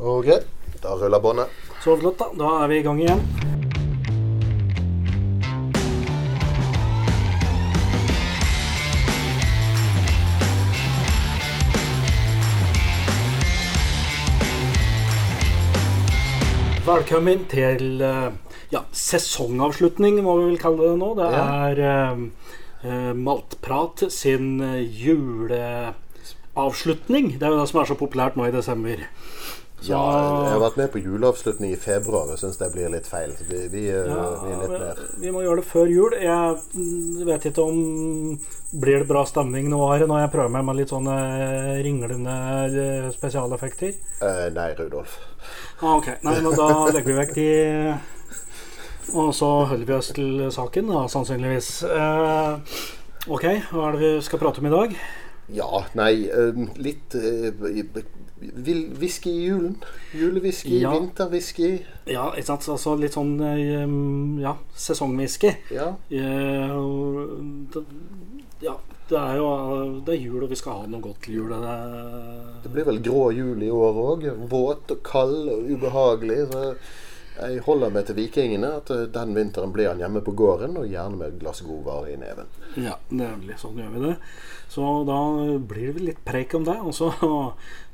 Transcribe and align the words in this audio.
Ok, 0.00 0.26
da 0.82 0.94
ruller 0.94 1.20
båndet. 1.20 1.46
Så 1.82 1.96
flott, 1.98 2.18
da. 2.18 2.24
Da 2.38 2.62
er 2.62 2.68
vi 2.70 2.78
i 2.78 2.82
gang 2.86 3.00
igjen. 3.02 3.18
Velkommen 16.86 17.42
til 17.50 17.98
eh, 17.98 18.30
ja, 18.70 18.86
sesongavslutning, 18.94 20.22
må 20.22 20.38
vi 20.38 20.46
vel 20.52 20.62
kalle 20.62 20.78
det 20.92 20.98
nå. 21.02 21.18
Det 21.18 21.26
er 21.34 21.74
eh, 21.88 22.14
eh, 22.86 23.10
Maltprat 23.18 24.06
sin 24.14 24.62
juleavslutning. 24.86 27.34
Det 27.34 27.42
er 27.42 27.50
jo 27.50 27.58
det 27.58 27.66
som 27.74 27.82
er 27.82 27.90
så 27.90 27.98
populært 27.98 28.38
nå 28.38 28.46
i 28.46 28.54
desember. 28.54 29.02
Så, 29.80 29.92
Ja, 29.92 30.00
jeg 30.42 30.50
har 30.52 30.60
vært 30.60 30.76
med 30.80 30.90
på 30.92 30.98
juleavslutning 31.02 31.72
i 31.72 31.78
februar 31.78 32.30
og 32.32 32.38
syns 32.40 32.58
det 32.58 32.72
blir 32.74 32.90
litt 32.90 33.06
feil. 33.06 33.34
Vi, 33.48 33.60
vi, 33.70 33.84
ja, 33.90 34.24
vi 34.42 34.50
er 34.54 34.58
litt 34.64 34.78
mer 34.78 35.02
vi 35.22 35.30
må 35.34 35.42
gjøre 35.44 35.60
det 35.62 35.68
før 35.70 35.90
jul. 35.90 36.14
Jeg 36.18 36.56
mm, 36.74 37.22
vet 37.28 37.46
ikke 37.50 37.64
om 37.66 37.78
Blir 38.82 39.00
det 39.00 39.08
bra 39.08 39.22
stemning 39.24 39.70
nå 39.72 39.78
Are, 39.86 40.06
når 40.10 40.20
jeg 40.24 40.32
prøver 40.34 40.52
meg 40.52 40.66
med 40.68 40.76
litt 40.80 40.90
sånne 40.92 41.14
ringlende 41.86 42.34
eh, 42.68 43.06
spesialeffekter? 43.14 43.94
eh, 44.20 44.46
Nei, 44.54 44.68
Rudolf. 44.78 45.18
Ah, 45.80 45.96
ok, 45.96 46.08
Nei, 46.26 46.36
men 46.42 46.54
da 46.58 46.68
legger 46.92 47.12
vi 47.12 47.18
vekk 47.20 47.34
de 47.38 47.48
Og 49.14 49.30
så 49.34 49.48
holder 49.70 49.86
vi 49.88 49.96
oss 49.96 50.10
til 50.12 50.42
saken, 50.52 50.90
da, 50.92 51.06
sannsynligvis. 51.08 51.70
Eh, 51.88 52.82
ok, 53.32 53.46
hva 53.72 53.88
er 53.88 53.96
det 53.96 54.02
vi 54.02 54.12
skal 54.26 54.42
prate 54.42 54.60
om 54.60 54.68
i 54.68 54.74
dag? 54.74 54.98
Ja, 55.48 55.84
nei, 55.96 56.26
eh, 56.28 56.58
litt 56.76 57.14
eh, 57.16 57.48
Whisky 58.40 59.30
i 59.30 59.46
julen. 59.48 59.76
Julewhisky, 60.14 60.78
Ja. 60.80 60.92
vinterwhisky. 60.94 61.70
Ja, 62.06 62.28
ikke 62.36 62.46
sant? 62.46 62.68
Altså 62.68 62.94
litt 62.98 63.12
sånn 63.16 63.40
eh, 63.42 64.42
ja, 64.42 64.52
sesongwhisky. 64.74 65.50
Ja. 65.74 65.88
Eh, 66.10 66.70
ja, 68.62 68.76
det 69.08 69.18
er 69.18 69.36
jo 69.40 69.48
det 70.04 70.14
er 70.14 70.22
jul, 70.22 70.42
og 70.44 70.50
vi 70.50 70.56
skal 70.60 70.80
ha 70.82 70.86
noe 70.90 71.00
godt 71.04 71.22
til 71.26 71.34
jul. 71.40 71.50
Det, 71.50 72.62
Det 72.64 72.72
blir 72.74 72.84
vel 72.88 73.00
grå 73.02 73.26
jul 73.34 73.62
i 73.62 73.70
år 73.70 74.00
òg. 74.04 74.26
Våt 74.50 74.90
og 74.94 75.02
kald 75.06 75.48
og 75.48 75.68
ubehagelig. 75.70 76.40
Så 76.52 76.64
jeg 77.38 77.62
holder 77.66 77.92
meg 77.94 78.06
til 78.08 78.18
vikingene. 78.18 78.70
At 78.80 78.92
eh, 78.94 79.06
den 79.14 79.34
vinteren 79.36 79.72
blir 79.74 79.90
han 79.90 80.02
hjemme 80.02 80.22
på 80.24 80.34
gården, 80.38 80.76
og 80.80 80.90
gjerne 80.90 81.20
med 81.20 81.32
et 81.32 81.40
glass 81.42 81.62
godvarer 81.66 82.12
i 82.14 82.18
neven. 82.20 82.50
ja, 82.76 82.98
nemlig. 83.10 83.58
Sånn 83.62 83.78
gjør 83.80 83.94
vi 83.94 84.04
det. 84.08 84.14
Så 84.68 84.84
da 85.08 85.18
blir 85.70 85.96
det 85.96 86.04
litt 86.04 86.20
preik 86.26 86.54
om 86.58 86.66
det. 86.68 86.76
Og 86.82 86.94
så, 86.96 87.10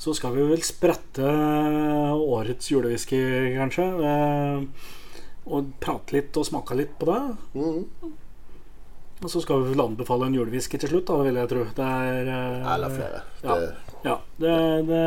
så 0.05 0.17
skal 0.17 0.35
vi 0.37 0.49
vel 0.51 0.67
sprette 0.67 1.31
årets 2.19 2.73
julewhisky, 2.73 3.23
kanskje. 3.59 3.89
Eh, 4.11 4.93
og 5.45 5.75
prate 5.81 6.17
litt 6.17 6.37
og 6.41 6.47
smake 6.49 6.77
litt 6.79 6.95
på 7.01 7.11
det. 7.11 7.23
Mm. 7.59 8.13
Og 9.25 9.31
så 9.31 9.41
skal 9.41 9.63
vi 9.63 9.73
vel 9.73 9.85
anbefale 9.85 10.27
en 10.29 10.37
julewhisky 10.37 10.81
til 10.81 10.91
slutt, 10.91 11.09
da, 11.09 11.21
vil 11.25 11.39
jeg 11.41 11.51
tro. 11.53 11.67
Det 11.77 11.91
er 12.11 12.31
eh, 12.35 12.73
Eller 12.75 12.97
flere. 12.99 13.27
Ja. 13.45 13.59
Det, 13.61 13.95
Ja, 14.05 14.19
det, 14.37 14.57
det, 14.85 15.03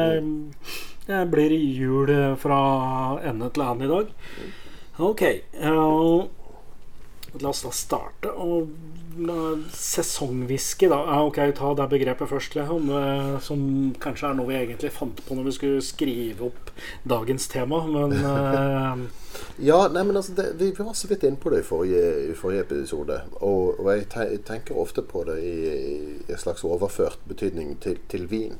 det 1.07 1.21
blir 1.31 1.53
jul 1.55 2.11
fra 2.41 3.19
ende 3.23 3.49
til 3.55 3.63
ende 3.63 3.85
i 3.85 3.91
dag. 3.93 4.07
Ok. 4.99 5.21
eh, 5.21 6.27
la 7.41 7.49
oss 7.49 7.61
da 7.63 7.69
starte. 7.71 8.31
Og 8.33 8.69
la- 9.19 9.57
da. 10.89 10.99
Ok, 11.23 11.37
Ta 11.55 11.73
det 11.77 11.89
begrepet 11.89 12.29
først, 12.29 12.55
Leon. 12.55 12.89
eh, 12.89 13.39
Som 13.39 13.93
kanskje 13.99 14.29
er 14.29 14.33
noe 14.37 14.47
vi 14.47 14.55
egentlig 14.55 14.91
fant 14.91 15.21
på 15.25 15.35
når 15.35 15.43
vi 15.45 15.51
skulle 15.51 15.81
skrive 15.85 16.41
opp 16.49 16.71
dagens 17.07 17.47
tema, 17.47 17.83
men 17.87 18.11
eh, 18.13 19.07
Ja, 19.69 19.87
nei, 19.87 20.01
men 20.03 20.15
altså, 20.17 20.33
det, 20.33 20.55
vi 20.59 20.71
var 20.77 20.93
så 20.97 21.07
vidt 21.07 21.23
inne 21.23 21.37
på 21.37 21.49
det 21.53 21.59
i 21.61 21.65
forrige, 21.67 22.31
i 22.31 22.33
forrige 22.37 22.63
episode. 22.65 23.19
Og, 23.41 23.79
og 23.79 23.91
jeg 23.95 24.07
te- 24.09 24.37
tenker 24.45 24.77
ofte 24.77 25.01
på 25.05 25.23
det 25.29 25.37
i, 25.43 25.53
i 26.27 26.31
en 26.31 26.37
slags 26.41 26.63
overført 26.65 27.19
betydning 27.29 27.75
til, 27.81 27.99
til 28.09 28.25
vin. 28.29 28.57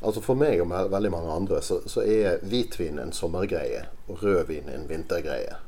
Altså 0.00 0.22
For 0.24 0.38
meg 0.38 0.62
og 0.62 0.70
veldig 0.72 1.10
mange 1.12 1.32
andre 1.32 1.60
så, 1.62 1.82
så 1.86 2.00
er 2.00 2.40
hvitvin 2.48 2.98
en 3.02 3.12
sommergreie 3.12 3.84
og 4.08 4.22
rødvin 4.22 4.70
en 4.72 4.88
vintergreie. 4.88 5.60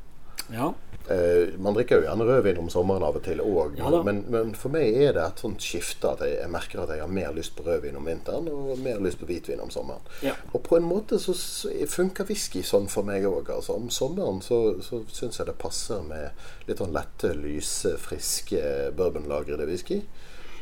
ja. 0.53 0.73
Eh, 1.09 1.59
man 1.59 1.75
drikker 1.75 1.99
jo 1.99 2.05
gjerne 2.05 2.25
rødvin 2.25 2.59
om 2.63 2.69
sommeren 2.71 3.03
av 3.03 3.17
og 3.19 3.25
til 3.27 3.41
òg, 3.43 3.75
Ja 3.81 3.91
men, 4.07 4.21
men 4.31 4.53
for 4.55 4.71
meg 4.71 4.95
er 4.95 5.17
det 5.17 5.25
et 5.25 5.41
sånt 5.43 5.65
skifte 5.65 6.13
at 6.13 6.23
jeg, 6.23 6.37
jeg 6.39 6.51
merker 6.53 6.83
at 6.85 6.93
jeg 6.95 7.03
har 7.03 7.11
mer 7.11 7.33
lyst 7.35 7.57
på 7.57 7.65
rødvin 7.67 7.99
om 7.99 8.07
vinteren 8.07 8.47
og 8.53 8.79
mer 8.85 9.01
lyst 9.03 9.19
på 9.19 9.27
hvitvin 9.27 9.61
om 9.65 9.73
sommeren. 9.75 10.05
Ja. 10.23 10.37
Og 10.53 10.63
på 10.63 10.79
en 10.79 10.87
måte 10.87 11.19
så, 11.19 11.35
så 11.35 11.73
funker 11.91 12.29
whisky 12.29 12.63
sånn 12.67 12.87
for 12.93 13.07
meg 13.09 13.27
òg. 13.27 13.51
Altså, 13.51 13.75
om 13.75 13.91
sommeren 13.91 14.39
så, 14.47 14.61
så 14.87 15.03
syns 15.11 15.41
jeg 15.41 15.51
det 15.51 15.59
passer 15.59 16.07
med 16.07 16.69
litt 16.69 16.79
sånn 16.79 16.95
lette, 16.95 17.35
lyse, 17.35 17.97
friske 17.99 18.63
bourbonlagrede 18.95 19.67
whisky. 19.67 20.05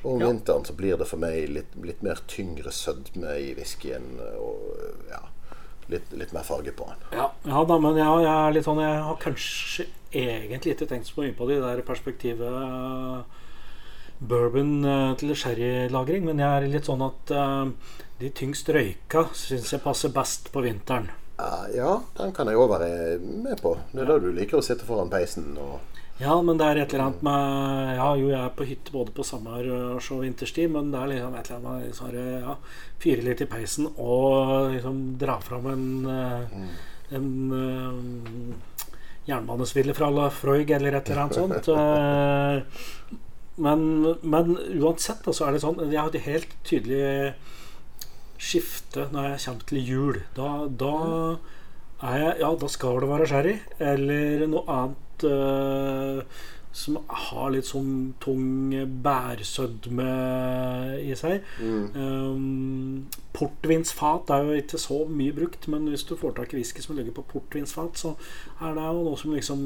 Og 0.03 0.15
om 0.15 0.21
Ja. 0.21 0.31
vinteren 0.31 0.65
så 0.65 0.73
blir 0.73 0.97
det 0.97 1.09
for 1.09 1.19
meg 1.19 1.49
litt, 1.49 1.75
litt 1.85 2.03
mer 2.03 2.21
tyngre 2.27 2.73
sødme 2.73 3.37
i 3.39 3.55
whiskyen. 3.55 4.19
Og 4.41 4.77
ja, 5.11 5.23
litt, 5.89 6.13
litt 6.13 6.33
mer 6.33 6.47
farge 6.47 6.73
på 6.73 6.89
den. 6.89 7.05
Ja, 7.19 7.31
ja 7.45 7.65
da, 7.65 7.79
men 7.79 7.97
jeg, 7.97 8.25
jeg 8.25 8.33
er 8.33 8.55
litt 8.57 8.65
sånn 8.65 8.81
Jeg 8.83 9.03
har 9.07 9.21
kanskje 9.21 9.87
egentlig 10.13 10.75
ikke 10.75 10.89
tenkt 10.91 11.07
så 11.11 11.21
mye 11.21 11.37
på 11.37 11.47
det 11.47 11.61
i 11.61 11.77
det 11.77 11.87
perspektivet 11.87 12.49
eh, 12.49 13.23
bourbon 14.19 14.85
eh, 14.85 15.15
til 15.21 15.35
sherrylagring, 15.37 16.25
men 16.27 16.43
jeg 16.43 16.51
er 16.51 16.69
litt 16.73 16.89
sånn 16.91 17.05
at 17.07 17.33
uh, 17.33 17.71
de 18.21 18.31
tyngst 18.37 18.69
røyka 18.69 19.29
syns 19.37 19.71
jeg 19.73 19.85
passer 19.85 20.13
best 20.13 20.51
på 20.53 20.65
vinteren. 20.65 21.09
Ja, 21.73 22.03
den 22.19 22.35
kan 22.37 22.51
jeg 22.51 22.59
òg 22.61 22.69
være 22.69 23.17
med 23.19 23.63
på. 23.63 23.73
Det 23.95 24.03
er 24.03 24.11
da 24.11 24.19
du 24.21 24.29
liker 24.37 24.59
å 24.59 24.65
sitte 24.65 24.85
foran 24.85 25.09
peisen 25.09 25.55
og 25.57 25.79
Ja, 26.21 26.35
men 26.45 26.59
det 26.61 26.67
er 26.67 26.83
et 26.83 26.93
eller 26.93 27.07
annet 27.07 27.23
med 27.25 27.95
Ja, 27.97 28.09
jo, 28.21 28.29
jeg 28.29 28.41
er 28.41 28.57
på 28.57 28.67
hytte 28.69 28.93
både 28.93 29.15
på 29.17 29.25
sommer- 29.25 29.71
og 29.73 30.01
vinterstid, 30.21 30.69
men 30.71 30.91
det 30.93 31.01
er 31.01 31.13
liksom 31.15 31.35
et 31.35 31.49
eller 31.49 31.57
annet 31.57 31.71
med 31.71 31.87
liksom, 31.89 32.19
ja, 32.45 32.57
Fyre 33.01 33.25
litt 33.25 33.41
i 33.41 33.49
peisen 33.49 33.89
og 33.97 34.75
liksom 34.75 35.01
dra 35.21 35.39
fram 35.41 35.71
en 35.73 35.87
mm. 36.05 36.69
En 37.11 37.31
eh, 37.57 38.91
jernbanesville 39.27 39.95
fra 39.97 40.29
Freud 40.31 40.71
eller 40.71 40.95
et 40.95 41.11
eller 41.11 41.23
annet 41.25 41.39
sånt. 41.41 41.71
Eh, 41.75 43.17
men, 43.61 43.81
men 44.23 44.53
uansett, 44.81 45.27
så 45.27 45.47
er 45.47 45.57
det 45.57 45.65
sånn 45.65 45.81
Jeg 45.91 45.99
har 46.01 46.13
et 46.15 46.29
helt 46.29 46.55
tydelig 46.65 47.33
skifte 48.41 49.09
når 49.13 49.33
jeg 49.33 49.43
kommer 49.45 49.69
til 49.69 49.91
jul. 49.91 50.21
Da, 50.37 50.51
da 50.69 50.95
er 52.09 52.23
jeg 52.23 52.41
Ja, 52.45 52.55
da 52.57 52.71
skal 52.73 53.03
det 53.03 53.11
være 53.11 53.29
sherry 53.29 53.57
eller 53.91 54.47
noe 54.49 54.65
annet 54.77 55.07
eh, 55.29 56.23
som 56.73 57.01
har 57.09 57.51
litt 57.51 57.67
sånn 57.67 58.13
tung 58.23 58.71
bærsødme 59.03 60.11
i 61.03 61.17
seg. 61.19 61.43
Um, 61.61 63.09
portvinsfat 63.35 64.31
er 64.35 64.47
jo 64.47 64.59
ikke 64.61 64.79
så 64.79 65.01
mye 65.11 65.35
brukt, 65.35 65.67
men 65.73 65.89
hvis 65.91 66.05
du 66.07 66.15
får 66.19 66.37
tak 66.37 66.55
i 66.55 66.61
whisky 66.61 66.83
som 66.85 66.95
ligger 66.99 67.17
på 67.17 67.25
portvinsfat, 67.33 67.99
så 67.99 68.13
er 68.63 68.77
det 68.79 68.85
jo 68.87 69.03
noe 69.07 69.19
som 69.19 69.35
liksom 69.35 69.65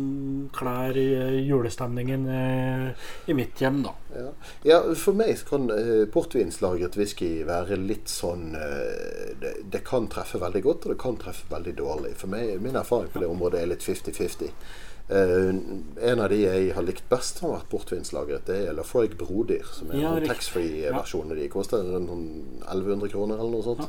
klær 0.57 0.97
eh, 1.01 1.37
julestemningen 1.45 2.25
eh, 2.39 3.11
i 3.29 3.37
mitt 3.37 3.61
hjem, 3.61 3.83
da. 3.85 3.93
Ja, 4.15 4.31
ja 4.71 4.81
for 4.97 5.17
meg 5.19 5.45
kan 5.49 5.69
eh, 5.75 6.07
portvinslagret 6.13 6.97
whisky 7.01 7.31
være 7.45 7.77
litt 7.81 8.09
sånn 8.13 8.55
eh, 8.57 9.37
det, 9.41 9.55
det 9.77 9.85
kan 9.85 10.09
treffe 10.13 10.41
veldig 10.41 10.65
godt, 10.65 10.89
og 10.89 10.95
det 10.95 11.01
kan 11.05 11.21
treffe 11.21 11.53
veldig 11.53 11.77
dårlig. 11.85 12.17
For 12.21 12.33
meg, 12.33 12.57
min 12.65 12.81
erfaring 12.81 13.13
på 13.13 13.21
det 13.21 13.29
området 13.29 13.61
er 13.61 13.73
litt 13.75 13.85
50-50. 13.85 14.57
Eh, 15.09 15.49
en 16.11 16.21
av 16.21 16.31
de 16.33 16.39
jeg 16.41 16.73
har 16.75 16.83
likt 16.87 17.09
best, 17.11 17.43
har 17.45 17.59
vært 17.59 17.69
bortvinslagret, 17.71 18.47
Det 18.47 18.69
er 18.69 18.73
Lafroig 18.73 19.17
Brodyr, 19.19 19.65
som 19.69 19.91
er 19.91 20.01
Ja, 20.01 20.17
en 20.17 20.27
taxfree-versjon 20.27 21.31
av 21.31 21.37
de. 21.37 21.49
Koster 21.49 21.83
rundt 21.85 22.09
sånn 22.09 22.63
1100 22.65 23.09
kroner 23.13 23.35
eller 23.37 23.51
noe 23.51 23.63
sånt. 23.63 23.81
Ja. 23.81 23.89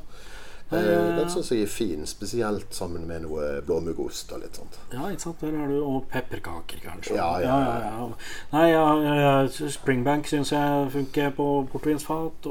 Den 0.71 1.29
syns 1.29 1.51
jeg 1.53 1.61
er 1.61 1.69
fin, 1.69 2.05
spesielt 2.09 2.73
sammen 2.73 3.05
med 3.05 3.21
noe 3.27 3.61
blåmuggost 3.65 4.31
og 4.33 4.41
litt 4.41 4.57
sånt. 4.57 4.79
Ja, 4.93 5.05
ikke 5.11 5.27
sant. 5.27 5.43
Der 5.43 5.53
har 5.59 5.69
du 5.69 5.77
Og 5.85 6.07
pepperkaker, 6.09 6.79
kanskje. 6.81 7.17
Ja, 7.19 7.27
ja, 7.43 7.57
ja. 7.61 7.75
ja. 7.85 8.07
Nei, 8.55 9.69
Springbank 9.75 10.25
syns 10.31 10.51
jeg 10.55 10.89
funker 10.95 11.29
på 11.37 11.47
portvinsfat. 11.71 12.49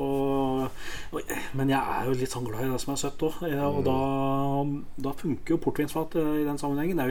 Men 1.59 1.75
jeg 1.75 1.81
er 1.81 2.07
jo 2.07 2.15
litt 2.21 2.37
sånn 2.37 2.47
glad 2.47 2.69
i 2.69 2.71
det 2.71 2.81
som 2.85 2.95
er 2.95 3.03
søtt 3.03 3.27
òg. 3.27 3.43
Og 3.43 3.83
da, 3.89 3.99
da 5.09 5.17
funker 5.19 5.57
jo 5.57 5.61
portvinsfat 5.67 6.15
eh, 6.21 6.33
i 6.45 6.47
den 6.47 6.61
sammenhengen. 6.61 7.03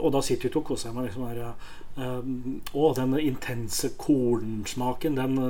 Og 0.00 0.10
da 0.14 0.24
sitter 0.24 0.48
du 0.48 0.52
ikke 0.52 0.64
og 0.64 0.68
koser 0.72 0.96
meg 0.96 1.10
liksom 1.10 1.28
der, 1.28 1.54
um, 2.00 2.60
og 2.72 2.96
den 2.96 3.16
intense 3.20 3.92
kornsmaken, 4.00 5.16
den, 5.20 5.40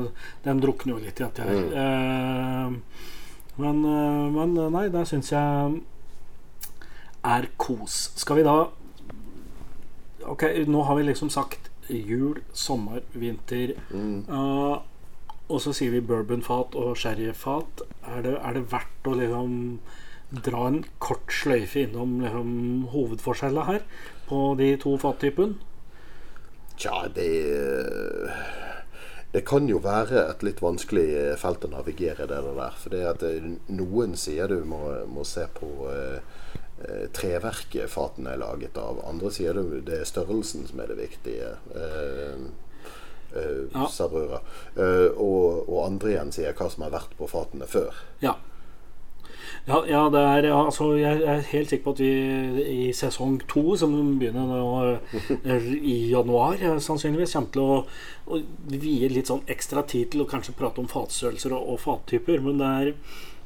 den 0.45 0.63
drukner 0.63 0.97
jo 0.97 1.03
litt 1.03 1.21
i 1.21 1.27
dette 1.27 1.47
her. 1.47 1.61
Eh, 1.83 3.19
men, 3.57 3.85
eh, 3.85 4.29
men 4.33 4.55
eh, 4.57 4.71
nei, 4.73 4.87
det 4.93 5.05
syns 5.09 5.33
jeg 5.33 5.81
er 7.23 7.51
kos. 7.61 8.07
Skal 8.19 8.41
vi 8.41 8.47
da 8.47 8.61
Ok, 10.23 10.45
nå 10.71 10.85
har 10.87 10.95
vi 10.95 11.03
liksom 11.09 11.33
sagt 11.35 11.73
jul, 11.91 12.39
sommer, 12.55 13.01
vinter. 13.19 13.73
Uh, 13.91 14.79
og 15.51 15.59
så 15.65 15.73
sier 15.75 15.91
vi 15.91 16.03
bourbonfat 16.07 16.77
og 16.79 16.95
sherryfat. 16.97 17.83
Er 18.07 18.23
det, 18.23 18.37
er 18.39 18.55
det 18.55 18.63
verdt 18.71 19.11
å 19.11 19.17
liksom 19.19 19.57
dra 20.47 20.69
en 20.71 20.79
kort 21.03 21.35
sløyfe 21.35 21.83
innom 21.83 22.21
liksom, 22.23 22.55
hovedforskjellene 22.95 23.67
her 23.67 23.83
på 24.31 24.45
de 24.63 24.71
to 24.85 24.95
fattypene? 25.03 25.59
Tja, 26.79 27.03
det 27.19 27.29
Det 29.33 29.45
kan 29.49 29.69
jo 29.69 29.79
være 29.81 30.27
et 30.29 30.43
litt 30.45 30.61
vanskelig 30.61 31.07
felt 31.41 31.65
å 31.65 31.71
navigere 31.73 32.27
det 32.29 32.41
der. 32.45 32.75
For 32.77 32.93
det 32.93 33.05
at 33.09 33.23
noen 33.73 34.17
sier 34.21 34.51
du 34.53 34.59
må, 34.69 34.83
må 35.09 35.25
se 35.25 35.47
på 35.57 35.71
eh, 35.89 36.43
treverket 37.17 37.91
fatene 37.91 38.35
er 38.35 38.43
laget 38.43 38.77
av. 38.81 39.01
Andre 39.09 39.33
sier 39.33 39.57
du 39.57 39.81
det 39.81 40.03
er 40.03 40.09
størrelsen 40.09 40.67
som 40.69 40.83
er 40.85 40.93
det 40.93 40.99
viktige. 41.01 41.55
Eh, 41.73 42.45
eh, 43.33 43.65
Ja. 43.73 43.89
Eh, 44.77 45.09
og, 45.17 45.69
og 45.69 45.79
andre 45.87 46.13
igjen 46.13 46.33
sier 46.35 46.53
hva 46.53 46.69
som 46.69 46.85
har 46.85 46.93
vært 46.93 47.17
på 47.17 47.29
fatene 47.31 47.69
før. 47.71 47.97
Ja. 48.21 48.37
Ja, 49.63 49.85
ja, 49.87 50.01
er, 50.19 50.49
ja 50.49 50.57
altså, 50.59 50.89
jeg 50.99 51.21
er 51.23 51.45
helt 51.53 51.71
sikker 51.71 51.85
på 51.85 51.93
at 51.95 52.01
vi 52.03 52.63
i 52.67 52.87
sesong 52.99 53.37
to, 53.47 53.77
som 53.79 53.93
begynner 54.19 54.49
nå 54.51 54.65
eh, 55.47 55.69
i 55.79 55.95
januar, 56.11 56.57
eh, 56.59 56.81
sannsynligvis 56.83 57.37
kommer 57.37 57.53
til 57.55 57.63
å, 57.63 57.77
å 58.27 58.41
vie 58.73 59.11
litt 59.13 59.31
sånn 59.31 59.45
ekstra 59.55 59.85
tid 59.87 60.11
til 60.11 60.25
å 60.25 60.27
kanskje 60.33 60.57
prate 60.59 60.83
om 60.83 60.91
fatstørrelser 60.91 61.55
og, 61.55 61.71
og 61.77 61.81
fattyper. 61.85 62.43
Men 62.43 62.59
det 62.59 62.73
er, 62.81 62.91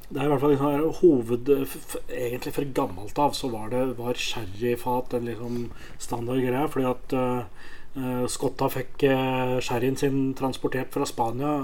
det 0.09 0.23
er 0.23 0.25
i 0.25 0.33
hvert 0.33 0.45
fall 0.47 0.57
liksom 0.57 0.97
hoved... 1.03 1.53
Egentlig 2.09 2.57
fra 2.57 2.67
gammelt 2.81 3.23
av 3.27 3.37
så 3.37 3.53
var 3.53 3.69
det 3.77 3.85
var 4.01 4.17
sherryfat 4.17 5.21
en 5.21 5.29
liksom 5.29 5.63
standard 6.01 6.41
greie. 6.41 6.65
Fordi 6.73 6.91
at 6.95 7.17
uh, 7.21 8.25
skotta 8.33 8.73
fikk 8.73 9.05
uh, 9.05 9.61
sherryen 9.61 10.01
sin 10.01 10.31
transportert 10.39 10.97
fra 10.97 11.05
Spania 11.05 11.57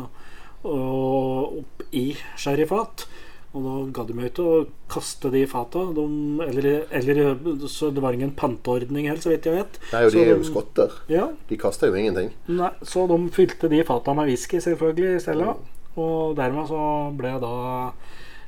og 0.63 1.63
opp 1.63 1.87
i 1.97 2.11
sherryfat. 2.37 3.09
Og 3.53 3.65
da 3.67 3.73
ga 3.93 4.05
de 4.09 4.15
meg 4.17 4.31
ut 4.33 4.39
å 4.41 4.51
kaste 4.89 5.29
de 5.31 5.43
i 5.45 5.49
fata. 5.51 5.83
De, 5.93 6.05
eller, 6.47 6.87
eller 6.91 7.37
Så 7.69 7.91
det 7.93 8.01
var 8.01 8.17
ingen 8.17 8.33
panteordning 8.33 9.09
heller, 9.11 9.21
så 9.21 9.29
vidt 9.35 9.45
jeg 9.45 9.59
vet. 9.59 9.79
Nei, 9.93 10.05
og 10.07 10.11
Så 10.15 10.17
de 10.19 10.25
er 10.25 10.31
jo 10.33 10.39
de- 10.41 10.49
skotter. 10.49 10.91
Ja, 11.13 11.27
De 11.51 11.57
kaster 11.61 11.89
jo 11.93 11.95
ingenting. 12.01 12.31
Nei, 12.49 12.71
så 12.83 13.05
de 13.11 13.19
fylte 13.31 13.69
de 13.69 13.83
fata 13.85 14.15
med 14.17 14.31
whisky 14.33 14.57
selvfølgelig 14.65 15.17
i 15.17 15.21
stedet. 15.21 15.57
Og 16.01 16.37
dermed 16.39 16.67
så 16.73 16.83
ble 17.19 17.35
da 17.43 17.93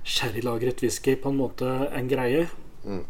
sherrylagret 0.04 0.80
whisky 0.84 1.16
på 1.20 1.28
en 1.32 1.36
måte 1.38 1.68
en 1.92 2.08
greie. 2.08 2.46
Mm. 2.86 3.04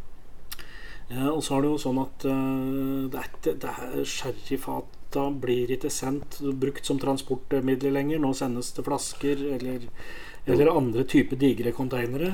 Eh, 1.10 1.28
og 1.28 1.42
så 1.44 1.58
er 1.58 1.62
det 1.62 1.70
jo 1.70 1.78
sånn 1.82 1.98
at 2.02 2.24
eh, 2.26 3.08
det 3.14 3.54
det 3.60 3.70
er 3.70 4.04
sherryfata 4.08 5.24
blir 5.40 5.70
ikke 5.76 5.90
sendt 5.92 6.40
brukt 6.58 6.86
som 6.86 6.98
transportmiddel 6.98 7.94
lenger. 7.94 8.18
Nå 8.22 8.32
sendes 8.34 8.72
det 8.74 8.84
flasker 8.86 9.42
eller, 9.54 9.84
eller 10.46 10.70
andre 10.76 11.04
typer 11.08 11.40
digre 11.40 11.72
konteinere. 11.72 12.30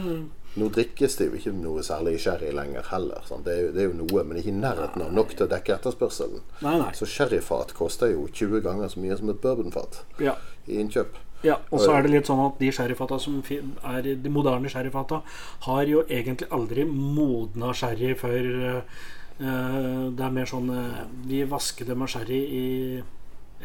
Nå 0.58 0.66
drikkes 0.74 1.14
det 1.20 1.28
jo 1.28 1.38
ikke 1.38 1.52
noe 1.54 1.82
særlig 1.86 2.16
sherry 2.24 2.50
lenger 2.54 2.88
heller. 2.90 3.22
Det, 3.30 3.52
er 3.52 3.60
jo, 3.62 3.72
det 3.74 3.82
er 3.84 3.88
jo 3.90 3.98
noe, 4.00 4.24
men 4.26 4.40
ikke 4.40 4.50
i 4.50 4.56
nærheten 4.58 5.04
av 5.04 5.12
nok 5.14 5.36
til 5.36 5.46
å 5.46 5.50
dekke 5.52 5.76
etterspørselen. 5.76 6.42
Nei, 6.66 6.74
nei. 6.80 6.90
Så 6.98 7.06
sherryfat 7.06 7.74
koster 7.78 8.10
jo 8.10 8.26
20 8.26 8.64
ganger 8.64 8.90
så 8.90 9.02
mye 9.02 9.18
som 9.20 9.30
et 9.30 9.42
bourbonfat 9.44 10.02
Ja. 10.22 10.34
i 10.66 10.80
innkjøp. 10.82 11.20
Ja, 11.46 11.56
og 11.70 11.80
så 11.80 11.94
er 11.94 12.04
det 12.04 12.10
litt 12.12 12.28
sånn 12.28 12.42
at 12.44 12.58
de 12.60 12.68
sherryfata 12.74 13.16
som 13.22 13.38
er 13.48 14.02
de 14.04 14.32
moderne 14.32 14.68
sherryfata, 14.68 15.22
har 15.64 15.88
jo 15.88 16.02
egentlig 16.04 16.50
aldri 16.52 16.84
modna 16.84 17.72
sherry 17.72 18.12
før 18.18 18.50
eh, 18.66 19.06
Det 19.40 20.20
er 20.26 20.34
mer 20.36 20.44
sånn 20.50 20.68
uh, 20.68 21.06
Vi 21.24 21.38
vasker 21.48 21.88
det 21.88 21.94
med 21.96 22.10
sherry 22.12 22.40
i 22.44 22.66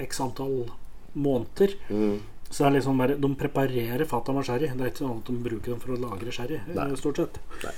x 0.05 0.21
antall 0.23 0.69
måneder. 1.15 1.75
Mm. 1.89 2.21
Så 2.55 2.63
det 2.63 2.67
er 2.69 2.75
liksom 2.77 2.99
bare, 3.01 3.17
De 3.19 3.29
preparerer 3.35 4.05
fata 4.07 4.31
med 4.31 4.45
sherry. 4.47 4.69
Det 4.71 4.79
er 4.85 4.91
ikke 4.93 5.01
sånn 5.03 5.17
at 5.19 5.27
de 5.27 5.33
bruker 5.43 5.73
dem 5.73 5.79
for 5.83 5.91
å 5.95 5.99
lagre 5.99 6.31
sherry. 6.31 6.55
eh, 6.61 6.75
Nei. 6.77 6.95
stort 6.95 7.19
sett 7.19 7.39
Nei. 7.65 7.73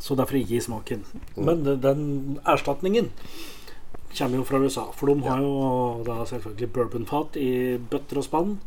Så 0.00 0.16
derfor 0.16 0.38
gi 0.40 0.60
smaken. 0.62 1.02
Mm. 1.36 1.44
Men 1.44 1.80
den- 1.80 2.38
erstatningen 2.46 3.10
kommer 4.16 4.36
jo 4.38 4.44
fra 4.44 4.58
USA. 4.62 4.84
For 4.92 5.06
de 5.12 5.20
har 5.28 5.40
jo 5.40 6.02
da 6.06 6.24
selvfølgelig 6.24 6.72
bourbonfat 6.72 7.36
i 7.36 7.76
bøtter 7.78 8.16
og 8.18 8.24
spann. 8.24 8.58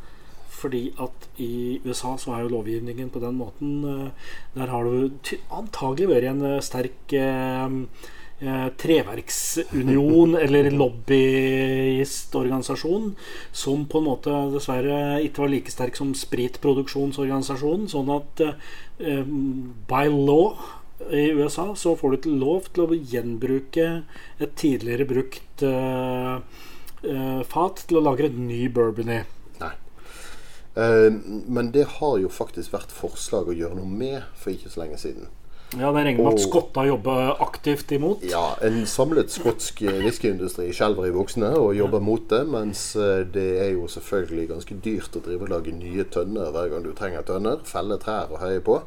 Fordi 0.55 0.93
at 0.99 1.27
i 1.39 1.81
USA 1.85 2.15
så 2.17 2.35
er 2.35 2.43
jo 2.45 2.53
lovgivningen 2.61 3.09
på 3.11 3.19
den 3.19 3.35
måten 3.37 3.71
eh, 3.83 4.11
Der 4.55 4.67
har 4.67 4.83
du 4.83 5.09
antagelig 5.51 6.07
vært 6.07 6.29
en 6.29 6.45
eh, 6.45 6.61
sterk 6.61 7.13
eh, 7.13 7.69
eh, 8.39 8.69
treverksunion 8.81 10.35
eller 10.43 10.71
lobbyistorganisasjon 10.71 13.15
som 13.51 13.85
på 13.89 13.97
en 14.01 14.09
måte 14.09 14.31
dessverre 14.53 15.21
ikke 15.25 15.41
var 15.45 15.51
like 15.53 15.71
sterk 15.73 15.95
som 15.99 16.09
spritproduksjonsorganisasjonen. 16.17 17.87
Sånn 17.91 18.09
at 18.15 18.33
eh, 18.45 19.23
by 19.89 20.05
law 20.11 20.45
i 21.11 21.31
USA 21.35 21.75
så 21.75 21.95
får 21.99 22.09
du 22.09 22.15
ikke 22.17 22.39
lov 22.39 22.61
til 22.71 22.81
å 22.85 22.95
gjenbruke 22.95 23.87
et 24.39 24.53
tidligere 24.59 25.05
brukt 25.09 25.57
eh, 25.67 26.35
eh, 27.03 27.41
fat 27.51 27.75
til 27.87 27.97
å 27.99 28.05
lagre 28.05 28.25
et 28.31 28.39
ny 28.39 28.61
bourbon 28.71 29.11
i. 29.19 29.21
Eh, 30.75 31.11
men 31.47 31.71
det 31.71 31.87
har 31.99 32.17
jo 32.19 32.31
faktisk 32.31 32.73
vært 32.75 32.91
forslag 32.91 33.47
å 33.47 33.55
gjøre 33.55 33.79
noe 33.79 33.87
med 33.87 34.25
for 34.35 34.51
ikke 34.51 34.71
så 34.73 34.83
lenge 34.83 34.99
siden. 34.99 35.29
Ja, 35.73 35.89
det 35.91 36.03
regner 36.05 36.23
med 36.23 36.37
at 36.37 36.43
skotter 36.43 36.85
jobber 36.87 37.41
aktivt 37.43 37.91
imot. 37.91 38.23
Ja, 38.29 38.55
En 38.61 38.85
samlet 38.87 39.33
skotsk 39.33 39.81
whiskyindustri 39.81 40.69
skjelver 40.75 41.09
i 41.09 41.13
buksene 41.15 41.49
og 41.57 41.73
jobber 41.75 42.03
mot 42.03 42.29
det, 42.31 42.43
mens 42.47 42.87
eh, 42.95 43.25
det 43.25 43.47
er 43.63 43.71
jo 43.73 43.89
selvfølgelig 43.91 44.47
ganske 44.53 44.77
dyrt 44.85 45.17
å 45.17 45.23
drive 45.25 45.47
og 45.47 45.51
lage 45.51 45.75
nye 45.75 46.05
tønner 46.13 46.53
hver 46.53 46.71
gang 46.71 46.85
du 46.85 46.93
trenger 46.95 47.25
tønner. 47.27 47.63
Felle 47.67 47.97
trær 48.01 48.31
og 48.31 48.43
høye 48.43 48.61
på. 48.63 48.79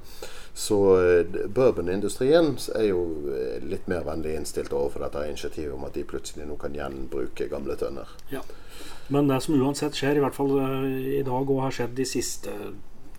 Så 0.58 0.78
eh, 1.02 1.36
bourbonindustrien 1.50 2.54
er 2.78 2.88
jo 2.88 3.02
eh, 3.34 3.58
litt 3.68 3.90
mer 3.90 4.06
vennlig 4.06 4.38
innstilt 4.38 4.72
overfor 4.72 5.04
dette 5.04 5.26
initiativet 5.28 5.74
om 5.74 5.84
at 5.88 5.98
de 5.98 6.06
plutselig 6.08 6.48
nå 6.48 6.56
kan 6.62 6.78
gjenbruke 6.78 7.50
gamle 7.50 7.76
tønner. 7.80 8.16
Ja. 8.32 8.46
Men 9.12 9.28
det 9.28 9.42
som 9.44 9.58
uansett 9.58 9.96
skjer, 9.98 10.18
i 10.18 10.22
hvert 10.22 10.36
fall 10.36 10.54
i 11.10 11.24
dag 11.26 11.50
og 11.50 11.64
har 11.64 11.74
skjedd 11.74 11.94
de 11.96 12.04
siste 12.06 12.54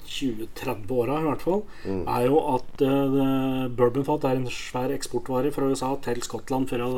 20-30 0.10 0.94
åra, 0.96 1.20
i 1.22 1.28
hvert 1.28 1.44
fall, 1.46 1.62
er 1.86 2.26
jo 2.26 2.40
at 2.56 2.84
uh, 2.86 3.68
bourbonfat 3.78 4.28
er 4.30 4.40
en 4.40 4.50
svær 4.54 4.94
eksportvare 4.96 5.54
fra 5.56 5.70
USA 5.70 5.94
til 6.06 6.24
Skottland 6.26 6.70
for 6.72 6.86
å 6.86 6.92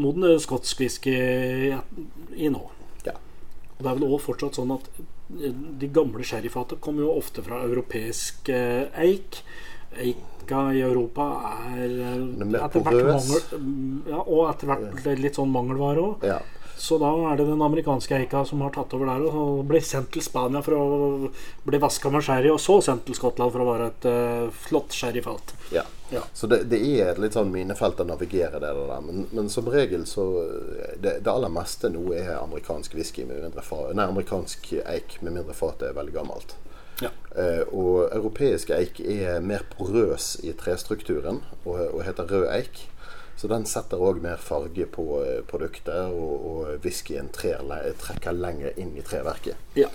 modne 0.00 0.36
skotsk 0.42 0.82
whisky 0.82 1.14
ja, 1.70 1.80
i 2.36 2.50
nå. 2.52 2.62
Ja. 3.06 3.16
Og 3.76 3.80
det 3.80 3.90
er 3.90 3.94
vel 3.98 4.08
også 4.08 4.26
fortsatt 4.30 4.58
sånn 4.60 4.74
at 4.76 4.90
eh, 4.98 5.54
de 5.80 5.88
gamle 5.92 6.26
sherryfatene 6.26 6.82
kommer 6.84 7.06
jo 7.06 7.16
ofte 7.16 7.44
fra 7.46 7.62
europeisk 7.66 8.52
uh, 8.52 8.84
eik. 9.02 9.40
Eika 9.96 10.66
i 10.76 10.82
Europa 10.84 11.24
er 11.72 11.94
uh, 11.96 12.44
er 12.44 12.58
etter 12.66 12.84
hvert 12.84 13.08
mangel, 13.08 14.04
ja, 14.10 14.20
og 14.20 14.50
etter 14.50 14.72
hvert 14.72 15.10
litt 15.22 15.40
sånn 15.40 15.54
mangelvare 15.54 16.04
òg. 16.10 16.28
Så 16.78 16.98
da 17.00 17.08
er 17.30 17.38
det 17.38 17.46
den 17.48 17.62
amerikanske 17.62 18.18
eika 18.18 18.42
som 18.44 18.60
har 18.60 18.72
tatt 18.74 18.92
over 18.96 19.08
der 19.08 19.24
og 19.30 19.62
blir 19.68 19.84
sendt 19.84 20.10
til 20.12 20.24
Spania 20.24 20.60
for 20.64 20.76
å 20.76 21.30
bli 21.64 21.80
vaska 21.80 22.12
med 22.12 22.24
sherry, 22.26 22.50
og 22.52 22.60
så 22.60 22.78
sendt 22.84 23.06
til 23.08 23.16
Skottland 23.16 23.54
for 23.54 23.64
å 23.64 23.68
være 23.70 23.86
et 23.92 24.08
uh, 24.10 24.58
flott 24.66 24.92
sherryfat. 24.92 25.54
Ja. 25.72 25.86
Ja. 26.10 26.20
Så 26.36 26.46
det, 26.46 26.60
det 26.70 26.78
er 26.78 27.08
et 27.10 27.18
litt 27.18 27.34
sånn 27.34 27.50
minefelt 27.50 27.98
å 27.98 28.06
navigere 28.06 28.60
det 28.62 28.68
der. 28.76 29.00
Men, 29.02 29.24
men 29.34 29.48
som 29.50 29.66
regel 29.72 30.04
så 30.06 30.26
det, 31.00 31.16
det 31.24 31.32
aller 31.32 31.50
meste 31.50 31.90
nå 31.90 32.04
er 32.14 32.36
amerikansk 32.36 32.94
whisky 32.94 33.24
med 33.26 33.40
mindre 33.42 33.64
fa, 33.66 33.88
Nei, 33.90 34.06
amerikansk 34.06 34.70
eik 34.84 35.18
med 35.22 35.34
mindre 35.40 35.56
fatet 35.56 35.88
er 35.90 35.96
veldig 35.96 36.14
gammelt. 36.14 36.54
Ja. 37.02 37.10
Uh, 37.32 37.64
og 37.72 37.96
europeisk 38.14 38.70
eik 38.76 39.00
er 39.00 39.40
mer 39.44 39.66
porøs 39.72 40.36
i 40.46 40.54
trestrukturen 40.56 41.42
og, 41.64 41.80
og 41.90 42.04
heter 42.06 42.30
rød 42.30 42.46
eik. 42.54 42.86
Så 43.36 43.48
den 43.52 43.66
setter 43.68 44.00
òg 44.00 44.22
mer 44.24 44.36
farge 44.40 44.86
på 44.88 45.04
eh, 45.22 45.42
produktet, 45.48 46.08
og, 46.08 46.46
og 46.50 46.84
whiskyen 46.86 47.28
trekker 47.36 48.32
lenger 48.32 48.78
inn 48.80 48.94
i 48.96 49.02
treverket. 49.04 49.56
ja. 49.76 49.88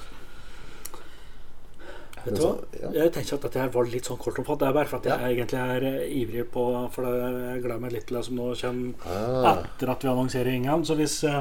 Vet 2.21 2.35
du 2.37 2.41
hva? 2.43 2.51
ja. 2.77 2.89
Jeg 2.99 3.11
tenker 3.15 3.33
at 3.39 3.45
dette 3.47 3.57
her 3.63 3.69
var 3.73 3.87
litt 3.89 4.05
sånn 4.05 4.19
kortomfatt. 4.21 4.59
Det 4.61 4.67
er 4.67 4.75
bare 4.75 4.89
for 4.91 4.99
at 5.01 5.07
jeg 5.09 5.31
egentlig 5.39 5.57
er 5.57 5.85
eh, 5.89 6.11
ivrig 6.21 6.43
på 6.53 6.65
For 6.93 7.07
jeg 7.09 7.63
gleder 7.63 7.79
meg 7.81 7.95
litt 7.95 8.05
til 8.11 8.19
det 8.19 8.25
som 8.27 8.35
nå 8.37 8.51
kommer 8.59 9.07
Ah. 9.09 9.63
etter 9.63 9.89
at 9.89 10.05
vi 10.05 10.11
annonserer 10.11 10.53
Ingan. 10.53 10.83
Så 10.85 10.93
hvis 10.99 11.15
eh, 11.25 11.39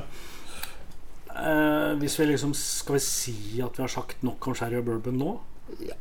eh, 1.36 1.90
Hvis 2.00 2.16
vi 2.16 2.30
liksom 2.30 2.54
Skal 2.56 2.96
vi 2.96 3.02
si 3.04 3.36
at 3.60 3.76
vi 3.76 3.84
har 3.84 3.92
sagt 3.92 4.24
nok 4.24 4.48
om 4.48 4.56
sherry 4.56 4.80
og 4.80 4.86
bourbon 4.88 5.20
nå? 5.20 5.34
Ja, 5.84 5.98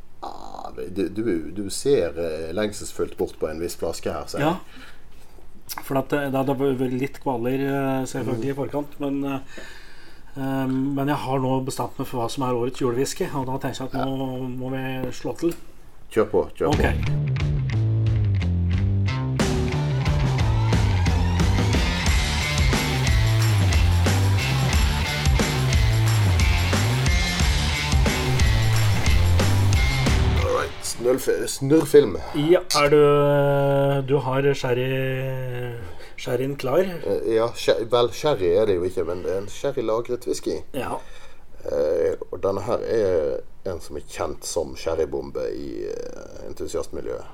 du, 0.96 1.04
du, 1.12 1.24
du 1.60 1.66
ser 1.74 2.16
lengselsfullt 2.56 3.18
bort 3.20 3.36
på 3.42 3.50
en 3.52 3.60
viss 3.60 3.76
flaske 3.80 4.12
her. 4.16 4.32
ser 4.32 4.40
jeg. 4.46 4.48
Ja. 4.48 4.88
For 5.78 6.00
at 6.02 6.10
det, 6.14 6.22
det 6.34 6.40
hadde 6.40 6.58
vært 6.60 6.96
litt 6.98 7.20
kvaler 7.24 7.66
eh, 7.66 8.08
selvfølgelig 8.10 8.54
i 8.54 8.58
forkant, 8.58 8.96
men 9.04 9.20
eh, 9.24 9.60
eh, 10.36 10.68
Men 10.70 11.12
jeg 11.14 11.22
har 11.26 11.44
nå 11.44 11.56
bestemt 11.68 12.00
meg 12.00 12.10
for 12.10 12.24
hva 12.24 12.30
som 12.32 12.48
er 12.48 12.58
årets 12.58 12.82
julewhisky, 12.82 13.30
og 13.34 13.50
da 13.52 13.60
tenker 13.62 13.86
jeg 13.86 13.94
at 13.94 14.00
nå 14.10 14.50
må 14.60 14.74
vi 14.76 15.14
slå 15.22 15.38
til. 15.42 15.58
Kjør 16.10 16.32
på. 16.32 16.48
kjør 16.58 16.74
på. 16.74 17.29
Snurrfilm. 31.18 32.18
Ja, 32.36 32.60
er 32.78 32.90
du 32.90 33.00
Du 34.08 34.18
har 34.20 34.42
sherry 34.54 35.74
sherryen 36.18 36.56
klar? 36.58 36.80
Eh, 36.80 37.34
Ja, 37.36 37.48
vel, 37.92 38.10
sherry 38.14 38.52
er 38.56 38.66
det 38.66 38.76
jo 38.76 38.84
ikke, 38.84 39.04
men 39.08 39.24
det 39.24 39.32
er 39.34 39.38
en 39.42 39.48
sherrylagret 39.50 40.28
whisky. 40.28 40.60
Ja. 40.74 41.00
Eh, 41.66 42.16
og 42.32 42.42
denne 42.44 42.62
her 42.62 42.78
er 42.86 43.40
en 43.66 43.80
som 43.82 43.98
er 43.98 44.06
kjent 44.10 44.46
som 44.46 44.76
sherrybombe 44.76 45.48
i 45.56 45.86
eh, 45.90 46.46
entusiastmiljøet. 46.48 47.26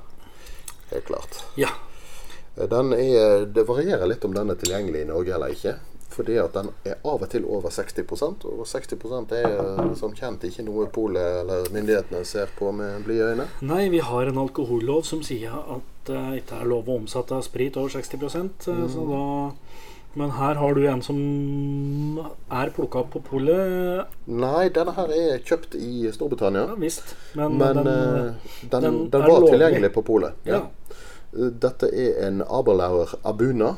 Helt 0.91 1.05
klart. 1.05 1.43
Ja. 1.57 1.69
Eh, 2.57 2.67
Den 2.69 2.93
er, 2.93 3.45
det 3.45 3.67
varierer 3.67 4.07
litt 4.07 4.23
om 4.25 4.33
den 4.33 4.49
er 4.49 4.55
tilgjengelig 4.55 5.01
i 5.01 5.09
Norge 5.11 5.33
eller 5.35 5.47
ikke. 5.53 5.75
Fordi 6.15 6.37
at 6.39 6.53
den 6.55 6.69
er 6.87 6.99
av 7.03 7.23
og 7.25 7.29
til 7.31 7.43
over 7.51 7.73
60% 7.73 8.45
og 8.47 8.61
60 8.69 9.33
er 9.35 9.47
eh, 9.51 9.89
som 9.99 10.13
kjent 10.15 10.45
ikke 10.47 10.63
noe 10.63 10.85
polet 10.93 11.41
eller 11.41 11.67
myndighetene 11.75 12.21
ser 12.27 12.51
på 12.55 12.71
med 12.75 13.03
blide 13.03 13.33
øyne. 13.33 13.47
Nei, 13.67 13.89
vi 13.91 13.99
har 13.99 14.31
en 14.31 14.39
alkohollov 14.45 15.03
som 15.07 15.23
sier 15.25 15.51
at 15.51 15.91
det 16.07 16.21
ikke 16.39 16.61
er 16.61 16.69
lov 16.69 16.87
å 16.87 16.99
omsette 17.01 17.41
sprit 17.43 17.75
over 17.81 17.91
60 17.91 18.21
mm. 18.23 18.49
så 18.93 19.05
da 19.09 19.25
Men 20.15 20.31
her 20.31 20.55
har 20.55 20.73
du 20.77 20.85
en 20.87 21.01
som 21.03 21.17
er 22.47 22.69
plukka 22.71 23.01
opp 23.01 23.09
på 23.17 23.19
polet. 23.25 24.05
Nei, 24.31 24.69
denne 24.71 24.93
her 24.95 25.11
er 25.11 25.41
kjøpt 25.43 25.75
i 25.75 26.05
Storbritannia. 26.15 26.69
Ja 26.69 26.77
visst. 26.79 27.15
Men, 27.35 27.57
Men 27.59 27.81
den, 27.81 27.89
eh, 27.91 28.53
den, 28.71 28.85
den, 28.85 29.01
den 29.11 29.21
var 29.25 29.27
lovlig. 29.33 29.51
tilgjengelig 29.57 29.91
på 29.97 30.05
polet. 30.07 30.37
Ja. 30.47 30.61
Ja. 30.61 31.49
Dette 31.51 31.89
er 31.91 32.21
en 32.29 32.39
Aberlauer 32.47 33.17
Abuna, 33.27 33.73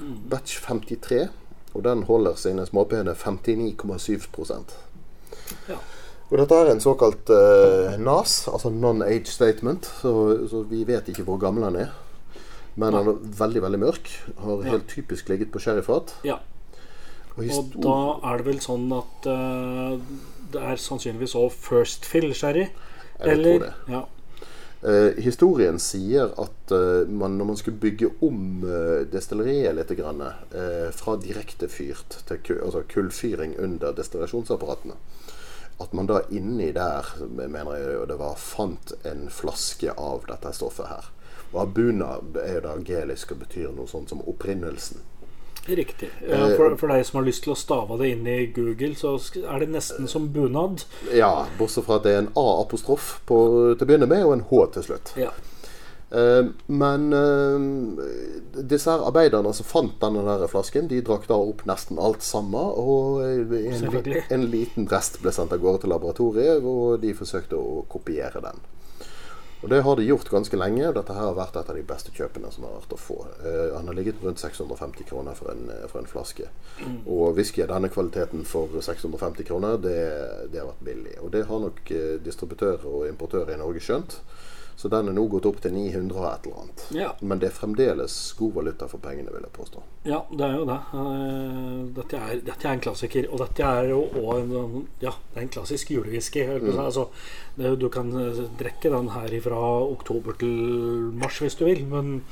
Mm. 0.00 0.16
batch 0.30 0.60
53. 0.64 1.28
Og 1.74 1.84
den 1.84 2.02
holder 2.08 2.34
sine 2.34 2.66
småpene 2.66 3.14
59,7 3.14 4.28
Ja. 5.68 5.76
Og 6.30 6.38
dette 6.38 6.54
er 6.54 6.70
en 6.70 6.80
såkalt 6.80 7.30
eh, 7.34 7.96
NAS, 7.98 8.48
altså 8.48 8.70
non-age 8.70 9.26
statement, 9.26 9.86
så, 10.02 10.12
så 10.50 10.62
vi 10.62 10.84
vet 10.86 11.08
ikke 11.10 11.26
hvor 11.26 11.40
gammel 11.42 11.66
den 11.66 11.76
er. 11.86 11.96
Men 12.76 12.94
den 12.94 13.08
er 13.08 13.18
veldig 13.40 13.62
veldig 13.62 13.80
mørk. 13.82 14.10
Har 14.38 14.62
helt 14.62 14.86
typisk 14.88 15.28
ligget 15.28 15.50
på 15.52 15.58
sherryfat. 15.58 16.14
ja. 16.24 16.38
Og 17.38 17.44
Og 17.56 17.82
da 17.82 17.96
er 18.28 18.40
det 18.40 18.46
vel 18.46 18.58
sånn 18.60 18.90
at 18.92 19.26
uh, 19.30 19.98
det 20.52 20.62
er 20.72 20.80
sannsynligvis 20.82 21.36
òg 21.38 21.52
first 21.54 22.04
fill 22.04 22.34
sherry? 22.34 22.66
Jeg 23.20 23.38
tror 23.38 23.62
det. 23.62 23.70
Ja. 23.88 24.00
Eh, 24.82 25.22
historien 25.22 25.78
sier 25.78 26.30
at 26.40 26.72
eh, 26.72 27.08
man, 27.08 27.34
når 27.38 27.44
man 27.44 27.56
skulle 27.56 27.76
bygge 27.76 28.08
om 28.24 28.62
eh, 28.64 29.02
destilleriet 29.12 29.76
litt, 29.76 29.92
grann, 29.98 30.22
eh, 30.24 30.88
fra 30.96 31.18
direktefyrt 31.20 32.22
til 32.30 32.40
ku, 32.40 32.54
altså 32.64 32.86
kullfyring 32.88 33.58
under 33.60 33.92
destillasjonsapparatene, 33.98 34.96
at 35.84 35.92
man 35.92 36.08
da 36.08 36.22
inni 36.32 36.70
der 36.72 37.12
mener 37.28 37.76
jeg 37.76 37.92
jo 37.98 38.08
det 38.08 38.16
var, 38.22 38.40
fant 38.40 38.94
en 39.04 39.28
flaske 39.28 39.92
av 40.00 40.24
dette 40.30 40.54
stoffet 40.56 40.88
her. 40.88 41.12
Og 41.52 41.60
abuna 41.66 42.14
er 42.40 42.56
jo 42.56 42.66
da 42.70 42.74
gelisk 42.80 43.34
og 43.36 43.44
betyr 43.44 43.74
noe 43.76 43.90
sånt 43.90 44.12
som 44.12 44.24
opprinnelsen. 44.32 45.04
Riktig. 45.66 46.08
Eh, 46.26 46.56
For, 46.56 46.76
for 46.80 46.88
deg 46.92 47.04
som 47.06 47.20
har 47.20 47.26
lyst 47.28 47.44
til 47.44 47.52
å 47.54 47.58
stave 47.58 47.98
det 48.00 48.14
inn 48.14 48.26
i 48.26 48.38
Google, 48.54 48.94
så 48.98 49.14
er 49.44 49.62
det 49.62 49.70
nesten 49.74 50.08
som 50.10 50.30
bunad. 50.32 50.86
Ja, 51.14 51.46
bortsett 51.58 51.86
fra 51.86 52.00
at 52.00 52.08
det 52.08 52.16
er 52.16 52.24
en 52.24 52.32
A-apostrof 52.38 53.20
til 53.28 53.76
å 53.76 53.86
begynne 53.86 54.08
med, 54.10 54.24
og 54.26 54.38
en 54.38 54.46
H 54.50 54.66
til 54.76 54.88
slutt. 54.88 55.14
Ja. 55.20 55.30
Eh, 56.10 56.48
men 56.66 57.12
eh, 57.14 58.64
disse 58.66 58.90
her 58.90 59.04
arbeiderne 59.06 59.52
som 59.54 59.68
fant 59.68 60.00
denne 60.02 60.24
der 60.26 60.50
flasken, 60.50 60.88
de 60.90 60.98
drakk 61.06 61.28
da 61.30 61.38
opp 61.38 61.62
nesten 61.70 62.00
alt 62.02 62.24
sammen. 62.26 62.72
Og 62.80 63.22
en, 63.22 64.02
en 64.26 64.50
liten 64.50 64.88
rest 64.90 65.20
ble 65.22 65.34
sendt 65.34 65.54
av 65.54 65.62
gårde 65.62 65.84
til 65.84 65.94
laboratoriet, 65.94 66.66
og 66.66 66.98
de 67.04 67.14
forsøkte 67.14 67.58
å 67.60 67.84
kopiere 67.90 68.42
den. 68.42 68.64
Og 69.60 69.68
det 69.68 69.82
har 69.84 69.96
de 69.96 70.06
gjort 70.06 70.30
ganske 70.32 70.56
lenge. 70.56 70.92
Dette 70.96 71.14
her 71.14 71.26
har 71.28 71.36
vært 71.36 71.58
et 71.60 71.68
av 71.68 71.76
de 71.76 71.84
beste 71.84 72.12
kjøpene 72.16 72.48
som 72.52 72.64
har 72.64 72.78
vært 72.78 72.94
å 72.96 73.00
få. 73.00 73.18
Uh, 73.44 73.76
han 73.76 73.90
har 73.90 73.96
ligget 73.98 74.22
rundt 74.24 74.40
650 74.40 75.08
kroner 75.10 75.36
for 75.36 75.52
en, 75.52 75.66
eh, 75.74 75.86
for 75.90 76.00
en 76.00 76.08
flaske. 76.08 76.48
Og 77.04 77.36
whisky 77.36 77.62
av 77.64 77.74
denne 77.74 77.90
kvaliteten 77.92 78.46
for 78.48 78.72
650 78.80 79.44
kroner, 79.44 79.76
det, 79.76 79.98
det 80.52 80.62
har 80.62 80.70
vært 80.70 80.86
billig. 80.88 81.18
Og 81.20 81.32
det 81.34 81.44
har 81.50 81.60
nok 81.66 81.92
eh, 81.92 82.16
distributør 82.24 82.86
og 82.88 83.08
importør 83.10 83.52
i 83.52 83.58
Norge 83.60 83.84
skjønt. 83.84 84.16
Så 84.76 84.88
den 84.88 85.08
er 85.08 85.12
nå 85.16 85.24
gått 85.28 85.46
opp 85.46 85.58
til 85.60 85.72
900 85.74 86.16
og 86.16 86.26
et 86.32 86.46
eller 86.46 86.60
annet. 86.62 86.84
Ja. 86.96 87.08
Men 87.20 87.38
det 87.42 87.48
er 87.50 87.56
fremdeles 87.56 88.14
god 88.38 88.52
valuta 88.54 88.86
for 88.88 88.98
pengene, 89.04 89.32
vil 89.34 89.44
jeg 89.44 89.52
påstå. 89.56 89.82
Ja, 90.08 90.22
det 90.30 90.46
er 90.46 90.54
jo 90.56 90.64
det. 90.70 90.78
Eh, 90.96 91.80
Dette 92.00 92.16
er, 92.20 92.40
dette 92.46 92.68
er 92.68 92.72
en 92.78 92.80
klassiker. 92.86 93.28
Og 93.32 93.38
dette 93.44 93.66
er 93.66 93.90
jo 93.90 94.00
en 94.36 94.86
Ja, 95.00 95.12
det 95.32 95.36
er 95.36 95.42
en 95.42 95.52
klassisk 95.56 95.90
julewhisky. 95.90 96.46
si. 96.46 96.76
Altså, 96.78 97.08
du 97.56 97.88
kan 97.92 98.12
eh, 98.16 98.44
drikke 98.58 98.90
den 98.94 99.08
her 99.12 99.36
fra 99.44 99.60
oktober 99.90 100.32
til 100.40 101.10
mars 101.20 101.38
hvis 101.42 101.54
du 101.60 101.64
vil, 101.66 101.84
men 101.86 102.22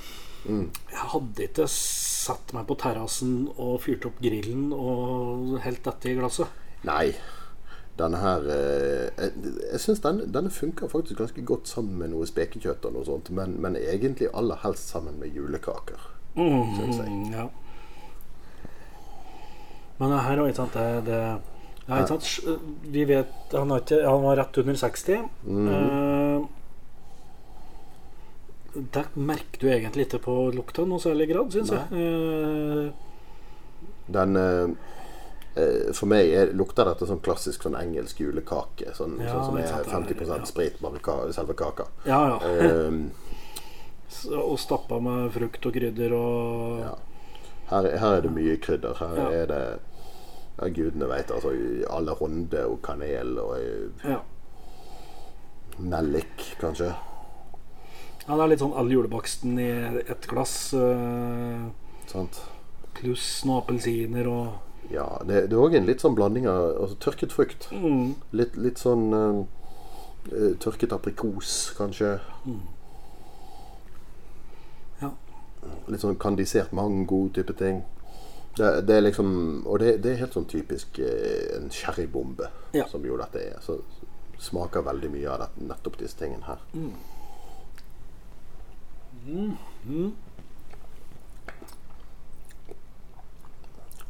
jeg 0.49 1.09
hadde 1.13 1.43
ikke 1.45 1.67
satt 1.69 2.55
meg 2.57 2.65
på 2.69 2.77
terrassen 2.81 3.49
og 3.59 3.81
fyrt 3.85 4.07
opp 4.09 4.21
grillen 4.23 4.71
og 4.73 5.59
helt 5.65 5.83
dette 5.85 6.09
i 6.09 6.15
glasset. 6.17 6.47
Nei. 6.89 7.11
Denne 7.99 8.19
her 8.23 8.45
eh, 8.55 9.09
Jeg, 9.19 9.33
jeg 9.73 9.81
syns 9.83 10.03
denne, 10.05 10.27
denne 10.35 10.51
funker 10.55 10.91
faktisk 10.91 11.19
ganske 11.19 11.43
godt 11.47 11.71
sammen 11.71 11.99
med 11.99 12.13
noe 12.13 12.27
spekekjøtt 12.29 12.87
og 12.87 12.95
noe 12.95 13.07
sånt, 13.09 13.31
men, 13.35 13.57
men 13.63 13.79
egentlig 13.81 14.31
aller 14.33 14.61
helst 14.63 14.93
sammen 14.93 15.19
med 15.19 15.35
julekaker. 15.35 16.05
syns 16.37 17.01
jeg. 17.01 17.09
Mm, 17.09 17.33
ja. 17.35 17.49
Men 19.99 20.15
her 20.23 20.39
òg, 20.39 20.53
ikke 20.53 20.61
sant 20.61 20.77
det, 21.09 21.23
ja, 21.89 21.97
ikke 22.03 22.13
sant? 22.13 22.29
Vi 22.93 23.05
vet 23.09 23.57
Han, 23.57 23.73
har 23.73 23.83
ikke, 23.83 24.03
han 24.05 24.23
var 24.23 24.37
rett 24.39 24.59
under 24.61 24.77
60. 24.79 25.27
Eh, 25.49 26.47
det 28.79 29.05
merker 29.17 29.63
du 29.63 29.71
egentlig 29.73 30.05
ikke 30.07 30.21
på 30.29 30.35
lukta 30.55 30.85
noe 30.87 31.01
særlig 31.03 31.31
grad, 31.33 31.51
syns 31.55 31.73
jeg. 31.73 31.85
Eh, 31.99 32.87
Den 34.13 34.37
eh, 34.37 34.69
eh, 34.69 34.69
For 35.95 36.07
meg 36.07 36.29
er, 36.33 36.53
lukter 36.53 36.85
dette 36.85 37.07
sånn 37.09 37.21
klassisk 37.25 37.63
sånn 37.67 37.75
engelsk 37.81 38.19
julekake. 38.21 38.93
Sånn, 38.95 39.19
Ja, 39.21 39.33
sånn 39.35 39.45
som 39.47 39.57
er 39.59 39.67
sant, 39.67 39.85
det 39.85 39.93
er- 39.93 40.25
50 40.25 40.39
ja. 40.39 40.45
sprit, 40.45 40.81
bare 40.81 40.99
ka, 41.03 41.17
selve 41.33 41.55
kaka. 41.55 41.87
ja, 42.07 42.21
ja. 42.29 42.39
Um, 42.89 43.11
Og 44.33 44.59
stappa 44.59 44.99
med 45.01 45.31
frukt 45.33 45.67
og 45.67 45.73
krydder 45.75 46.13
og 46.17 46.79
Ja. 46.81 46.95
her, 47.71 47.99
her 47.99 48.15
er 48.17 48.21
det 48.23 48.31
mye 48.33 48.57
krydder. 48.57 48.95
Her 48.99 49.17
Ja. 49.17 49.29
er 49.31 49.47
det 49.47 49.81
ja, 50.61 50.69
Gudene 50.69 51.07
veit. 51.09 51.31
Altså, 51.31 51.53
alle 51.91 52.15
honde 52.15 52.65
og 52.67 52.81
kanel 52.83 53.39
og 53.39 53.57
eh, 53.59 54.11
ja. 54.11 54.21
nellik, 55.79 56.57
kanskje. 56.61 56.89
ja. 56.89 58.35
Det 58.37 58.43
er 58.45 58.49
litt 58.49 58.61
sånn 58.61 58.75
all 58.77 58.89
julebaksten 58.93 59.59
i 59.59 59.69
ett 60.11 60.27
glass. 60.29 60.73
eh, 60.75 61.69
Sant? 62.07 62.41
Pluss 62.95 63.45
noen 63.45 63.63
appelsiner 63.63 64.27
og 64.27 64.53
Ja, 64.91 65.07
det, 65.29 65.43
det 65.51 65.57
er 65.57 65.61
òg 65.61 65.75
en 65.77 65.87
litt 65.89 66.01
sånn 66.01 66.15
blanding 66.17 66.47
av 66.49 66.71
altså, 66.83 66.97
tørket 67.05 67.33
frukt. 67.35 67.67
mm, 67.73 68.15
Litt, 68.33 68.57
litt 68.57 68.81
sånn 68.81 69.05
eh, 69.13 69.41
eh, 70.33 70.55
tørket 70.65 70.95
aprikos, 70.97 71.53
kanskje. 71.77 72.15
Ja. 75.03 75.11
Litt 75.93 76.01
sånn 76.05 76.17
kandisert 76.21 76.73
mango 76.73 77.27
type 77.37 77.53
ting. 77.59 77.83
Det, 78.59 78.71
det 78.89 78.97
er 78.97 79.05
liksom 79.05 79.29
Og 79.71 79.79
det, 79.79 79.99
det 80.03 80.11
er 80.15 80.23
helt 80.25 80.35
sånn 80.35 80.49
typisk 80.51 80.99
eh, 81.05 81.53
en 81.59 81.69
sherrybombe, 81.71 82.49
Ja. 82.75 82.89
som 82.91 83.05
jo 83.07 83.17
dette 83.21 83.45
er. 83.45 83.61
Så 83.63 83.79
smaker 84.39 84.83
veldig 84.87 85.11
mye 85.13 85.29
av 85.35 85.45
det, 85.45 85.51
nettopp 85.69 85.99
disse 86.01 86.17
tingene 86.19 86.47
her. 86.47 86.65
Mm. 86.73 86.95
er 89.29 90.11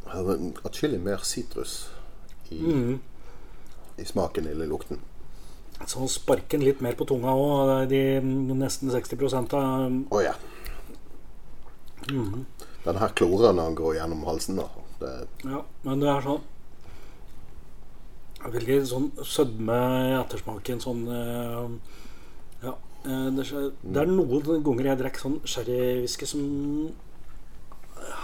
Atskillig 0.08 1.00
mer 1.04 1.22
sitrus 1.26 1.88
i, 2.50 2.58
mm. 2.58 2.98
i 3.96 4.04
smaken 4.04 4.46
eller 4.48 4.66
lukten. 4.70 5.00
Så 5.86 6.08
sparker 6.10 6.58
den 6.58 6.66
litt 6.66 6.80
mer 6.82 6.96
på 6.98 7.06
tunga 7.06 7.34
òg, 7.38 7.88
de 7.90 8.00
nesten 8.58 8.90
60 8.90 9.54
av 9.54 9.98
Å 10.10 10.22
ja. 10.24 10.34
Den 12.08 12.98
her 12.98 13.12
klorer 13.14 13.52
når 13.52 13.64
den 13.68 13.78
går 13.78 13.98
gjennom 13.98 14.24
halsen. 14.26 14.58
da 14.58 15.10
Ja, 15.44 15.62
men 15.84 16.00
det 16.02 16.08
er 16.10 16.24
sånn 16.24 16.46
Veldig 18.38 18.76
sånn 18.86 19.08
sødme 19.26 19.76
i 20.08 20.12
ettersmaken. 20.14 20.80
Sånn 20.80 21.00
eh, 21.10 21.70
Ja. 22.62 22.74
eh, 23.04 23.30
Det 23.34 23.44
er, 23.44 23.72
det 23.82 24.02
er 24.02 24.06
noen 24.06 24.62
ganger 24.62 24.84
jeg 24.92 24.98
drikker 25.00 25.24
sånn 25.24 25.40
sherrywhisky 25.44 26.26
som 26.26 26.44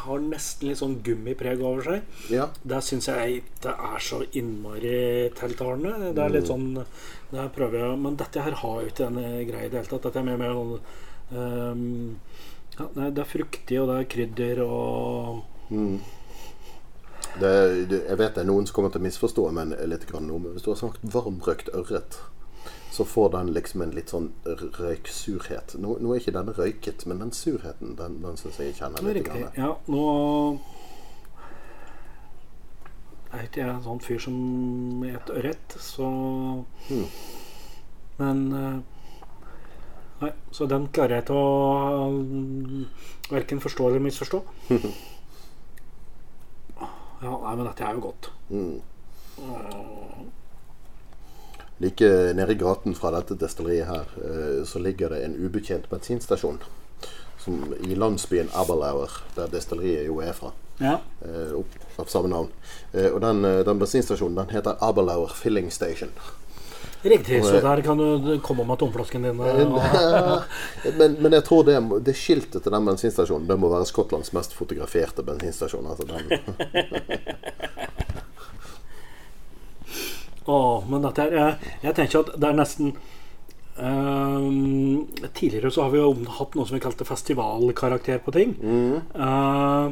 har 0.04 0.22
nesten 0.24 0.68
litt 0.68 0.80
sånn 0.80 0.98
gummipreg 1.06 1.62
over 1.64 1.86
seg. 1.86 2.16
Ja. 2.32 2.48
Det 2.62 2.80
syns 2.86 3.08
jeg 3.10 3.40
ikke 3.42 3.74
er 3.90 4.04
så 4.04 4.22
innmari 4.36 5.30
tiltalende. 5.38 6.12
Det 6.16 6.24
er 6.24 6.34
litt 6.34 6.50
sånn 6.50 6.70
Det 7.34 7.44
prøver 7.56 7.80
jeg 7.80 8.00
Men 8.02 8.18
dette 8.20 8.42
her 8.44 8.54
har 8.60 8.82
jo 8.82 8.90
ikke 8.90 9.08
denne 9.08 9.44
greia 9.48 9.66
i 9.66 9.72
det 9.72 9.80
hele 9.80 9.90
tatt. 9.90 10.08
Dette 10.08 10.20
er 10.20 10.28
mer, 10.28 10.40
mer 10.40 10.54
sånn 10.54 10.76
um, 11.34 12.20
ja, 12.78 12.88
det, 12.94 13.02
er, 13.02 13.10
det 13.14 13.22
er 13.22 13.30
fruktig, 13.30 13.80
og 13.80 13.90
det 13.90 13.96
er 13.96 14.10
krydder 14.10 14.62
og 14.64 15.42
mm. 15.70 15.98
det, 17.42 17.52
jeg 17.94 18.18
vet 18.18 18.34
det 18.34 18.42
er 18.42 18.48
noen 18.48 18.66
som 18.66 18.78
kommer 18.78 18.94
til 18.94 19.02
å 19.02 19.06
misforstå 19.06 19.48
men 19.54 19.76
litt 19.90 20.06
grann 20.10 20.26
nå, 20.30 20.40
hvis 20.48 20.66
du 20.66 20.72
har 20.72 20.80
sagt 20.80 21.04
varmrøkt 21.14 21.70
ørret 21.76 22.18
så 22.94 23.04
får 23.04 23.30
den 23.34 23.52
liksom 23.56 23.82
en 23.82 23.92
litt 23.96 24.12
sånn 24.12 24.28
røyksurhet. 24.46 25.74
Nå, 25.82 25.96
nå 25.98 26.12
er 26.14 26.20
ikke 26.20 26.34
denne 26.36 26.54
røyket, 26.54 27.02
men 27.10 27.24
den 27.24 27.32
surheten, 27.34 27.96
den, 27.98 28.20
den 28.22 28.38
syns 28.38 28.60
jeg 28.62 28.76
kjenner 28.78 29.02
er 29.02 29.18
litt. 29.18 29.26
Grann. 29.26 29.48
Ja, 29.58 29.72
nå 29.90 30.04
er 33.34 33.48
ikke 33.48 33.64
jeg 33.64 33.72
en 33.72 33.82
sånn 33.82 34.02
fyr 34.04 34.20
som 34.22 34.36
et 35.08 35.32
ørret, 35.34 35.74
så 35.82 36.06
hmm. 36.86 37.08
Men 38.20 38.44
eh, 38.54 38.76
Nei, 40.20 40.30
så 40.54 40.68
den 40.70 40.86
klarer 40.94 41.18
jeg 41.18 41.24
ikke 41.24 41.34
å 41.34 42.10
um, 42.14 42.84
verken 43.32 43.58
forstå 43.64 43.90
eller 43.90 44.06
misforstå. 44.06 44.44
Ja, 47.24 47.30
nei, 47.40 47.52
men 47.56 47.64
dette 47.64 47.84
er 47.86 47.94
jo 47.96 48.02
godt. 48.04 48.26
Mm. 48.52 48.80
Like 51.82 52.06
nede 52.34 52.52
i 52.52 52.58
gaten 52.60 52.94
fra 52.94 53.10
dette 53.16 53.34
destilleriet 53.38 53.88
her, 53.88 54.10
eh, 54.24 54.60
så 54.64 54.78
ligger 54.78 55.10
det 55.10 55.24
en 55.24 55.34
ubetjent 55.36 55.88
bensinstasjon. 55.90 56.60
Som 57.44 57.74
I 57.84 57.94
landsbyen 57.98 58.48
Aberlauer, 58.54 59.10
der 59.34 59.50
destilleriet 59.52 60.06
jo 60.06 60.20
er 60.24 60.32
fra. 60.32 60.52
Ja. 60.78 60.98
eh, 61.22 61.52
opp, 61.54 61.74
av 61.98 62.08
samme 62.10 62.30
navn. 62.30 62.48
Eh, 62.92 63.10
og 63.10 63.20
den, 63.22 63.42
den 63.42 63.78
bensinstasjonen 63.82 64.38
den 64.42 64.56
heter 64.56 64.78
Aberlauer 64.82 65.34
Filling 65.34 65.70
Station. 65.70 66.10
Riktig, 67.04 67.42
så 67.44 67.60
der 67.60 67.82
kan 67.84 67.98
du 68.00 68.38
komme 68.40 68.64
med 68.64 68.78
tomflasken 68.80 69.22
din. 69.22 69.36
Men, 70.98 71.16
men 71.20 71.32
jeg 71.32 71.44
tror 71.44 71.64
det, 71.64 71.76
det 72.04 72.14
skiltet 72.16 72.62
til 72.64 72.72
den 72.72 72.84
bensinstasjonen 72.86 73.46
Det 73.48 73.56
må 73.60 73.68
være 73.72 73.84
Skottlands 73.88 74.32
mest 74.36 74.52
fotograferte 74.56 75.22
bensinstasjon. 75.24 75.84
Altså 75.84 76.04
den, 80.44 80.54
Å, 80.54 80.60
men 80.88 81.04
dette 81.06 81.24
er 81.24 81.36
jeg, 81.38 81.74
jeg 81.86 81.98
tenker 81.98 82.24
at 82.24 82.34
det 82.36 82.50
er 82.50 82.62
nesten 82.62 82.94
Um, 83.76 85.08
Tidligere 85.34 85.70
så 85.70 85.82
har 85.82 85.90
vi 85.90 85.98
jo 85.98 86.14
hatt 86.36 86.54
noe 86.54 86.66
som 86.66 86.74
vi 86.76 86.80
kalte 86.84 87.04
festivalkarakter 87.08 88.18
på 88.22 88.30
ting. 88.34 88.50
Eh, 88.62 89.86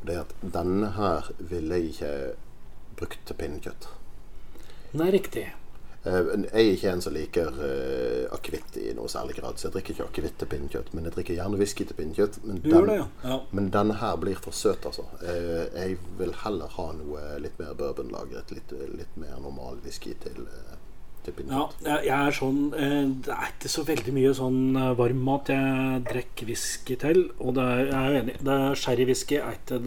Det 0.06 0.16
er 0.16 0.22
at 0.24 0.34
denne 0.42 0.92
her 0.96 1.32
ville 1.40 1.75
jeg 1.82 1.94
ikke 1.94 2.16
brukt 2.96 3.20
til 3.28 3.36
pinnekjøtt. 3.36 3.88
Er 4.96 5.12
riktig. 5.12 5.48
Eh, 6.06 6.12
Jeg 6.54 6.54
er 6.54 6.72
ikke 6.75 6.92
en 6.94 7.02
som 7.02 7.14
liker 7.14 7.48
uh, 7.50 8.34
akevitt 8.36 8.78
i 8.78 8.94
noe 8.94 9.10
særlig 9.10 9.36
grad, 9.40 9.58
så 9.58 9.68
jeg 9.68 9.74
drikker 9.74 9.94
ikke 9.96 10.06
akevitt 10.12 10.38
til 10.40 10.48
pinnekjøtt. 10.48 10.94
Men 10.94 11.04
jeg 11.10 11.16
drikker 11.16 11.34
gjerne 11.40 11.58
whisky 11.58 11.84
til 11.90 11.98
pinnekjøtt. 11.98 12.38
Men, 12.46 12.62
den, 12.62 12.88
det, 12.88 12.96
ja. 13.00 13.08
ja. 13.24 13.40
men 13.52 13.72
denne 13.74 13.98
her 14.00 14.16
blir 14.22 14.38
for 14.40 14.54
søt, 14.54 14.86
altså. 14.86 15.08
Eh, 15.24 15.66
Jeg 15.75 15.98
vil 16.20 16.34
heller 16.46 16.68
ha 16.78 16.88
noe 16.94 17.40
litt 17.42 17.58
mer 17.60 17.74
bourbonlagret, 17.74 18.52
litt, 18.54 18.72
litt 18.94 19.18
mer 19.18 19.40
normal 19.42 19.82
whisky 19.84 20.14
til, 20.24 20.46
pinnekjøtt 20.46 20.85
Ja, 21.50 21.63
jeg 21.86 22.05
jeg 22.05 22.27
er 22.27 22.36
sånn 22.38 22.60
eh, 22.77 23.01
Det 23.25 23.34
er 23.34 23.50
ikke 23.53 23.72
så 23.72 23.84
veldig 23.88 24.13
mye 24.15 24.34
sånn 24.38 24.62
varmmat 25.00 25.51
jeg 25.53 26.03
drikker 26.12 26.50
whisky 26.51 26.98
til. 27.01 27.25
Og 27.39 27.55
det 27.58 27.65
er, 27.65 27.82
jeg 27.89 28.03
er 28.12 28.20
enig. 28.22 28.38
Det 28.46 28.60
er 28.67 28.79
Sherrywhisky 28.82 29.39
er 29.41 29.58
ikke, 29.60 29.79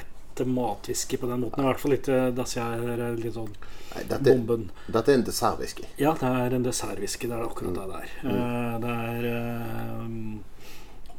ikke 0.00 0.48
matwhisky 0.50 1.20
på 1.20 1.30
den 1.30 1.44
måten. 1.44 1.62
I 1.62 1.68
hvert 1.70 1.82
fall 1.84 1.96
ikke 1.98 2.20
disse 2.40 2.64
her 2.64 3.04
er 3.10 3.20
litt 3.20 3.36
sånn 3.36 3.52
Nei, 3.94 4.02
dette, 4.10 4.24
bomben. 4.26 4.70
dette 4.90 5.12
er 5.12 5.20
en 5.20 5.26
dessertwhisky. 5.28 5.84
Ja, 6.00 6.16
det 6.18 6.30
er 6.42 6.56
en 6.56 6.64
dessertwhisky. 6.66 7.28
Det 7.30 7.36
er 7.36 7.44
akkurat 7.46 7.76
det 7.78 7.86
der. 7.92 8.16
Mm. 8.24 8.82
det 8.82 8.96
er 9.04 9.30
eh, 9.30 10.10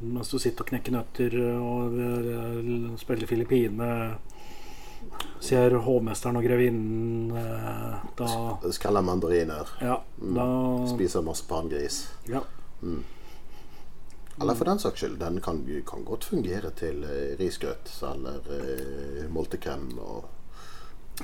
Mens 0.05 0.27
du 0.27 0.35
sitter 0.43 0.65
og 0.65 0.67
knekker 0.73 0.91
nøtter 0.91 1.35
og 1.55 1.93
eh, 2.03 2.97
spiller 2.99 3.29
Filippine 3.29 3.87
Ser 5.45 5.75
hovmesteren 5.85 6.39
og 6.39 6.43
grevinnen 6.47 7.35
eh, 7.37 7.97
Da 8.17 8.27
Skreller 8.73 9.03
mandariner, 9.05 9.67
Ja, 9.81 9.99
da 10.17 10.45
spiser 10.89 11.21
marsipangris. 11.25 12.07
ja. 12.29 12.41
Eller 14.41 14.55
for 14.59 14.67
den 14.67 14.79
saks 14.83 14.99
skyld, 14.99 15.19
den 15.21 15.37
kan, 15.41 15.61
kan 15.87 16.03
godt 16.03 16.25
fungere 16.27 16.71
til 16.75 17.03
eh, 17.07 17.35
risgrøt 17.39 17.91
eller 18.03 18.41
eh, 18.51 19.29
multekrem. 19.31 19.85
Og, 19.99 20.25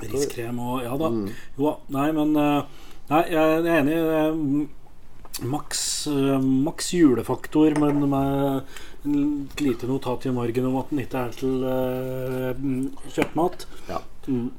Riskrem 0.00 0.56
og 0.64 0.78
Ja 0.86 0.94
da. 0.96 1.10
Jo 1.58 1.66
da. 1.66 1.74
Nei, 1.98 2.06
men 2.16 2.32
eh, 2.40 2.62
Nei, 3.10 3.20
jeg 3.34 3.58
er 3.58 3.68
enig. 3.82 3.98
eh, 3.98 5.44
Maks, 5.48 6.06
eh, 6.12 6.40
maks 6.40 6.90
julefaktor, 6.94 7.76
men 7.80 8.00
med 8.08 8.64
et 9.02 9.60
lite 9.60 9.88
notat 9.90 10.26
i 10.26 10.32
margen 10.34 10.68
om 10.68 10.76
at 10.78 10.90
den 10.92 11.02
ikke 11.02 11.24
er 11.26 11.34
til 11.34 11.64
uh, 11.66 13.08
kjøttmat. 13.10 13.66
ja. 13.90 14.02
Mm. 14.28 14.50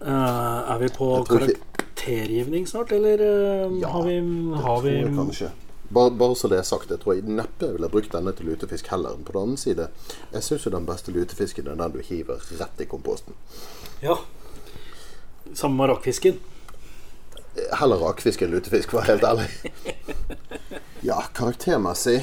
Uh, 0.00 0.72
er 0.72 0.78
vi 0.80 0.88
på 0.96 1.06
karaktergivning 1.28 2.64
snart, 2.68 2.92
eller 2.96 3.20
uh, 3.20 3.74
Ja, 3.82 3.90
har 3.92 4.06
vi, 4.06 4.14
det 4.16 4.62
har 4.64 4.80
tror 4.80 4.86
vi 4.86 4.94
kanskje. 5.16 5.50
Bare, 5.90 6.10
bare 6.10 6.36
så 6.36 6.48
det 6.48 6.58
er 6.58 6.62
sagt, 6.62 6.90
jeg 6.90 7.02
tror 7.02 7.18
jeg 7.18 7.26
neppe 7.28 7.68
ville 7.74 7.88
brukt 7.90 8.12
denne 8.14 8.32
til 8.32 8.46
lutefisk 8.46 8.88
heller. 8.94 9.18
På 9.26 9.34
den 9.34 9.42
annen 9.42 9.60
side, 9.60 9.88
jeg 10.32 10.46
syns 10.46 10.64
jo 10.64 10.72
den 10.72 10.86
beste 10.86 11.12
lutefisken 11.12 11.66
er 11.66 11.76
den 11.76 11.96
du 11.96 12.00
hiver 12.06 12.40
rett 12.60 12.80
i 12.80 12.86
komposten. 12.88 13.34
Ja. 14.00 14.16
Samme 15.52 15.82
med 15.82 15.90
rakfisken. 15.90 16.38
Heller 17.76 18.00
rakfisk 18.00 18.46
enn 18.46 18.54
lutefisk, 18.54 18.94
for 18.94 19.00
å 19.00 19.02
være 19.02 19.18
helt 19.18 19.26
ærlig. 19.32 19.72
Ja, 21.02 21.20
karaktermessig 21.34 22.22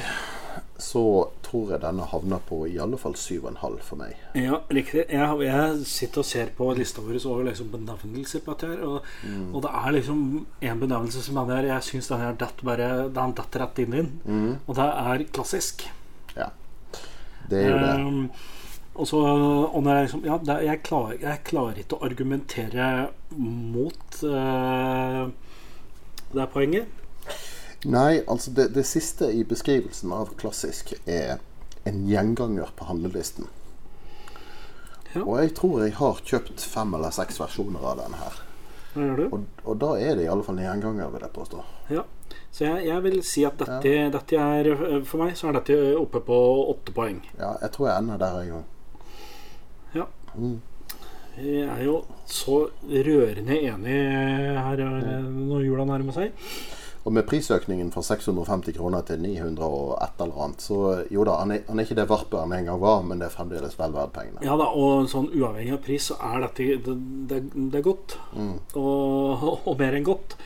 så 0.78 1.00
tror 1.42 1.72
jeg 1.72 1.80
denne 1.82 2.04
havner 2.06 2.38
på 2.46 2.60
i 2.70 2.76
alle 2.78 2.98
fall 3.00 3.16
7,5 3.18 3.78
for 3.82 3.98
meg. 3.98 4.12
Ja, 4.38 4.60
riktig. 4.70 5.06
Jeg, 5.10 5.38
jeg 5.42 5.86
sitter 5.90 6.22
og 6.22 6.28
ser 6.28 6.52
på 6.54 6.68
lista 6.78 7.02
vår 7.02 7.18
over 7.26 7.48
liksom 7.48 7.72
benevnelser 7.72 8.44
på 8.46 8.54
dette 8.54 8.68
her, 8.70 8.84
og, 8.86 9.08
Mm. 9.24 9.48
og 9.54 9.62
det 9.64 9.72
er 9.74 9.96
liksom 9.96 10.20
en 10.70 10.80
benevnelse 10.84 11.22
som 11.24 11.34
denne 11.40 11.56
her 11.56 11.66
Jeg 11.72 11.82
syns 11.88 12.08
den 12.12 12.20
her 12.22 12.36
detter 12.38 12.64
bare 12.64 13.08
Den 13.10 13.34
rett 13.34 13.78
inn 13.82 13.92
i 13.94 13.96
den, 14.04 14.20
Mm. 14.24 14.58
og 14.68 14.76
det 14.78 14.86
er 14.86 15.24
klassisk. 15.32 15.88
Ja. 16.36 16.50
Det 17.50 17.64
er 17.64 17.70
jo 17.70 17.78
det. 17.78 18.06
Um, 18.06 18.30
og 18.94 19.06
så 19.06 19.18
og 19.72 19.82
når 19.82 19.94
jeg 19.94 20.04
liksom 20.06 20.24
Ja, 20.24 20.38
det, 20.38 20.64
jeg, 20.66 20.82
klarer, 20.82 21.18
jeg 21.20 21.44
klarer 21.44 21.78
ikke 21.82 21.98
å 21.98 22.04
argumentere 22.06 23.08
mot 23.34 24.22
uh, 24.22 25.26
det 26.34 26.48
poenget. 26.52 26.86
Nei, 27.86 28.22
altså 28.26 28.50
det, 28.50 28.72
det 28.74 28.82
siste 28.88 29.28
i 29.30 29.44
beskrivelsen 29.46 30.10
av 30.12 30.32
klassisk 30.40 30.96
er 31.06 31.38
en 31.86 32.02
gjenganger 32.08 32.72
på 32.76 32.88
handlelisten. 32.88 33.46
Ja. 35.14 35.22
Og 35.22 35.38
jeg 35.40 35.54
tror 35.56 35.84
jeg 35.84 35.94
har 35.96 36.22
kjøpt 36.26 36.64
fem 36.66 36.94
eller 36.98 37.14
seks 37.14 37.38
versjoner 37.40 37.84
av 37.92 38.00
den 38.02 38.16
her. 38.18 38.40
Og, 38.98 39.44
og 39.62 39.76
da 39.78 39.92
er 40.00 40.16
det 40.18 40.24
i 40.26 40.30
alle 40.30 40.42
fall 40.42 40.58
en 40.58 40.66
gjenganger, 40.66 41.12
vil 41.12 41.22
jeg 41.22 41.34
påstå. 41.36 41.62
Ja. 41.94 42.02
Så 42.50 42.64
jeg, 42.64 42.88
jeg 42.88 43.04
vil 43.04 43.20
si 43.24 43.44
at 43.46 43.60
dette, 43.60 43.92
dette 44.12 44.40
er 44.42 44.70
For 45.06 45.20
meg 45.22 45.36
så 45.38 45.50
er 45.50 45.60
dette 45.60 45.76
oppe 46.00 46.20
på 46.24 46.38
åtte 46.72 46.94
poeng. 46.96 47.20
Ja, 47.38 47.54
jeg 47.62 47.72
tror 47.76 47.90
jeg 47.90 48.02
ender 48.02 48.18
der, 48.20 48.40
jeg 48.42 48.56
òg. 48.58 48.64
Ja. 49.94 50.08
Jeg 51.38 51.68
er 51.68 51.84
jo 51.86 52.00
så 52.26 52.64
rørende 52.90 53.60
enig 53.62 54.00
her 54.58 54.82
eh, 54.82 55.28
når 55.30 55.64
jula 55.68 55.86
nærmer 55.86 56.16
seg. 56.16 56.34
Og 57.08 57.12
med 57.16 57.24
prisøkningen 57.24 57.88
fra 57.88 58.02
650 58.04 58.74
kroner 58.76 59.04
til 59.08 59.22
900 59.22 59.64
og 59.64 59.94
et 60.04 60.18
eller 60.20 60.42
annet, 60.44 60.60
så 60.60 60.80
jo 61.08 61.22
da, 61.24 61.38
han 61.40 61.54
er, 61.54 61.62
han 61.64 61.80
er 61.80 61.86
ikke 61.86 61.96
det 61.96 62.04
Varpe 62.10 62.42
han 62.42 62.52
en 62.52 62.68
gang 62.68 62.82
var, 62.82 63.00
men 63.00 63.22
det 63.22 63.30
er 63.30 63.32
fremdeles 63.32 63.78
vel 63.78 63.94
verdt 63.94 64.12
pengene. 64.12 64.42
Ja 64.44 64.58
da, 64.60 64.66
og 64.76 65.08
sånn 65.08 65.30
uavhengig 65.32 65.72
av 65.78 65.80
pris, 65.86 66.10
så 66.10 66.18
er 66.28 66.44
dette 66.44 66.66
Det, 66.84 66.96
det, 67.30 67.40
det 67.72 67.80
er 67.80 67.86
godt. 67.86 68.18
Og, 68.76 69.48
og 69.64 69.80
mer 69.80 69.96
enn 69.96 70.04
godt. 70.04 70.36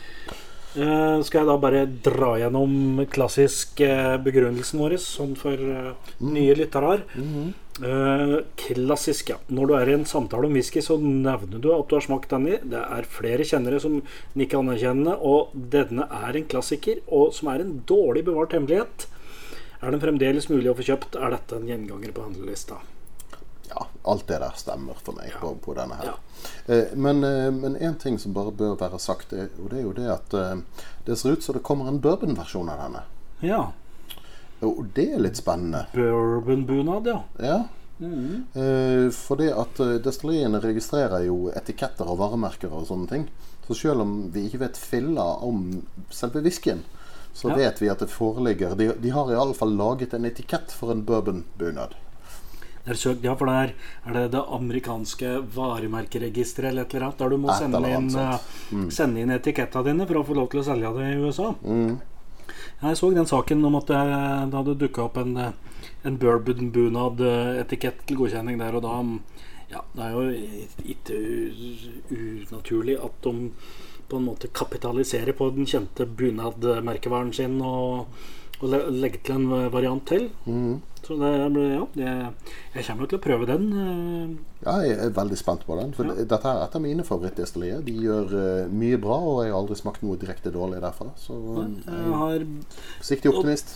Eh, 0.72 1.18
skal 1.26 1.42
jeg 1.42 1.48
da 1.50 1.56
bare 1.60 1.82
dra 2.04 2.30
gjennom 2.40 3.02
klassisk 3.12 3.82
eh, 3.84 4.14
begrunnelsen 4.24 4.80
vår, 4.80 4.94
sånn 5.04 5.34
for 5.36 5.60
eh, 5.60 6.14
nye 6.24 6.54
lyttere 6.56 6.92
her. 6.94 7.02
Eh, 7.84 8.34
klassisk, 8.62 9.34
ja. 9.34 9.36
Når 9.52 9.68
du 9.68 9.74
er 9.76 9.90
i 9.90 9.96
en 9.98 10.08
samtale 10.08 10.48
om 10.48 10.56
whisky, 10.56 10.80
så 10.84 10.96
nevner 11.00 11.60
du 11.60 11.68
at 11.76 11.88
du 11.90 11.96
har 11.98 12.04
smakt 12.04 12.32
denne. 12.32 12.62
Det 12.64 12.80
er 12.80 13.10
flere 13.18 13.44
kjennere 13.48 13.82
som 13.84 14.00
nikker 14.38 14.62
anerkjennende, 14.62 15.18
og 15.20 15.52
denne 15.52 16.08
er 16.08 16.40
en 16.40 16.48
klassiker, 16.48 17.04
og 17.12 17.36
som 17.36 17.52
er 17.52 17.66
en 17.66 17.76
dårlig 17.88 18.24
bevart 18.30 18.56
hemmelighet. 18.56 19.08
Er 19.82 19.92
den 19.92 20.00
fremdeles 20.00 20.48
mulig 20.48 20.72
å 20.72 20.76
få 20.78 20.88
kjøpt, 20.88 21.20
er 21.20 21.36
dette 21.36 21.58
en 21.58 21.68
gjenganger 21.68 22.16
på 22.16 22.24
handlelista. 22.30 22.80
Ja, 23.72 23.86
alt 24.04 24.26
det 24.28 24.38
der 24.42 24.52
stemmer 24.60 24.98
for 25.00 25.16
meg 25.16 25.32
på, 25.40 25.54
på 25.64 25.74
denne 25.78 25.96
her. 25.96 26.10
Ja. 26.12 26.14
Eh, 26.74 26.92
men 26.94 27.24
eh, 27.24 27.48
én 27.88 27.94
ting 28.02 28.18
som 28.20 28.34
bare 28.36 28.52
bør 28.52 28.74
være 28.80 28.98
sagt, 29.00 29.30
det, 29.32 29.48
og 29.62 29.70
det 29.72 29.78
er 29.80 29.86
jo 29.86 29.92
det 29.96 30.08
at 30.12 30.34
eh, 30.36 30.58
det 31.06 31.16
ser 31.18 31.38
ut 31.38 31.42
som 31.46 31.56
det 31.56 31.62
kommer 31.64 31.88
en 31.88 32.00
bourbonversjon 32.04 32.68
av 32.68 32.82
denne. 32.84 33.04
Ja. 33.42 33.62
Og 34.62 34.84
det 34.94 35.08
er 35.14 35.22
litt 35.24 35.40
spennende. 35.40 35.86
Bourbonbunad, 35.96 37.08
ja. 37.08 37.22
Ja. 37.42 37.62
Eh, 38.02 39.08
for 39.14 39.38
det 39.40 39.52
at 39.54 39.80
eh, 39.80 39.96
destilleriene 40.04 40.60
registrerer 40.62 41.24
jo 41.28 41.48
etiketter 41.56 42.08
og 42.10 42.18
varemerker 42.20 42.72
og 42.74 42.86
sånne 42.88 43.08
ting. 43.10 43.26
Så 43.66 43.76
selv 43.78 44.02
om 44.04 44.14
vi 44.34 44.48
ikke 44.48 44.64
vet 44.64 44.78
filla 44.80 45.24
om 45.46 45.64
selve 46.10 46.42
whiskyen, 46.44 46.82
så 47.32 47.48
Ja. 47.48 47.56
vet 47.56 47.80
vi 47.80 47.88
at 47.88 48.02
det 48.02 48.10
foreligger 48.12 48.74
De, 48.76 48.90
de 49.00 49.10
har 49.14 49.30
i 49.32 49.36
alle 49.38 49.54
fall 49.56 49.70
laget 49.78 50.12
en 50.14 50.26
etikett 50.28 50.72
for 50.74 50.92
en 50.92 51.04
bourbonbunad. 51.08 51.94
Det 52.82 52.90
er 52.90 52.98
søkt, 52.98 53.22
ja, 53.22 53.34
for 53.38 53.46
det 53.46 53.58
er, 53.60 53.72
er 54.10 54.16
det 54.16 54.22
det 54.32 54.40
amerikanske 54.56 55.28
varemerkeregisteret 55.54 56.72
eller 56.72 56.86
et 56.88 56.94
eller 56.96 57.06
annet, 57.06 57.20
der 57.20 57.30
du 57.30 57.38
må 57.38 57.54
sende 57.54 57.82
inn, 57.86 58.08
eh, 58.18 58.88
sende 58.90 59.22
inn 59.22 59.34
etikettene 59.36 59.86
dine 59.86 60.06
for 60.08 60.18
å 60.18 60.24
få 60.26 60.34
lov 60.38 60.48
til 60.50 60.62
å 60.62 60.66
selge 60.66 60.90
det 60.96 61.12
i 61.12 61.20
USA. 61.22 61.52
Mm. 61.62 62.00
Jeg 62.82 62.98
så 62.98 63.12
den 63.14 63.30
saken 63.30 63.62
om 63.68 63.78
at 63.78 63.92
det, 63.92 64.00
det 64.50 64.58
hadde 64.58 64.74
dukka 64.80 65.06
opp 65.06 65.22
en, 65.22 65.36
eh, 65.38 65.86
en 66.10 66.18
bourbon-bunad-etikett 66.18 68.02
til 68.08 68.18
godkjenning 68.24 68.58
der, 68.62 68.78
og 68.80 68.86
da 68.88 68.98
Ja, 69.72 69.80
det 69.94 70.04
er 70.04 70.10
jo 70.12 70.24
ikke 70.92 71.18
unaturlig 72.12 72.98
at 73.00 73.14
de 73.24 73.52
på 74.10 74.18
en 74.18 74.26
måte 74.26 74.50
kapitaliserer 74.52 75.32
på 75.32 75.46
den 75.54 75.64
kjente 75.64 76.04
bunadmerkevaren 76.04 77.32
sin 77.32 77.54
og, 77.64 78.10
og 78.62 78.90
legge 78.94 79.18
til 79.26 79.34
en 79.40 79.70
variant 79.72 80.04
til. 80.06 80.30
Mm. 80.46 80.80
Så 81.02 81.16
det 81.18 81.30
ja, 81.34 81.86
det, 81.98 82.10
jeg 82.76 82.84
kommer 82.86 83.08
til 83.10 83.18
å 83.18 83.22
prøve 83.22 83.46
den. 83.48 83.64
eh, 83.74 84.34
Ja, 84.62 84.76
jeg 84.86 84.98
er 85.02 85.10
veldig 85.10 85.36
spent 85.36 85.64
på 85.66 85.74
den. 85.74 85.90
For 85.92 86.06
Ja. 86.06 86.14
dette 86.14 86.46
er 86.46 86.62
et 86.62 86.76
av 86.76 86.82
mine 86.84 87.02
favorittdestillerier. 87.02 87.82
De 87.82 87.92
gjør 87.92 88.26
uh, 88.30 88.68
mye 88.70 89.00
bra, 89.02 89.16
og 89.18 89.40
jeg 89.42 89.50
har 89.50 89.58
aldri 89.58 89.74
smakt 89.80 90.04
noe 90.06 90.16
direkte 90.16 90.52
dårlig 90.54 90.78
derfra. 90.80 91.08
Så 91.18 91.34
Jeg 91.88 92.46
forsiktig 93.00 93.32
optimist. 93.32 93.74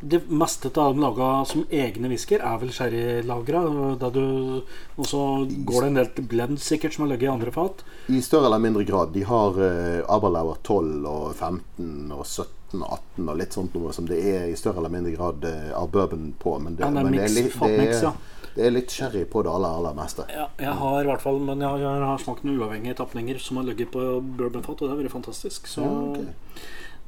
Det 0.00 0.22
meste 0.30 0.70
av 0.78 0.94
dem 0.94 1.02
laga 1.02 1.44
som 1.44 1.66
egne 1.68 2.08
whisker 2.08 2.38
er 2.38 2.62
vel 2.62 2.70
sherrylagra. 2.70 3.64
Og 3.98 5.04
så 5.10 5.24
går 5.50 5.80
det 5.82 5.90
en 5.90 5.98
del 5.98 6.12
til 6.14 6.28
blend 6.30 6.62
sikkert 6.62 6.94
som 6.94 7.04
har 7.08 7.16
ligget 7.16 7.26
i 7.28 7.34
andre 7.34 7.50
fat. 7.50 7.82
I 8.08 8.22
større 8.22 8.46
eller 8.46 8.62
mindre 8.62 8.86
grad. 8.86 9.10
De 9.12 9.26
har 9.26 9.58
uh, 9.58 10.06
Aberlauer 10.06 10.62
12 10.62 11.04
og 11.10 11.34
15 11.34 12.12
og 12.14 12.24
17 12.24 12.46
og 12.78 12.92
18 13.16 13.28
og 13.28 13.38
litt 13.40 13.56
sånt 13.56 13.74
noe 13.74 13.92
som 13.96 14.06
det 14.08 14.18
er 14.32 14.44
i 14.50 14.58
større 14.58 14.82
eller 14.82 14.92
mindre 14.94 15.14
grad 15.16 15.46
eh, 15.48 15.70
av 15.76 15.90
bourbon 15.90 16.30
på. 16.38 16.58
Men 16.62 16.76
det, 16.76 16.84
Ja, 16.84 16.90
det 16.90 17.02
er 17.02 17.08
men 17.08 17.16
mix, 17.16 17.34
litt, 17.34 17.56
fatmix, 17.56 17.96
det, 17.96 18.04
ja. 18.06 18.12
er, 18.12 18.52
det 18.54 18.66
er 18.66 18.76
litt 18.76 18.94
sherry 18.94 19.24
på 19.32 19.42
det 19.46 19.50
aller, 19.54 19.80
aller 19.80 19.98
meste. 19.98 20.28
Ja, 20.34 20.46
jeg 20.60 20.76
har 20.82 21.00
i 21.02 21.08
hvert 21.10 21.24
fall 21.24 21.40
Men 21.40 21.60
jeg 21.60 21.68
har, 21.68 21.82
jeg 21.84 22.06
har 22.12 22.22
smakt 22.22 22.46
noen 22.46 22.62
uavhengige 22.62 22.98
tapninger 23.02 23.42
som 23.42 23.60
har 23.60 23.68
ligget 23.70 23.92
på 23.94 24.06
bourbonfat, 24.20 24.78
og 24.78 24.86
det 24.86 24.94
har 24.94 25.02
vært 25.02 25.16
fantastisk. 25.18 25.66
Så 25.70 25.82
Ja, 25.82 25.98
ok. 26.14 26.62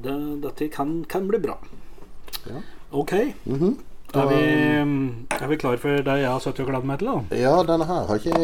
det, 0.09 0.19
dette 0.49 0.69
kan, 0.75 1.01
kan 1.09 1.31
bli 1.31 1.39
bra. 1.39 1.59
Ja. 2.51 2.67
Ok. 2.91 3.13
-hmm. 3.47 3.79
Er 4.13 4.27
vi, 4.29 4.41
er 5.41 5.49
vi 5.49 5.57
klar 5.57 5.79
for 5.81 6.03
det 6.05 6.15
jeg 6.21 6.29
har 6.29 6.41
sittet 6.45 6.61
og 6.61 6.67
gledet 6.69 6.85
meg 6.85 6.99
til? 7.01 7.09
da? 7.09 7.37
Ja, 7.41 7.53
denne 7.65 7.87
her 7.89 8.05
har 8.11 8.19
ikke 8.21 8.41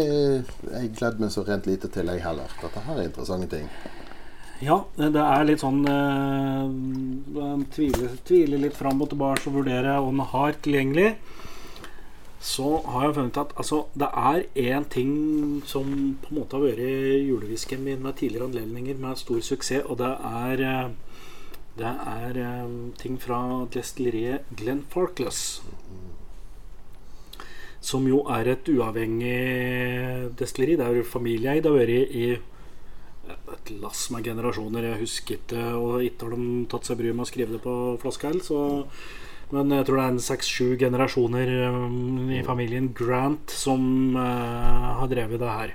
jeg 0.72 0.92
gledd 0.96 1.18
meg 1.20 1.32
så 1.34 1.44
rent 1.44 1.66
lite 1.68 1.90
til, 1.92 2.08
jeg 2.08 2.24
heller. 2.24 2.54
Dette 2.62 2.80
her 2.86 2.96
er 2.96 3.08
interessante 3.10 3.50
ting. 3.52 3.68
Ja, 4.58 4.80
det 4.98 5.22
er 5.22 5.44
litt 5.46 5.60
sånn 5.62 5.84
eh, 5.86 6.64
Tviler 7.70 8.16
tvile 8.26 8.58
litt 8.58 8.74
fram 8.74 9.04
og 9.04 9.12
tilbake 9.12 9.46
og 9.46 9.60
vurderer 9.60 10.00
om 10.02 10.18
den 10.18 10.32
har 10.32 10.56
tilgjengelig. 10.64 11.12
Så 12.42 12.80
har 12.90 13.06
jeg 13.06 13.14
funnet 13.20 13.38
at 13.38 13.54
altså, 13.58 13.84
det 13.98 14.08
er 14.18 14.46
én 14.58 14.88
ting 14.90 15.12
som 15.66 15.86
på 16.24 16.32
en 16.32 16.40
måte 16.40 16.58
har 16.58 16.66
vært 16.66 16.82
julehvisken 16.82 17.86
min 17.86 18.02
med 18.02 18.18
tidligere 18.18 18.50
anledninger 18.50 18.98
med 18.98 19.22
stor 19.22 19.38
suksess, 19.46 19.86
og 19.86 20.00
det 20.02 20.10
er 20.32 20.64
eh, 20.72 20.90
Det 21.78 21.94
er 22.10 22.42
eh, 22.42 22.70
ting 22.98 23.20
fra 23.22 23.64
destilleriet 23.70 24.42
Glenn 24.58 24.82
Farkless. 24.90 25.62
Som 27.80 28.08
jo 28.10 28.24
er 28.26 28.50
et 28.50 28.66
uavhengig 28.66 30.34
destilleri. 30.34 30.74
Det 30.74 30.86
er 30.86 30.96
jo 30.98 31.04
familieeid. 31.06 31.62
Det 31.62 31.70
har 31.70 31.78
vært 31.78 32.10
i 32.10 32.26
et 33.54 33.72
lass 33.82 34.08
med 34.14 34.26
generasjoner. 34.26 34.90
Jeg 34.90 35.02
husker 35.02 35.38
ikke, 35.38 35.64
og 35.78 36.04
ikke 36.06 36.28
har 36.28 36.36
de 36.36 36.66
tatt 36.72 36.88
seg 36.88 37.00
bryet 37.00 37.16
med 37.16 37.26
å 37.26 37.30
skrive 37.30 37.56
det 37.56 37.62
på 37.64 37.74
flaska 38.02 38.32
heller. 38.32 38.88
Men 39.54 39.72
jeg 39.72 39.86
tror 39.88 39.96
det 39.96 40.04
er 40.04 40.14
en 40.14 40.24
seks-sju 40.24 40.66
generasjoner 40.80 41.52
um, 41.72 42.26
i 42.36 42.42
familien 42.44 42.90
Grant 42.96 43.48
som 43.54 44.16
eh, 44.20 44.88
har 45.00 45.08
drevet 45.08 45.40
det 45.40 45.54
her. 45.60 45.72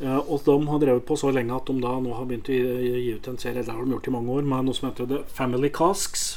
Eh, 0.00 0.16
og 0.16 0.46
de 0.46 0.56
har 0.70 0.80
drevet 0.80 1.04
på 1.04 1.18
så 1.20 1.32
lenge 1.34 1.52
at 1.52 1.68
de 1.68 1.76
da 1.82 1.98
nå 2.00 2.14
har 2.16 2.28
begynt 2.28 2.48
å 2.48 2.56
gi, 2.56 2.94
gi 3.04 3.16
ut 3.18 3.28
en 3.28 3.40
serie. 3.40 3.64
Det 3.66 3.74
har 3.74 3.84
de 3.84 3.96
gjort 3.98 4.08
i 4.08 4.14
mange 4.14 4.38
år, 4.38 4.48
med 4.48 4.70
noe 4.70 4.78
som 4.78 4.88
heter 4.88 5.10
The 5.10 5.20
Family 5.28 5.68
Casks. 5.76 6.30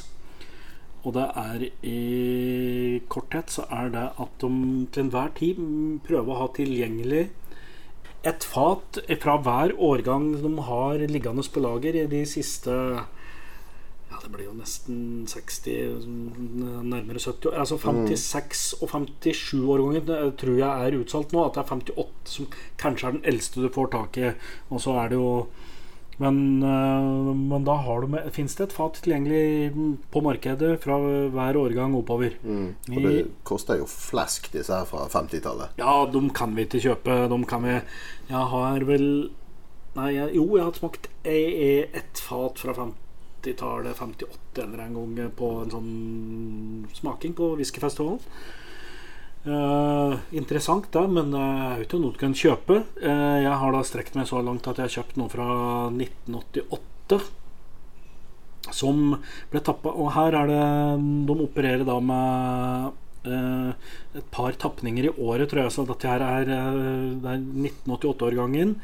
Og 1.04 1.16
det 1.16 1.26
er 1.40 1.64
i 1.84 3.02
korthet 3.12 3.52
så 3.52 3.66
er 3.72 3.90
det 3.92 4.04
at 4.24 4.36
de 4.44 4.52
til 4.92 5.04
enhver 5.04 5.34
tid 5.36 5.60
mm, 5.60 6.04
prøver 6.06 6.32
å 6.32 6.42
ha 6.44 6.52
tilgjengelig 6.56 7.26
et 8.24 8.46
fat 8.48 9.02
fra 9.20 9.36
hver 9.44 9.74
årgang 9.84 10.30
de 10.40 10.54
har 10.70 11.02
liggende 11.12 11.44
på 11.44 11.64
lager 11.64 11.98
i 12.00 12.06
de 12.08 12.24
siste 12.30 12.72
Ja, 12.72 14.20
det 14.22 14.30
blir 14.32 14.46
jo 14.46 14.54
nesten 14.56 15.26
60, 15.28 16.06
nærmere 16.86 17.20
70 17.20 17.48
år. 17.50 17.56
Altså 17.64 17.80
56 17.82 18.62
og 18.80 18.92
57 18.94 19.54
årganger 19.74 20.36
tror 20.38 20.60
jeg 20.60 20.88
er 20.88 20.98
utsolgt 21.00 21.34
nå. 21.34 21.48
At 21.48 21.58
det 21.58 21.64
er 21.64 21.72
58 21.74 22.36
som 22.36 22.50
kanskje 22.78 23.08
er 23.10 23.16
den 23.18 23.26
eldste 23.34 23.64
du 23.64 23.72
får 23.74 23.90
tak 23.96 24.20
i. 24.22 24.32
Og 24.70 24.84
så 24.86 24.94
er 25.02 25.10
det 25.10 25.18
jo 25.18 25.32
men, 26.22 26.62
øh, 26.62 27.30
men 27.36 27.64
da 27.66 27.76
har 27.86 28.04
du 28.04 28.18
fins 28.36 28.56
det 28.58 28.68
et 28.68 28.76
fat 28.76 29.00
tilgjengelig 29.02 29.74
på 30.14 30.22
markedet 30.26 30.76
fra 30.84 31.00
hver 31.34 31.58
årgang 31.58 31.96
oppover. 31.98 32.36
Mm. 32.44 32.68
Og 32.94 33.00
det 33.08 33.14
koster 33.48 33.80
jo 33.82 33.88
flask, 33.90 34.52
disse 34.54 34.74
her 34.74 34.86
fra 34.90 35.08
50-tallet. 35.10 35.80
Ja, 35.82 36.04
de 36.14 36.22
kan 36.36 36.54
vi 36.58 36.68
ikke 36.68 36.84
kjøpe. 36.84 37.24
De 37.32 37.40
kan 37.50 37.66
vi 37.66 37.80
Jeg 38.30 38.52
har 38.54 38.86
vel 38.90 39.08
Nei, 39.94 40.16
jeg, 40.16 40.32
jo, 40.34 40.48
jeg 40.58 40.66
har 40.66 40.74
smakt 40.74 41.04
e- 41.22 41.86
ett 41.94 42.18
fat 42.18 42.58
fra 42.58 42.74
50-tallet, 42.74 43.94
58 43.94 44.64
eller 44.64 44.80
en 44.82 44.96
gang, 44.98 45.28
på 45.38 45.50
en 45.62 45.70
sånn 45.70 45.92
smaking 46.98 47.36
på 47.38 47.52
whiskyfestivalen. 47.60 48.24
Eh, 49.44 50.14
interessant, 50.40 50.86
da, 50.96 51.04
men 51.04 51.34
det 51.34 51.40
er 51.44 51.80
jo 51.80 51.86
ikke 51.86 52.00
noe 52.00 52.16
du 52.16 52.20
kan 52.22 52.36
kjøpe. 52.38 52.80
Eh, 53.04 53.40
jeg 53.44 53.56
har 53.60 53.76
da 53.76 53.82
strekt 53.84 54.16
meg 54.16 54.30
så 54.30 54.40
langt 54.40 54.68
at 54.72 54.80
jeg 54.80 54.88
har 54.88 54.98
kjøpt 55.02 55.20
noe 55.20 55.32
fra 55.32 55.48
1988. 55.92 57.20
Som 58.72 59.18
ble 59.52 59.60
tappa. 59.60 59.92
Og 59.92 60.14
her 60.16 60.38
er 60.40 60.48
det 60.48 60.64
De 61.28 61.36
opererer 61.44 61.84
da 61.84 61.98
med 62.00 62.94
eh, 63.28 63.92
et 64.22 64.30
par 64.32 64.56
tapninger 64.56 65.10
i 65.10 65.16
året, 65.18 65.50
tror 65.52 65.66
jeg. 65.66 65.76
Så 65.76 65.88
dette 65.92 66.08
her 66.08 66.24
er, 66.24 66.48
eh, 66.48 67.10
det 67.20 67.34
er 67.36 67.44
1988-årgangen. 67.44 68.78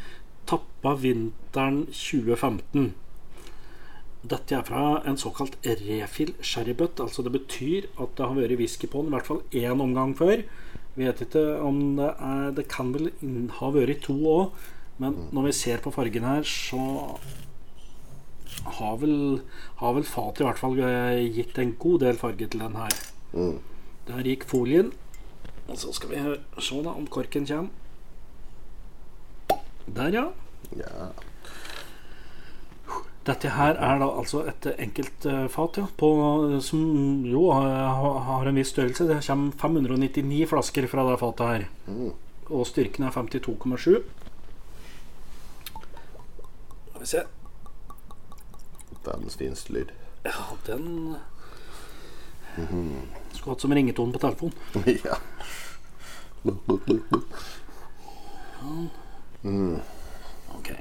Tappa 0.50 0.98
vinteren 1.00 1.86
2015. 1.88 2.92
Dette 4.20 4.58
er 4.58 4.66
fra 4.68 5.00
en 5.08 5.18
såkalt 5.18 5.56
refill 5.64 6.34
sherrybutt. 6.44 7.00
Altså 7.00 7.24
det 7.24 7.32
betyr 7.38 7.88
at 7.96 8.18
det 8.18 8.26
har 8.26 8.36
vært 8.36 8.60
whisky 8.60 8.90
på 8.92 9.04
den 9.04 9.14
i 9.14 9.16
hvert 9.16 9.30
fall 9.30 9.44
én 9.56 9.80
omgang 9.80 10.16
før. 10.18 10.44
Vet 11.00 11.22
ikke 11.24 11.44
om 11.64 11.96
det 11.96 12.10
er 12.20 12.52
Det 12.58 12.68
kan 12.68 12.92
vel 12.94 13.12
ha 13.60 13.70
vært 13.72 14.04
to 14.04 14.18
òg, 14.28 14.58
men 15.00 15.16
når 15.32 15.48
vi 15.48 15.54
ser 15.56 15.80
på 15.80 15.94
fargen 15.96 16.28
her, 16.28 16.44
så 16.44 17.16
har 18.80 18.98
vel, 19.00 19.40
har 19.80 19.94
vel 19.96 20.04
fatet 20.04 20.44
i 20.44 20.48
hvert 20.50 20.60
fall 20.60 20.76
eh, 20.84 21.24
gitt 21.32 21.58
en 21.62 21.76
god 21.80 22.02
del 22.04 22.20
farge 22.20 22.48
til 22.48 22.60
den 22.60 22.76
her. 22.76 22.98
Mm. 23.32 23.60
Der 24.10 24.28
gikk 24.28 24.44
folien. 24.50 24.92
Og 25.70 25.78
så 25.78 25.94
skal 25.94 26.12
vi 26.12 26.20
se 26.60 26.82
da 26.84 26.92
om 26.98 27.08
korken 27.08 27.48
kommer. 27.48 27.70
Der, 29.88 30.12
ja. 30.14 30.26
Ja. 30.78 31.08
Dette 33.28 33.52
her 33.52 33.76
er 33.76 34.00
da 34.00 34.08
altså 34.08 34.46
et 34.48 34.66
enkelt 34.80 35.26
eh, 35.28 35.48
fat, 35.52 35.78
ja, 35.78 35.86
på, 36.00 36.10
som 36.64 37.26
jo 37.28 37.50
har, 37.52 38.20
har 38.30 38.48
en 38.48 38.58
viss 38.58 38.72
størrelse. 38.74 39.08
Det 39.10 39.20
kommer 39.26 39.52
599 39.60 40.46
flasker 40.50 40.88
fra 40.88 41.06
det 41.10 41.20
fatet 41.22 41.52
her. 41.52 41.68
Mm. 41.88 42.14
Og 42.50 42.66
styrken 42.68 43.06
er 43.06 43.14
52,7. 43.14 44.00
Skal 46.90 47.04
vi 47.04 47.12
se. 47.12 47.26
Verdens 49.06 49.38
fineste 49.40 49.74
lyd. 49.74 49.92
Ja, 50.26 50.32
den 50.68 51.16
Skulle 53.34 53.54
hatt 53.54 53.62
som 53.62 53.74
ringetone 53.74 54.16
på 54.16 54.20
telefonen. 54.20 54.54
ja. 55.08 55.16
Ok. 60.58 60.72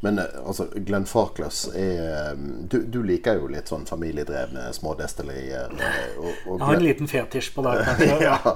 Men 0.00 0.18
eh, 0.22 0.24
altså, 0.46 0.68
Glenn 0.86 1.06
Farkless 1.10 1.64
er 1.74 2.36
du, 2.70 2.76
du 2.86 3.00
liker 3.02 3.40
jo 3.40 3.48
litt 3.50 3.66
sånn 3.72 3.86
familiedrevne 3.88 4.68
smådestillerier. 4.76 5.72
eh, 5.74 6.18
Og, 6.20 6.28
og 6.46 6.60
Jeg 6.60 6.66
har 6.68 6.76
en 6.76 6.84
liten 6.86 7.10
fetisj 7.10 7.50
på 7.56 7.64
det. 7.66 7.72
kanskje. 7.88 8.20
ja. 8.28 8.54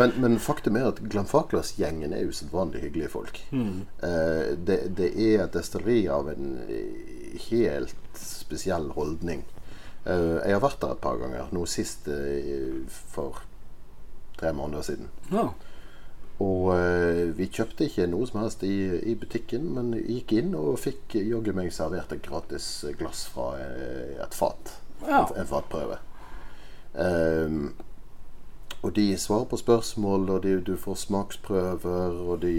men, 0.00 0.14
men 0.22 0.38
faktum 0.40 0.78
er 0.80 0.88
at 0.92 1.02
Glenn 1.12 1.28
Farkless-gjengen 1.28 2.14
er 2.16 2.30
usedvanlig 2.30 2.86
hyggelige 2.86 3.12
folk. 3.12 3.42
Eh, 3.52 4.56
det, 4.56 4.80
det 4.96 5.10
er 5.12 5.44
et 5.44 5.52
destilleri 5.58 6.06
av 6.08 6.32
en 6.32 6.54
eh, 6.68 7.36
helt 7.50 7.94
spesiell 8.18 8.88
holdning. 8.96 9.44
Eh, 10.08 10.38
jeg 10.40 10.56
har 10.56 10.64
vært 10.64 10.80
der 10.80 10.96
et 10.96 11.04
par 11.04 11.20
ganger. 11.20 11.50
Nå 11.52 11.66
sist 11.68 12.08
eh, 12.08 12.80
for 13.12 13.42
tre 14.40 14.52
måneder 14.56 14.86
siden. 14.88 15.08
Ja. 15.34 15.50
Og 16.44 16.70
eh, 16.76 17.24
vi 17.34 17.48
kjøpte 17.50 17.88
ikke 17.88 18.06
noe 18.10 18.28
som 18.28 18.42
helst 18.44 18.62
i, 18.66 18.76
i 19.10 19.16
butikken, 19.18 19.64
men 19.74 19.90
gikk 19.98 20.36
inn 20.38 20.54
og 20.58 20.78
fikk 20.78 21.18
jaggu 21.18 21.54
meg 21.56 21.72
servert 21.74 22.14
et 22.14 22.22
gratis 22.22 22.68
glass 22.98 23.24
fra 23.32 23.56
eh, 23.58 24.14
et 24.22 24.38
fat. 24.38 24.76
Ja. 25.02 25.24
En, 25.24 25.34
en 25.42 25.50
fatprøve. 25.50 25.98
Um, 26.98 27.72
og 28.86 28.94
de 28.94 29.16
svarer 29.18 29.48
på 29.50 29.58
spørsmål, 29.58 30.28
og 30.30 30.42
de, 30.44 30.52
du 30.62 30.76
får 30.78 31.00
smaksprøver, 31.02 32.20
og 32.30 32.42
de, 32.42 32.52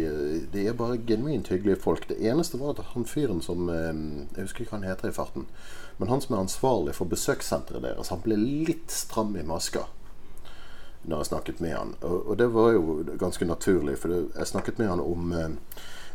de 0.52 0.66
er 0.68 0.76
bare 0.76 1.00
genuint 1.08 1.48
hyggelige 1.48 1.80
folk. 1.80 2.10
Det 2.10 2.20
eneste 2.20 2.60
var 2.60 2.76
at 2.76 2.92
han 2.92 3.08
fyren 3.08 3.40
som 3.42 3.70
eh, 3.72 3.94
Jeg 4.36 4.50
husker 4.50 4.66
ikke 4.66 4.74
hva 4.74 4.82
han 4.82 4.90
heter 4.90 5.14
i 5.14 5.16
farten. 5.16 5.48
Men 6.00 6.12
han 6.12 6.20
som 6.24 6.36
er 6.36 6.44
ansvarlig 6.44 6.98
for 7.00 7.08
besøkssenteret 7.08 7.88
deres, 7.88 8.12
han 8.12 8.24
ble 8.28 8.36
litt 8.36 8.92
stram 8.92 9.32
i 9.40 9.48
maska 9.48 9.88
når 11.04 11.22
jeg 11.22 11.30
snakket 11.32 11.62
med 11.64 11.76
han. 11.78 11.94
Og, 12.02 12.18
og 12.32 12.38
det 12.38 12.50
var 12.54 12.74
jo 12.76 12.98
ganske 13.20 13.46
naturlig, 13.46 13.98
for 14.02 14.14
det, 14.14 14.24
jeg 14.36 14.52
snakket 14.52 14.82
med 14.82 14.92
han 14.92 15.04
om 15.04 15.32
eh, 15.32 15.50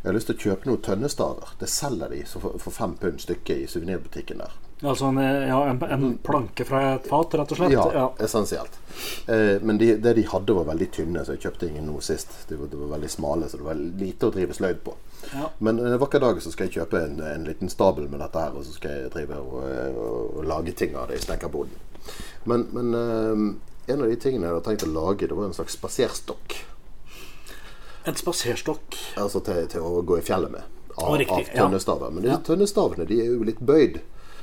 Jeg 0.03 0.11
har 0.11 0.15
lyst 0.19 0.27
til 0.29 0.35
å 0.37 0.43
kjøpe 0.43 0.69
noen 0.69 0.81
tønnestaver. 0.85 1.55
Det 1.57 1.67
selger 1.71 2.11
de 2.13 2.19
så 2.29 2.39
for, 2.43 2.59
for 2.61 2.75
fem 2.75 2.93
pund 3.01 3.23
stykket 3.23 3.63
i 3.63 3.67
suvenirbutikken 3.67 4.43
der. 4.43 4.53
Altså 4.83 5.05
en, 5.05 5.17
ja, 5.17 5.69
en, 5.69 5.79
en 5.81 6.17
planke 6.17 6.65
fra 6.67 6.81
et 6.95 7.07
fat, 7.07 7.33
rett 7.39 7.51
og 7.55 7.57
slett? 7.57 7.73
Ja, 7.73 8.09
essensielt. 8.19 8.77
Eh, 9.25 9.61
men 9.63 9.79
de, 9.81 9.93
det 10.03 10.13
de 10.17 10.25
hadde, 10.29 10.53
var 10.53 10.67
veldig 10.67 10.89
tynne, 10.91 11.23
så 11.25 11.33
jeg 11.33 11.45
kjøpte 11.47 11.69
ingen 11.69 11.87
nå 11.87 12.01
sist. 12.03 12.35
De 12.49 12.57
var, 12.59 12.69
de 12.69 12.81
var 12.81 12.91
veldig 12.97 13.09
smale, 13.09 13.49
så 13.49 13.57
det 13.61 13.65
var 13.65 13.79
lite 13.79 14.27
å 14.27 14.33
drive 14.35 14.57
sløyd 14.57 14.81
på. 14.83 14.97
Ja. 15.31 15.47
Men 15.57 15.79
en 15.79 15.95
vakker 16.01 16.21
dag 16.21 16.41
så 16.43 16.51
skal 16.53 16.67
jeg 16.67 16.81
kjøpe 16.81 17.01
en, 17.01 17.21
en 17.23 17.47
liten 17.47 17.71
stabel 17.71 18.09
med 18.11 18.19
dette 18.21 18.43
her, 18.43 18.53
og 18.53 18.67
så 18.67 18.75
skal 18.75 18.99
jeg 18.99 19.13
drive 19.15 19.39
og, 19.41 19.55
og, 19.63 20.35
og 20.41 20.49
lage 20.51 20.75
ting 20.75 20.93
av 20.99 21.07
det 21.09 21.21
i 21.21 21.23
snekkerboden. 21.23 21.79
Men, 22.51 22.67
men 22.75 22.99
eh, 22.99 23.47
en 23.87 24.01
av 24.01 24.07
de 24.09 24.15
tingene 24.15 24.47
jeg 24.47 24.55
hadde 24.55 24.65
tenkt 24.69 24.87
å 24.87 24.93
lage, 24.93 25.27
det 25.27 25.35
var 25.37 25.49
en 25.49 25.53
slags 25.57 25.77
spaserstokk. 25.77 26.55
En 28.05 28.15
spaserstokk. 28.15 28.97
Altså 29.17 29.41
til, 29.45 29.67
til 29.71 29.85
å 29.85 30.01
gå 30.05 30.19
i 30.19 30.25
fjellet 30.25 30.51
med. 30.53 30.63
Av, 30.95 31.09
oh, 31.09 31.17
riktig, 31.19 31.47
av 31.51 31.65
tønnestaver. 31.65 32.11
Men 32.13 32.23
disse 32.23 32.37
Ja. 32.37 32.43
tønnestavene 32.47 33.07
de 33.09 33.19
er 33.21 33.31
jo 33.33 33.43
litt 33.43 33.59
bøyd. 33.59 33.99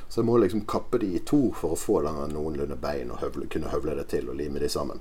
Så 0.09 0.21
jeg 0.21 0.27
må 0.27 0.37
liksom 0.37 0.65
kappe 0.69 0.99
de 1.01 1.15
i 1.15 1.19
to 1.25 1.51
for 1.57 1.73
å 1.73 1.79
få 1.79 2.01
denne 2.05 2.27
noenlunde 2.29 2.75
bein 2.77 3.09
og 3.11 3.23
høvle, 3.23 3.47
kunne 3.49 3.71
høvle 3.71 3.95
det 3.97 4.09
til 4.11 4.27
og 4.29 4.35
lime 4.37 4.59
de 4.61 4.69
sammen. 4.69 4.99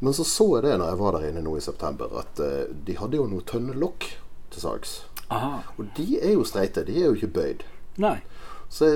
Men 0.00 0.14
så 0.14 0.24
så 0.26 0.46
jeg 0.56 0.64
det 0.64 0.78
når 0.78 0.88
jeg 0.92 0.98
var 0.98 1.12
der 1.12 1.28
inne 1.28 1.42
nå 1.44 1.56
i 1.58 1.62
september, 1.62 2.10
at 2.18 2.40
uh, 2.40 2.64
de 2.70 2.96
hadde 2.98 3.18
jo 3.18 3.26
noen 3.30 3.46
tønnelokk 3.46 4.08
til 4.50 4.60
salgs. 4.64 5.02
Og 5.76 5.86
de 5.96 6.18
er 6.18 6.32
jo 6.34 6.44
streite. 6.48 6.86
De 6.88 6.96
er 6.96 7.10
jo 7.10 7.14
ikke 7.18 7.34
bøyd. 7.36 7.64
Nei. 8.00 8.16
Så 8.72 8.88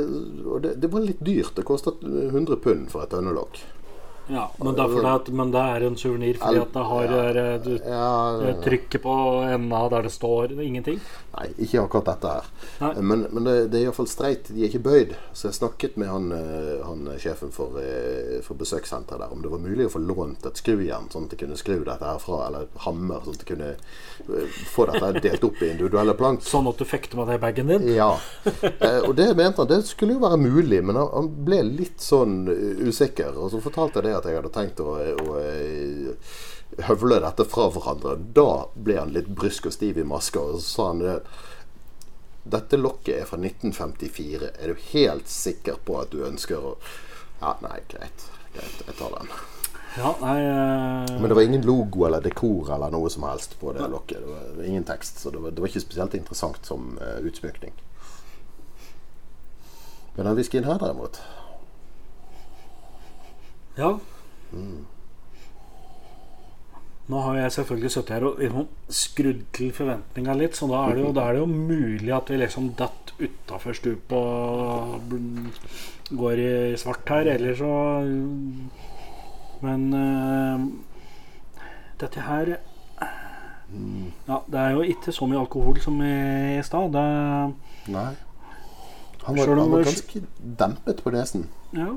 og 0.46 0.62
det, 0.64 0.76
det 0.82 0.90
var 0.92 1.04
litt 1.04 1.20
dyrt. 1.24 1.54
Det 1.56 1.64
kostet 1.68 2.02
100 2.02 2.56
pund 2.64 2.88
for 2.90 3.04
et 3.04 3.12
tønnelokk. 3.12 3.60
Ja, 4.32 4.46
men, 4.58 5.06
at, 5.06 5.28
men 5.28 5.52
det 5.52 5.62
er 5.74 5.86
en 5.86 5.98
suvenir 6.00 6.38
fordi 6.40 6.62
at 6.62 6.72
det 6.72 6.84
har 6.88 7.10
ja, 7.12 7.58
du, 7.60 7.72
Ja, 7.76 8.12
eh, 8.48 8.56
trykket 8.64 9.02
på 9.04 9.16
enda 9.44 9.82
der 9.92 10.08
det 10.08 10.14
står 10.14 10.54
ingenting? 10.56 11.00
Nei, 11.32 11.46
ikke 11.64 11.80
akkurat 11.80 12.10
dette 12.10 12.32
her. 12.32 12.48
Nei. 12.82 12.92
Men, 13.00 13.26
men 13.32 13.46
det, 13.48 13.54
det 13.72 13.80
er 13.80 13.86
iallfall 13.86 14.08
streit. 14.10 14.50
De 14.52 14.60
er 14.60 14.68
ikke 14.68 14.82
bøyd. 14.84 15.14
Så 15.32 15.48
jeg 15.48 15.56
snakket 15.56 15.96
med 16.00 16.10
han, 16.12 16.26
eh, 16.36 16.82
han 16.84 17.06
sjefen 17.20 17.52
for, 17.54 17.78
eh, 17.80 18.40
for 18.44 18.60
besøkssenteret 18.60 19.22
der 19.22 19.32
om 19.32 19.40
det 19.44 19.52
var 19.52 19.62
mulig 19.62 19.86
å 19.88 19.92
få 19.94 20.02
lånt 20.02 20.44
et 20.48 20.60
skrujern, 20.60 21.08
sånn 21.12 21.28
at 21.28 21.32
de 21.32 21.40
kunne 21.40 21.56
skru 21.56 21.78
dette 21.80 22.04
her 22.04 22.20
fra, 22.20 22.42
eller 22.48 22.68
hammer, 22.84 23.22
sånn 23.24 23.38
at 23.38 23.44
de 23.44 23.48
kunne 23.48 23.70
eh, 23.72 24.60
få 24.74 24.86
dette 24.90 25.24
delt 25.24 25.46
opp 25.48 25.62
i 25.62 25.70
individuelle 25.72 26.16
plank. 26.18 26.44
Sånn 26.52 26.68
at 26.68 26.78
du 26.78 26.84
fekter 26.88 27.16
med 27.16 27.30
det 27.30 27.38
i 27.38 27.42
bagen 27.42 27.70
din? 27.72 27.88
Ja. 27.96 28.10
Eh, 28.44 29.00
og 29.06 29.14
det 29.16 29.30
mente 29.38 29.62
han 29.62 29.70
det 29.70 29.80
skulle 29.88 30.18
jo 30.18 30.22
være 30.24 30.40
mulig, 30.42 30.82
men 30.84 30.98
han, 31.00 31.30
ble 31.46 31.62
litt 31.64 32.02
sånn 32.02 32.42
eh, 32.52 32.84
usikker. 32.84 33.38
Og 33.38 33.54
så 33.54 33.62
fortalte 33.64 34.00
jeg 34.00 34.10
det 34.10 34.16
at 34.18 34.21
jeg 34.28 34.38
hadde 34.38 34.52
tenkt 34.54 34.82
å, 34.82 34.96
å 34.98 35.38
eh, 35.40 36.34
høvle 36.88 37.20
dette 37.24 37.46
fra 37.48 37.68
hverandre. 37.72 38.16
Da 38.36 38.66
ble 38.74 38.98
han 39.00 39.14
litt 39.14 39.30
brysk 39.30 39.68
og 39.70 39.76
stiv 39.76 40.00
i 40.00 40.06
maska, 40.08 40.40
og 40.40 40.60
så 40.60 40.68
sa 40.68 40.90
han 40.92 41.02
det. 41.02 41.16
Dette 42.42 42.78
lokket 42.80 43.20
er 43.20 43.26
fra 43.28 43.38
1954. 43.38 44.52
Er 44.58 44.72
du 44.72 44.86
helt 44.92 45.28
sikker 45.30 45.78
på 45.86 46.00
at 46.02 46.14
du 46.14 46.24
ønsker 46.26 46.58
å 46.58 46.76
Ja, 47.42 47.56
nei, 47.62 47.80
greit. 47.90 48.28
greit 48.54 48.82
jeg 48.86 48.94
tar 48.98 49.14
den. 49.18 49.30
Ja, 49.96 50.14
nei 50.22 50.36
uh... 50.46 51.20
Men 51.20 51.28
det 51.28 51.36
var 51.36 51.42
ingen 51.42 51.66
logo 51.66 52.06
eller 52.06 52.22
dekor 52.24 52.70
eller 52.72 52.92
noe 52.94 53.10
som 53.10 53.26
helst 53.28 53.58
på 53.60 53.74
det 53.76 53.88
lokket. 53.92 54.22
Det 54.22 54.56
var 54.56 54.68
ingen 54.68 54.86
tekst, 54.88 55.18
så 55.20 55.30
det 55.30 55.42
var, 55.42 55.50
det 55.50 55.60
var 55.60 55.68
ikke 55.68 55.84
spesielt 55.84 56.14
interessant 56.16 56.66
som 56.66 56.94
uh, 57.02 57.18
utsmykning. 57.26 57.74
Men 60.14 60.26
den 60.26 60.36
whiskyen 60.36 60.68
her, 60.68 60.78
derimot 60.80 61.20
Ja. 63.76 63.98
Nå 67.12 67.20
har 67.26 67.36
jeg 67.36 67.52
selvfølgelig 67.56 67.90
sittet 67.90 68.14
her 68.14 68.24
og 68.28 68.38
liksom 68.40 68.68
skrudd 68.92 69.40
til 69.56 69.72
forventninga 69.74 70.36
litt, 70.38 70.56
så 70.56 70.68
da 70.70 70.84
er, 70.86 70.96
det 70.96 71.04
jo, 71.04 71.12
da 71.16 71.24
er 71.26 71.36
det 71.36 71.42
jo 71.42 71.48
mulig 71.50 72.12
at 72.14 72.30
vi 72.30 72.38
liksom 72.38 72.70
datt 72.78 73.12
utafor 73.18 73.76
stupet 73.76 74.14
og 74.16 75.16
går 76.12 76.42
i 76.42 76.52
svart 76.80 77.10
her, 77.10 77.32
eller 77.34 77.58
så 77.58 77.72
Men 79.62 79.82
uh, 79.94 80.64
dette 82.00 82.20
her 82.26 82.56
Ja, 84.28 84.38
det 84.50 84.60
er 84.60 84.70
jo 84.76 84.82
ikke 84.94 85.12
så 85.14 85.26
mye 85.26 85.40
alkohol 85.40 85.78
som 85.80 86.00
i 86.04 86.60
stad. 86.62 86.96
Nei. 87.88 88.10
Han 89.22 89.38
var, 89.38 89.52
han 89.56 89.70
var 89.72 89.84
ganske 89.86 90.22
dempet 90.58 91.02
på 91.02 91.12
nesen. 91.14 91.46
Ja, 91.72 91.94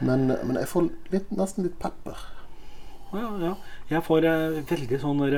Men, 0.00 0.26
men 0.30 0.56
jeg 0.60 0.68
får 0.70 0.82
litt, 1.12 1.30
nesten 1.34 1.64
litt 1.66 1.78
pepper. 1.82 2.16
ja, 3.12 3.30
ja. 3.42 3.54
Jeg 3.90 4.02
får 4.06 4.24
eh, 4.28 4.58
veldig 4.68 4.98
sånn 5.02 5.22
der, 5.24 5.34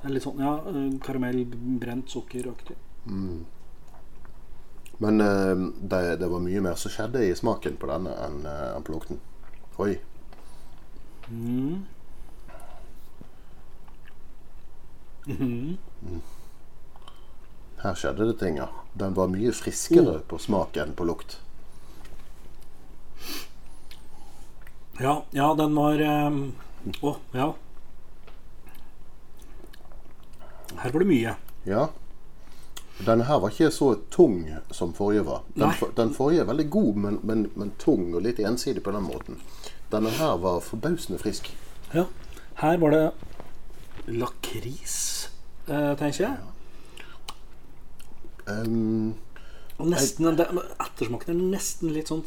det 0.00 0.08
er 0.08 0.14
litt 0.16 0.26
sånn 0.26 0.42
Ja, 0.42 0.56
eh, 0.70 0.96
karamell, 1.04 1.44
brent 1.82 2.10
sukkeraktig. 2.12 2.76
Mm. 3.06 3.44
Men 5.02 5.20
uh, 5.20 5.70
det, 5.80 6.02
det 6.22 6.28
var 6.30 6.42
mye 6.42 6.62
mer 6.64 6.78
som 6.80 6.92
skjedde 6.94 7.24
i 7.26 7.34
smaken 7.36 7.78
på 7.80 7.90
denne 7.90 8.14
enn 8.26 8.44
uh, 8.46 8.78
på 8.86 8.94
lukten. 8.94 9.20
Oi. 9.82 9.96
Mm. 11.28 11.82
Mm. 15.26 16.20
Her 17.82 17.96
skjedde 17.98 18.28
det 18.28 18.38
ting, 18.40 18.58
ja. 18.60 18.68
Den 18.94 19.16
var 19.16 19.32
mye 19.32 19.52
friskere 19.56 20.20
på 20.28 20.38
smak 20.40 20.76
enn 20.80 20.94
på 20.96 21.06
lukt. 21.08 21.38
Ja, 24.98 25.24
ja, 25.30 25.54
den 25.58 25.74
var 25.74 26.00
Å, 26.00 26.14
um, 26.28 26.52
oh, 27.02 27.16
ja. 27.32 27.54
Her 30.78 30.92
var 30.92 31.02
det 31.02 31.08
mye. 31.08 31.34
Ja. 31.66 31.88
Denne 33.02 33.26
her 33.26 33.40
var 33.42 33.50
ikke 33.50 33.72
så 33.74 33.94
tung 34.10 34.44
som 34.70 34.92
forrige 34.94 35.24
var. 35.26 35.42
Den, 35.54 35.72
for, 35.78 35.90
den 35.96 36.12
forrige 36.14 36.44
er 36.44 36.50
veldig 36.50 36.66
god, 36.70 37.00
men, 37.06 37.18
men, 37.26 37.46
men 37.58 37.72
tung 37.82 38.12
og 38.14 38.22
litt 38.22 38.38
ensidig 38.38 38.84
på 38.86 38.94
den 38.94 39.06
måten. 39.06 39.40
Denne 39.90 40.12
her 40.14 40.38
var 40.42 40.62
forbausende 40.62 41.18
frisk. 41.22 41.50
Ja. 41.94 42.06
Her 42.62 42.78
var 42.78 42.94
det 42.94 43.04
lakris, 44.06 45.28
eh, 45.66 45.94
tenker 45.98 46.20
jeg. 46.22 46.36
Um, 48.46 49.14
Og 49.80 49.88
nesten, 49.90 50.28
jeg, 50.30 50.64
ettersmaken 50.78 51.34
er 51.34 51.54
nesten 51.56 51.94
litt 51.94 52.12
sånn 52.12 52.22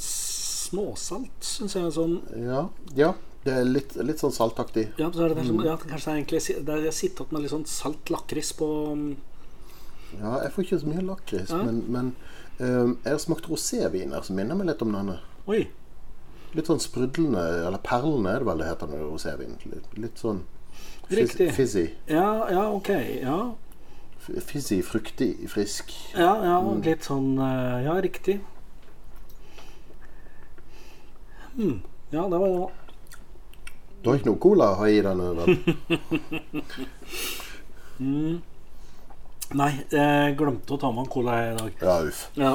småsalt, 0.68 1.40
syns 1.44 1.74
jeg. 1.80 1.92
Sånn, 1.96 2.20
Ja, 2.36 2.68
ja. 2.96 3.14
Det 3.48 3.54
er 3.56 3.64
litt, 3.64 3.94
litt 4.04 4.20
sånn 4.20 4.34
saltaktig. 4.36 4.90
ja, 5.00 5.08
så 5.14 5.24
er 5.24 5.34
det, 5.38 5.46
sånn, 5.48 5.62
ja, 5.64 5.78
kanskje 5.80 6.06
det 6.06 6.12
er 6.12 6.18
egentlig 6.20 6.66
der 6.68 6.78
er, 6.82 6.84
Jeg 6.90 6.94
sitter 6.98 7.24
opp 7.24 7.32
med 7.32 7.42
litt 7.46 7.52
sånn 7.54 7.66
salt 7.66 8.10
lakris 8.12 8.50
på 8.60 8.68
Ja, 10.20 10.34
jeg 10.44 10.52
får 10.56 10.64
ikke 10.66 10.80
så 10.82 10.88
mye 10.90 11.04
lakris, 11.06 11.50
Ja. 11.54 11.62
men, 11.64 11.80
men 11.92 12.10
um, 12.60 12.98
jeg 13.04 13.12
har 13.14 13.20
smakt 13.24 13.48
roséviner 13.52 14.24
som 14.24 14.36
minner 14.40 14.56
meg 14.56 14.68
litt 14.72 14.82
om 14.84 14.92
denne. 14.96 15.20
Oi. 15.48 15.62
Litt 16.56 16.68
sånn 16.70 16.80
sprudlende, 16.84 17.44
eller 17.68 17.80
perlende 17.84 18.32
er 18.34 18.40
det 18.44 18.48
vel 18.50 18.58
det 18.64 18.68
heter 18.70 18.92
med 18.92 19.04
rosévin. 19.06 19.56
Litt, 19.68 19.98
litt 20.00 20.20
sånn 20.24 20.44
Riktig. 21.12 21.52
fizzy. 21.56 21.86
Ja, 22.12 22.48
ja, 22.52 22.68
ok. 22.74 22.90
Ja, 23.22 23.40
Fizzy, 24.44 24.82
fruktig, 24.84 25.48
frisk. 25.48 25.94
ja, 26.18 26.34
ja 26.44 26.56
litt 26.84 27.06
sånn 27.08 27.38
eh, 27.40 27.84
Ja, 27.86 27.94
riktig. 28.04 28.42
Hmm. 31.58 31.82
Ja, 32.14 32.28
det 32.30 32.38
var 32.38 32.48
ja. 32.48 32.68
Du 34.02 34.10
har 34.12 34.20
ikke 34.20 34.30
noe 34.30 34.40
cola 34.40 34.70
å 34.72 34.78
ha 34.80 34.90
i 34.94 35.00
denne? 35.04 35.26
mm. 38.00 38.36
Nei, 39.58 39.72
jeg 39.90 40.36
glemte 40.38 40.76
å 40.76 40.80
ta 40.80 40.92
med 40.94 41.08
en 41.08 41.10
cola 41.12 41.38
i 41.42 41.56
dag. 41.58 41.82
Ja, 41.82 41.98
uff. 42.06 42.22
Ja. 42.38 42.54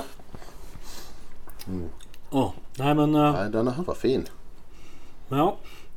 Å, 2.32 2.46
nei, 2.78 2.94
men 2.98 3.18
uh, 3.18 3.34
Nei, 3.36 3.46
denne 3.52 3.74
her 3.74 3.88
var 3.90 3.98
fin. 3.98 4.24
Ja. 5.32 5.50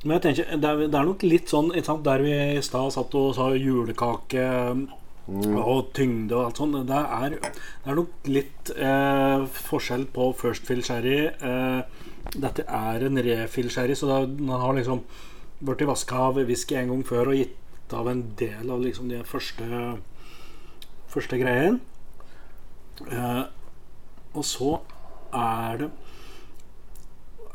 Men 0.03 0.17
jeg 0.17 0.23
tenker, 0.25 0.49
det 0.61 0.71
er, 0.71 0.83
det 0.89 0.99
er 0.99 1.07
nok 1.07 1.23
litt 1.25 1.49
sånn 1.49 1.71
sant, 1.85 2.03
Der 2.05 2.21
vi 2.21 2.33
i 2.57 2.61
stad 2.65 2.93
satt 2.93 3.15
og 3.17 3.31
sa 3.37 3.49
julekake 3.57 4.45
og 5.25 5.87
tyngde 5.97 6.35
og 6.37 6.43
alt 6.43 6.59
sånt 6.61 6.75
Det 6.85 6.99
er, 7.01 7.37
det 7.41 7.89
er 7.89 7.97
nok 7.97 8.27
litt 8.29 8.69
eh, 8.75 9.45
forskjell 9.69 10.05
på 10.13 10.29
First 10.37 10.67
Fill 10.69 10.83
Sherry. 10.85 11.23
Eh, 11.33 12.03
dette 12.33 12.65
er 12.65 13.05
en 13.05 13.21
refill 13.21 13.69
sherry, 13.71 13.95
så 13.95 14.25
den 14.25 14.49
har 14.49 14.73
liksom 14.75 15.03
blitt 15.59 15.85
vaska 15.87 16.17
av 16.29 16.41
whisky 16.47 16.75
en 16.79 16.91
gang 16.91 17.05
før 17.07 17.31
og 17.31 17.39
gitt 17.39 17.93
av 17.95 18.09
en 18.11 18.23
del 18.39 18.71
av 18.71 18.81
liksom 18.83 19.09
de 19.13 19.21
første 19.27 19.95
Første 21.15 21.37
greien. 21.39 21.77
Eh, 23.07 23.43
og 24.35 24.43
så 24.43 24.73
er 25.31 25.77
det 25.79 25.87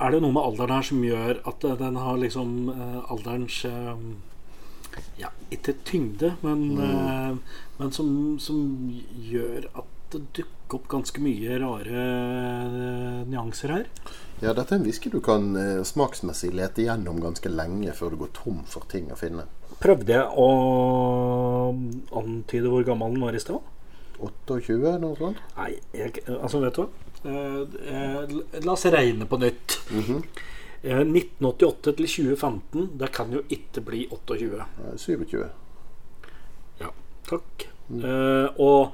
er 0.00 0.14
det 0.14 0.22
noe 0.24 0.32
med 0.32 0.40
alderen 0.40 0.78
her 0.78 0.86
som 0.88 1.02
gjør 1.04 1.42
at 1.50 1.64
den 1.82 1.98
har 2.00 2.16
liksom 2.22 2.70
eh, 2.72 3.00
alderens 3.12 3.58
eh, 3.68 4.04
Ja, 5.20 5.28
ikke 5.52 5.74
tyngde, 5.84 6.32
men, 6.40 6.62
eh, 6.80 7.58
men 7.76 7.92
som, 7.92 8.38
som 8.40 8.62
gjør 9.28 9.68
at 9.74 9.92
det 10.14 10.22
dukker 10.38 10.78
opp 10.80 10.88
ganske 10.90 11.20
mye 11.22 11.60
rare 11.60 12.06
eh, 12.06 13.20
nyanser 13.28 13.74
her. 13.76 13.86
Ja, 14.40 14.54
dette 14.56 14.72
er 14.72 14.80
en 14.80 14.86
whisky 14.88 15.10
du 15.12 15.18
kan 15.24 15.50
eh, 15.60 15.82
smaksmessig 15.84 16.54
lete 16.56 16.86
gjennom 16.86 17.18
ganske 17.20 17.50
lenge 17.52 17.92
før 17.96 18.14
du 18.14 18.22
går 18.22 18.30
tom 18.38 18.62
for 18.68 18.88
ting 18.88 19.10
å 19.12 19.18
finne. 19.20 19.44
Prøvde 19.80 20.16
jeg 20.16 20.40
å 20.40 20.46
antyde 22.16 22.72
hvor 22.72 22.86
gammel 22.88 23.14
den 23.16 23.24
var 23.24 23.36
i 23.36 23.42
stad? 23.42 23.60
28, 24.20 24.96
noe 25.00 25.16
sånt? 25.16 25.40
Nei, 25.56 25.74
jeg, 25.96 26.24
altså 26.36 26.60
vet 26.64 26.76
du 26.76 26.82
hva? 26.84 26.88
Eh, 27.20 27.60
eh, 27.92 28.36
la 28.64 28.72
oss 28.72 28.86
regne 28.92 29.28
på 29.28 29.40
nytt. 29.40 29.76
Eh, 29.92 31.02
1988 31.04 31.92
til 32.00 32.08
2015, 32.08 32.88
det 33.00 33.12
kan 33.12 33.32
jo 33.32 33.44
ikke 33.52 33.84
bli 33.84 34.06
28. 34.08 34.68
27. 35.04 35.44
Ja, 36.80 36.92
takk. 37.28 37.69
Eh, 37.90 38.60
og 38.62 38.92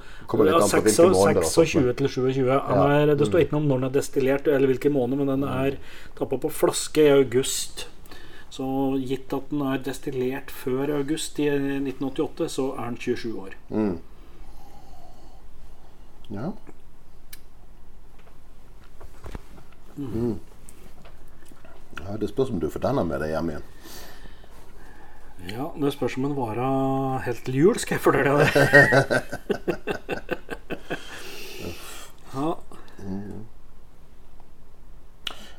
ja, 0.48 0.54
an 0.56 0.62
på 0.62 0.68
seks- 0.70 0.96
hvilken 0.96 1.12
måned, 1.12 1.42
26 1.44 1.92
til 1.98 2.08
27. 2.08 2.46
Ja. 2.46 2.86
er, 3.02 3.14
det 3.14 3.26
står 3.28 3.42
ikke 3.44 3.52
noe 3.52 3.60
om 3.60 3.68
når 3.68 3.76
den 3.82 3.84
er 3.90 3.94
destillert, 3.98 4.46
eller 4.48 4.66
hvilken 4.72 4.92
måned, 4.94 5.18
men 5.20 5.28
den 5.28 5.44
er 5.44 5.76
tappa 6.16 6.38
på 6.40 6.48
flaske 6.50 7.04
i 7.04 7.12
august. 7.12 7.88
Så 8.50 8.64
gitt 9.04 9.32
at 9.36 9.50
den 9.50 9.60
er 9.68 9.78
destillert 9.84 10.50
før 10.50 10.94
august 10.96 11.38
i 11.38 11.48
1988, 11.50 12.48
så 12.56 12.70
er 12.78 12.84
den 12.88 12.96
27 12.96 13.34
år. 13.42 13.56
Mm. 13.68 13.98
Ja. 16.30 16.52
Mm. 19.96 20.38
ja. 22.00 22.16
Det 22.20 22.28
spørs 22.28 22.50
om 22.50 22.60
du 22.60 22.68
får 22.70 22.80
denne 22.88 23.04
med 23.08 23.20
deg 23.22 23.32
hjem 23.34 23.50
igjen. 23.52 23.62
Ja, 25.50 25.70
Det 25.80 25.92
spørs 25.92 26.16
om 26.16 26.22
den 26.26 26.36
varer 26.36 27.18
helt 27.26 27.44
til 27.44 27.54
jul, 27.54 27.78
skal 27.78 27.94
jeg 27.94 28.02
fortelle 28.02 28.38
deg. 28.40 28.50
ja, 32.36 32.54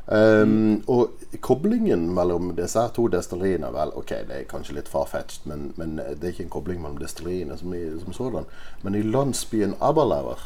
Um, 0.08 0.84
og 0.88 1.10
koblingen 1.44 2.06
mellom 2.16 2.54
disse 2.56 2.80
her 2.80 2.94
to 2.96 3.10
destilleriene 3.12 3.68
Vel, 3.76 3.90
ok, 4.00 4.14
det 4.30 4.36
er 4.38 4.46
kanskje 4.48 4.78
litt 4.78 4.88
farfetched, 4.88 5.44
men, 5.52 5.74
men 5.76 5.98
det 6.00 6.22
er 6.22 6.32
ikke 6.32 6.46
en 6.46 6.54
kobling 6.54 6.80
mellom 6.80 7.02
destilleriene 7.02 7.58
som, 7.60 7.74
i, 7.76 7.82
som 8.00 8.16
sådan. 8.16 8.48
Men 8.86 8.96
i 8.96 9.04
landsbyen 9.04 9.76
Aberlauer 9.84 10.40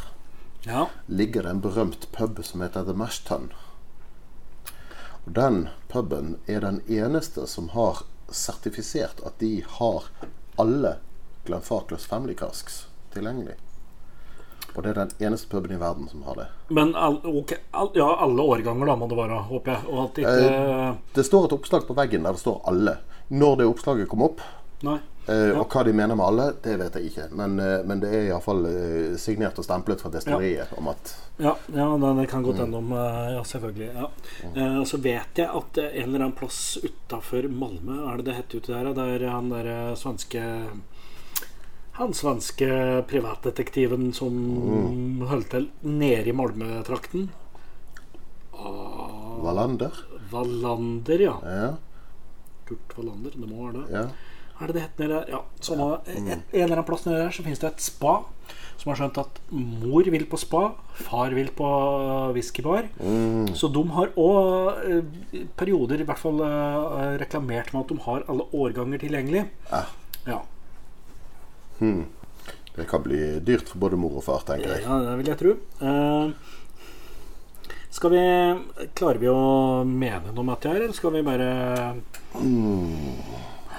ja. 0.65 0.87
ligger 1.05 1.45
det 1.45 1.53
en 1.53 1.61
berømt 1.61 2.07
pub 2.15 2.41
som 2.45 2.65
heter 2.65 2.87
The 2.89 2.97
Mashton. 2.97 3.51
Og 5.27 5.35
den 5.37 5.67
puben 5.93 6.39
er 6.47 6.65
den 6.65 6.81
eneste 6.89 7.45
som 7.47 7.69
har 7.77 8.01
sertifisert 8.33 9.21
at 9.25 9.39
de 9.39 9.63
har 9.79 10.07
alle 10.61 10.95
Glenfarclas 11.45 12.05
Family 12.05 12.35
Casks 12.37 12.85
tilgjengelig. 13.13 13.57
Og 14.75 14.83
det 14.83 14.91
er 14.91 14.99
den 15.01 15.25
eneste 15.27 15.49
puben 15.51 15.73
i 15.75 15.79
verden 15.79 16.07
som 16.07 16.23
har 16.23 16.37
det. 16.39 16.47
Men 16.71 16.93
all, 16.95 17.17
okay, 17.27 17.59
all, 17.75 17.89
ja, 17.97 18.07
alle 18.23 18.43
årganger 18.53 18.87
da 18.87 18.95
må 18.95 19.09
det 19.11 19.17
være, 19.19 19.39
håper 19.49 19.73
jeg. 19.73 20.11
Ikke 20.23 21.15
Det 21.17 21.25
står 21.27 21.47
et 21.49 21.55
oppslag 21.57 21.87
på 21.87 21.97
veggen 21.97 22.23
der 22.23 22.37
det 22.37 22.43
står 22.43 22.61
'alle'. 22.65 22.97
Når 23.31 23.55
det 23.57 23.65
oppslaget 23.67 24.09
kom 24.11 24.23
opp, 24.23 24.41
Nei. 24.81 24.99
Ja. 25.27 25.59
og 25.61 25.69
hva 25.69 25.83
de 25.85 25.91
mener 25.93 26.17
med 26.17 26.25
alle, 26.25 26.45
det 26.65 26.73
vet 26.81 26.95
jeg 26.97 27.11
ikke. 27.11 27.27
Men, 27.37 27.59
eh, 27.61 27.83
men 27.85 27.99
det 28.01 28.09
er 28.09 28.23
iallfall 28.31 28.65
uh, 28.65 29.17
signert 29.21 29.59
og 29.61 29.67
stemplet 29.67 30.01
fra 30.01 30.09
destilleriet 30.11 30.71
om 30.81 30.89
at 30.91 31.11
Ja, 31.41 31.53
ja 31.73 31.85
det, 32.17 32.25
kan 32.29 32.43
godt 32.43 32.61
hende 32.63 32.79
om 32.79 32.91
eh, 32.93 33.27
Ja, 33.35 33.43
selvfølgelig. 33.45 33.89
Ja. 33.93 34.07
Eh, 34.51 34.79
og 34.81 34.87
så 34.89 34.97
vet 35.01 35.41
jeg 35.41 35.49
at 35.49 35.77
eh, 35.81 35.91
en 36.01 36.09
eller 36.09 36.25
annen 36.25 36.37
plass 36.37 36.79
utafor 36.81 37.45
Malmö, 37.53 37.99
er 38.09 38.17
det 38.17 38.27
det 38.27 38.37
heter 38.39 38.61
ute 38.63 38.73
der, 38.73 38.89
der 38.97 39.27
han 39.29 39.53
der 39.53 39.69
eh, 39.69 39.93
svenske 39.99 40.41
Han 41.99 42.13
svenske 42.17 42.67
privatdetektiven 43.09 44.09
som 44.15 44.33
holdt 45.27 45.49
til 45.53 45.69
nede 45.83 46.31
i 46.31 46.33
Malmö-trakten. 46.33 47.29
Wallander. 49.41 49.91
Wallander, 50.31 51.19
ja. 51.19 51.35
Ja, 51.43 51.71
Kurt 52.65 52.95
Wallander, 52.97 53.35
det 53.35 53.49
må 53.49 53.67
være 53.67 53.81
det. 53.81 53.87
ja. 53.91 54.05
Er 54.61 54.69
det 54.69 54.75
det 54.77 54.83
heter 54.85 55.01
nede 55.07 55.15
der? 55.17 55.31
Ja, 55.33 55.39
samme, 55.65 55.87
en, 56.13 56.27
en 56.29 56.43
eller 56.53 56.75
annen 56.77 56.85
plass 56.87 57.05
nede 57.07 57.23
der 57.23 57.33
så 57.33 57.43
finnes 57.45 57.61
det 57.63 57.71
et 57.73 57.81
spa 57.81 58.19
som 58.81 58.89
har 58.89 58.97
skjønt 58.97 59.17
at 59.21 59.39
mor 59.53 60.07
vil 60.09 60.23
på 60.29 60.37
spa, 60.41 60.61
far 61.05 61.33
vil 61.37 61.51
på 61.53 61.67
whiskybar. 62.33 62.87
Så 63.57 63.69
de 63.73 63.83
har 63.93 64.09
òg 64.17 64.79
eh, 64.89 65.43
perioder 65.59 66.01
i 66.01 66.07
hvert 66.09 66.17
fall 66.21 66.41
eh, 66.45 67.11
reklamert 67.21 67.69
med 67.75 67.83
at 67.83 67.91
de 67.93 67.99
har 68.07 68.25
alle 68.31 68.47
årganger 68.57 69.03
tilgjengelig. 69.03 69.43
Ja. 69.69 69.83
Ja, 70.25 70.39
Det 72.75 72.87
kan 72.89 73.03
bli 73.05 73.19
dyrt 73.45 73.69
for 73.69 73.81
både 73.85 73.97
mor 74.01 74.17
og 74.17 74.25
far, 74.25 74.41
tenker 74.49 74.73
jeg. 74.73 74.83
ja 74.85 74.97
det 75.05 75.13
vil 75.21 75.29
jeg 75.29 75.39
tro. 75.43 75.53
Eh, 75.85 76.27
skal 77.91 78.13
vi 78.13 78.25
Klarer 78.97 79.21
vi 79.21 79.29
å 79.29 79.39
mene 79.85 80.31
noe 80.31 80.41
om 80.45 80.51
dette 80.55 80.69
her, 80.73 80.81
eller 80.87 80.97
skal 80.97 81.13
vi 81.17 81.23
bare 81.27 81.49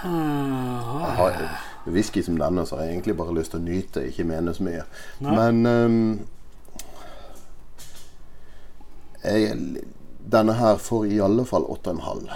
Jeg 0.03 0.11
Ah, 0.11 1.15
har 1.17 1.37
whisky 1.87 2.23
som 2.23 2.39
denne, 2.39 2.65
så 2.67 2.77
har 2.77 2.85
jeg 2.85 2.95
egentlig 2.97 3.17
bare 3.17 3.35
lyst 3.37 3.53
til 3.55 3.61
å 3.61 3.63
nyte, 3.63 4.03
ikke 4.09 4.25
mene 4.27 4.55
så 4.55 4.65
mye. 4.67 4.83
Nei. 5.23 5.35
Men 5.37 5.67
um, 5.67 6.27
jeg, 9.23 9.85
Denne 10.33 10.53
her 10.59 10.77
får 10.83 11.07
i 11.07 11.21
alle 11.23 11.45
fall 11.47 11.65
8,5. 11.71 12.27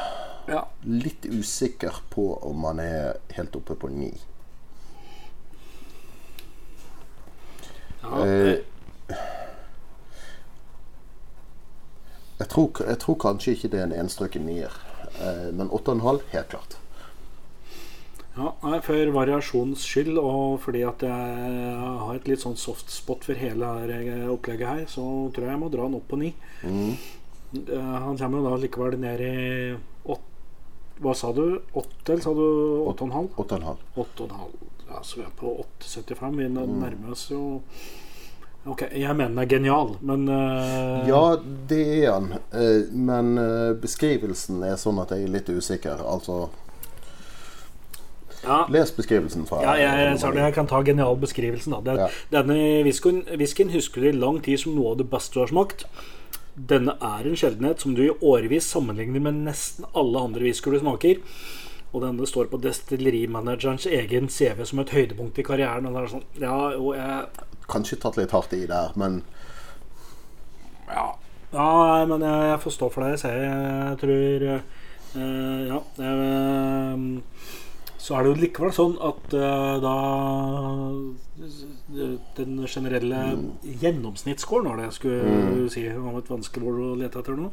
ja. 0.48 0.62
Litt 0.87 1.26
usikker 1.26 1.98
på 2.11 2.29
om 2.46 2.61
man 2.62 2.79
er 2.83 3.16
helt 3.35 3.57
oppe 3.59 3.74
på 3.74 3.88
9. 3.90 4.12
ja. 8.02 8.27
Eh, 8.27 8.58
jeg, 12.38 12.48
tror, 12.48 12.71
jeg 12.87 12.98
tror 13.02 13.14
kanskje 13.23 13.52
ikke 13.56 13.69
det 13.73 13.81
er 13.81 13.87
en 13.88 13.96
enstrøken 14.04 14.46
nier. 14.46 14.75
Eh, 15.21 15.48
men 15.56 15.71
8,5 15.71 16.21
helt 16.35 16.48
klart. 16.52 16.77
Ja, 18.37 18.50
nei, 18.62 18.80
For 18.84 19.12
variasjons 19.14 19.84
skyld, 19.88 20.18
og 20.20 20.58
fordi 20.64 20.82
at 20.84 21.02
jeg 21.06 21.76
har 22.02 22.14
et 22.14 22.28
litt 22.28 22.42
sånn 22.42 22.58
soft 22.60 22.92
spot 22.92 23.24
for 23.24 23.40
hele 23.40 23.70
her 23.80 24.26
opplegget 24.32 24.68
her, 24.68 24.84
så 24.92 25.04
tror 25.32 25.46
jeg 25.46 25.54
jeg 25.54 25.62
må 25.62 25.70
dra 25.72 25.87
den 25.88 25.96
opp 25.96 26.08
på 26.10 26.20
ni. 26.20 26.34
Mm. 26.62 26.96
Han 27.72 28.18
kommer 28.18 28.42
jo 28.42 28.48
da 28.50 28.56
likevel 28.60 28.98
ned 29.00 29.22
i 29.24 29.37
åtte 30.04 30.24
Hva 31.00 31.12
sa 31.16 31.30
du? 31.32 31.60
Åtte, 31.76 32.12
eller 32.12 32.24
sa 32.24 32.32
du 32.37 32.42
åtte 32.88 33.04
og 33.04 33.08
en 33.08 33.14
halv? 33.16 33.30
8,5. 33.37 33.84
Åtte 34.02 34.24
og 34.24 34.30
en 34.30 34.40
halv. 34.40 34.66
Ja, 34.88 35.00
så 35.04 35.20
vi 35.20 35.24
er 35.26 35.32
på 35.37 35.52
8,75. 35.80 36.37
Vi 36.40 36.48
nærmer 36.56 37.12
oss 37.12 37.30
jo 37.30 37.60
Ok, 38.66 38.82
jeg 38.98 39.14
mener 39.14 39.30
den 39.30 39.38
er 39.38 39.46
genial, 39.46 39.92
men 40.02 40.24
uh... 40.26 41.04
Ja, 41.06 41.37
det 41.70 41.82
er 42.00 42.08
han. 42.16 42.32
Eh, 42.50 42.88
Men 42.90 43.37
eh, 43.38 43.76
beskrivelsen 43.78 44.64
er 44.66 44.74
sånn 44.80 44.98
at 44.98 45.12
jeg 45.14 45.28
er 45.28 45.34
litt 45.37 45.50
usikker. 45.54 46.02
Altså 46.02 46.48
ja, 48.42 48.58
Les 48.70 48.92
beskrivelsen 48.96 49.46
fra 49.48 49.62
ja, 49.64 49.74
jeg, 49.80 50.18
sorry, 50.20 50.42
jeg 50.44 50.54
kan 50.54 50.68
ta 50.70 50.82
genial 50.87 51.16
beskrivelsen. 51.22 51.74
Ja. 51.87 52.08
Denne 52.32 52.58
whiskyen, 52.87 53.72
husker 53.72 54.04
du 54.04 54.08
i 54.10 54.16
lang 54.16 54.42
tid 54.44 54.60
som 54.62 54.76
noe 54.76 54.92
av 54.94 55.00
det 55.00 55.08
beste 55.10 55.34
du 55.38 55.42
har 55.44 55.50
smakt. 55.52 55.87
Denne 56.56 56.94
er 57.04 57.26
en 57.28 57.37
sjeldenhet 57.37 57.82
som 57.84 57.94
du 57.96 58.04
i 58.06 58.12
årevis 58.24 58.68
sammenligner 58.72 59.20
med 59.20 59.42
nesten 59.48 59.88
alle 59.94 60.22
andre 60.28 60.46
whiskyer 60.46 60.76
du 60.76 60.80
smaker. 60.84 61.20
Og 61.92 62.02
denne 62.04 62.26
står 62.28 62.48
på 62.52 62.60
destillerimanagerens 62.60 63.87
egen 63.88 64.28
CV 64.32 64.64
som 64.68 64.80
et 64.82 64.92
høydepunkt 64.92 65.38
i 65.40 65.44
karrieren. 65.46 65.87
Og 65.88 65.94
det 65.96 66.02
er 66.02 66.12
sånn, 66.12 66.26
ja, 66.42 66.56
jo, 66.76 66.92
jeg, 66.96 67.46
Kanskje 67.66 67.98
tatt 67.98 68.18
litt 68.20 68.30
hardt 68.30 68.52
i 68.54 68.62
der, 68.68 68.92
men 68.94 69.22
ja, 70.87 71.06
ja, 71.50 72.04
men 72.06 72.22
jeg, 72.22 72.42
jeg 72.52 72.60
får 72.62 72.74
stå 72.76 72.88
for 72.94 73.02
det 73.02 73.14
jeg 73.16 73.22
sier. 73.24 73.40
Jeg 73.42 73.98
tror 74.02 74.44
eh, 74.52 74.60
Ja. 75.66 75.80
jeg, 75.98 77.22
så 78.07 78.15
er 78.15 78.23
det 78.23 78.31
jo 78.31 78.38
likevel 78.44 78.73
sånn 78.75 78.96
at 79.02 79.35
uh, 79.35 79.77
da 79.83 79.94
Den 82.37 82.61
generelle 82.71 83.21
gjennomsnittsscoren, 83.83 84.69
var 84.71 84.79
det 84.79 84.88
jeg 84.88 84.96
skulle 85.00 85.69
si 85.73 85.83
om 85.90 86.19
et 86.21 86.31
vanskelig 86.31 86.71
ord 86.71 86.83
å 86.85 86.96
lete 87.00 87.21
etter 87.21 87.38
nå, 87.38 87.50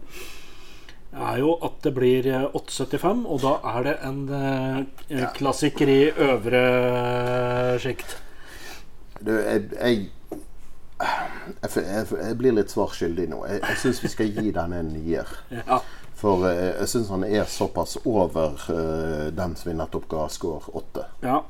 er 1.14 1.40
jo 1.42 1.56
at 1.66 1.76
det 1.86 1.92
blir 1.94 2.26
eh, 2.26 2.46
8,75, 2.58 3.26
og 3.30 3.42
da 3.44 3.54
er 3.70 3.84
det 3.86 3.96
en 4.08 4.22
uh, 4.30 5.26
klassiker 5.38 5.92
i 5.94 6.00
øvre 6.10 6.62
sjikt. 7.82 8.18
du, 9.22 9.34
jeg, 9.38 9.68
jeg 9.78 10.10
jeg, 11.04 11.70
jeg, 11.76 12.06
jeg 12.16 12.38
blir 12.40 12.56
litt 12.56 12.72
svar 12.72 12.94
skyldig 12.96 13.26
nå. 13.28 13.42
Jeg, 13.50 13.60
jeg 13.66 13.80
syns 13.82 14.00
vi 14.04 14.12
skal 14.14 14.30
gi 14.32 14.54
den 14.56 14.76
en 14.78 14.92
nier. 14.94 15.30
Ja. 15.52 15.82
For 16.24 16.48
eh, 16.48 16.70
jeg 16.80 16.88
syns 16.94 17.10
han 17.12 17.26
er 17.28 17.44
såpass 17.52 17.98
over 18.08 18.56
eh, 18.72 19.28
den 19.36 19.58
som 19.60 19.72
vi 19.72 19.76
nettopp 19.76 20.08
ga 20.12 20.30
score 20.32 20.64
8. 20.72 21.10
ja. 21.28 21.42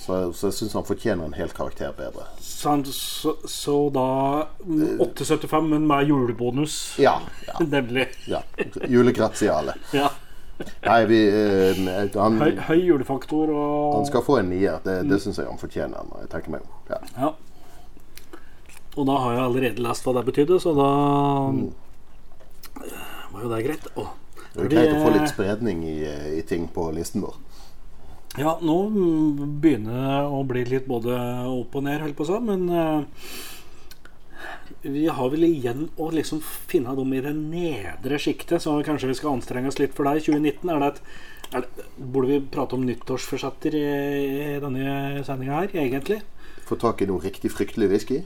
Så, 0.00 0.32
så 0.32 0.46
jeg 0.48 0.54
syns 0.56 0.72
han 0.72 0.84
fortjener 0.88 1.28
en 1.28 1.34
hel 1.36 1.50
karakter 1.52 1.90
bedre. 1.92 2.24
Så, 2.40 2.72
så, 2.88 3.34
så 3.44 3.74
da 3.92 4.04
mm, 4.64 4.96
8,75, 5.04 5.66
men 5.68 5.84
med 5.86 6.08
julebonus. 6.08 6.76
Ja. 6.98 7.18
ja, 7.46 7.58
Nemlig. 7.60 8.08
ja. 8.26 8.40
Julegratiale. 8.88 9.76
Ja. 9.92 10.08
Nei, 10.84 11.04
vi 11.08 11.18
eh, 11.28 11.78
han, 12.16 12.40
Høy, 12.40 12.56
høy 12.68 12.80
julefaktor 12.84 13.48
og 13.48 13.94
han 13.94 14.08
skal 14.08 14.24
få 14.24 14.40
en 14.40 14.50
nier. 14.52 14.80
Det, 14.84 14.98
det 15.08 15.20
syns 15.22 15.38
jeg 15.40 15.48
han 15.48 15.60
fortjener. 15.60 16.08
Når 16.08 16.24
jeg 16.24 16.32
tenker 16.34 16.56
meg 16.56 16.64
om. 16.64 16.74
Ja. 16.90 16.98
Ja. 17.16 17.30
Og 18.96 19.06
da 19.08 19.20
har 19.22 19.36
jeg 19.36 19.44
allerede 19.44 19.84
lest 19.84 20.04
hva 20.04 20.16
det 20.16 20.26
betydde, 20.32 20.58
så 20.64 20.74
da 20.76 20.90
var 23.32 23.44
jo 23.44 23.52
det 23.52 23.62
greit. 23.66 23.86
Å, 23.94 24.08
Det 24.54 24.64
er 24.64 24.72
greit 24.74 24.96
å 24.96 25.04
få 25.04 25.14
litt 25.14 25.30
spredning 25.30 25.84
i, 25.86 25.98
i 26.38 26.42
ting 26.46 26.66
på 26.72 26.88
listen 26.96 27.24
vår. 27.24 27.38
Ja, 28.38 28.56
nå 28.62 28.76
begynner 29.60 29.96
det 30.04 30.18
å 30.30 30.42
bli 30.46 30.62
litt 30.68 30.86
både 30.86 31.16
opp 31.50 31.74
og 31.74 31.86
ned, 31.86 31.98
holdt 32.04 32.18
på 32.18 32.26
å 32.26 32.28
si, 32.28 32.36
men 32.46 32.68
uh, 32.70 33.02
vi 34.86 35.08
har 35.10 35.32
vel 35.32 35.48
igjen 35.48 35.88
å 35.98 36.12
liksom 36.14 36.38
finne 36.42 36.94
dem 36.94 37.10
i 37.16 37.24
det 37.24 37.34
nedre 37.34 38.20
sjiktet, 38.22 38.62
så 38.62 38.76
kanskje 38.86 39.10
vi 39.10 39.18
skal 39.18 39.34
anstrenge 39.34 39.72
oss 39.72 39.80
litt 39.82 39.96
for 39.96 40.06
deg. 40.06 40.22
2019, 40.22 40.70
er 40.70 40.84
det 40.84 40.92
et 40.92 41.02
er 41.50 41.64
det, 41.64 41.86
Burde 41.98 42.30
vi 42.30 42.42
prate 42.54 42.76
om 42.76 42.84
nyttårsforsetter 42.86 43.74
i, 43.74 43.86
i 44.54 44.58
denne 44.62 45.24
sendinga 45.26 45.64
her, 45.64 45.72
egentlig? 45.82 46.20
Få 46.68 46.78
tak 46.78 47.02
i 47.02 47.08
noe 47.10 47.22
riktig 47.24 47.50
fryktelig 47.50 47.90
whisky. 47.90 48.20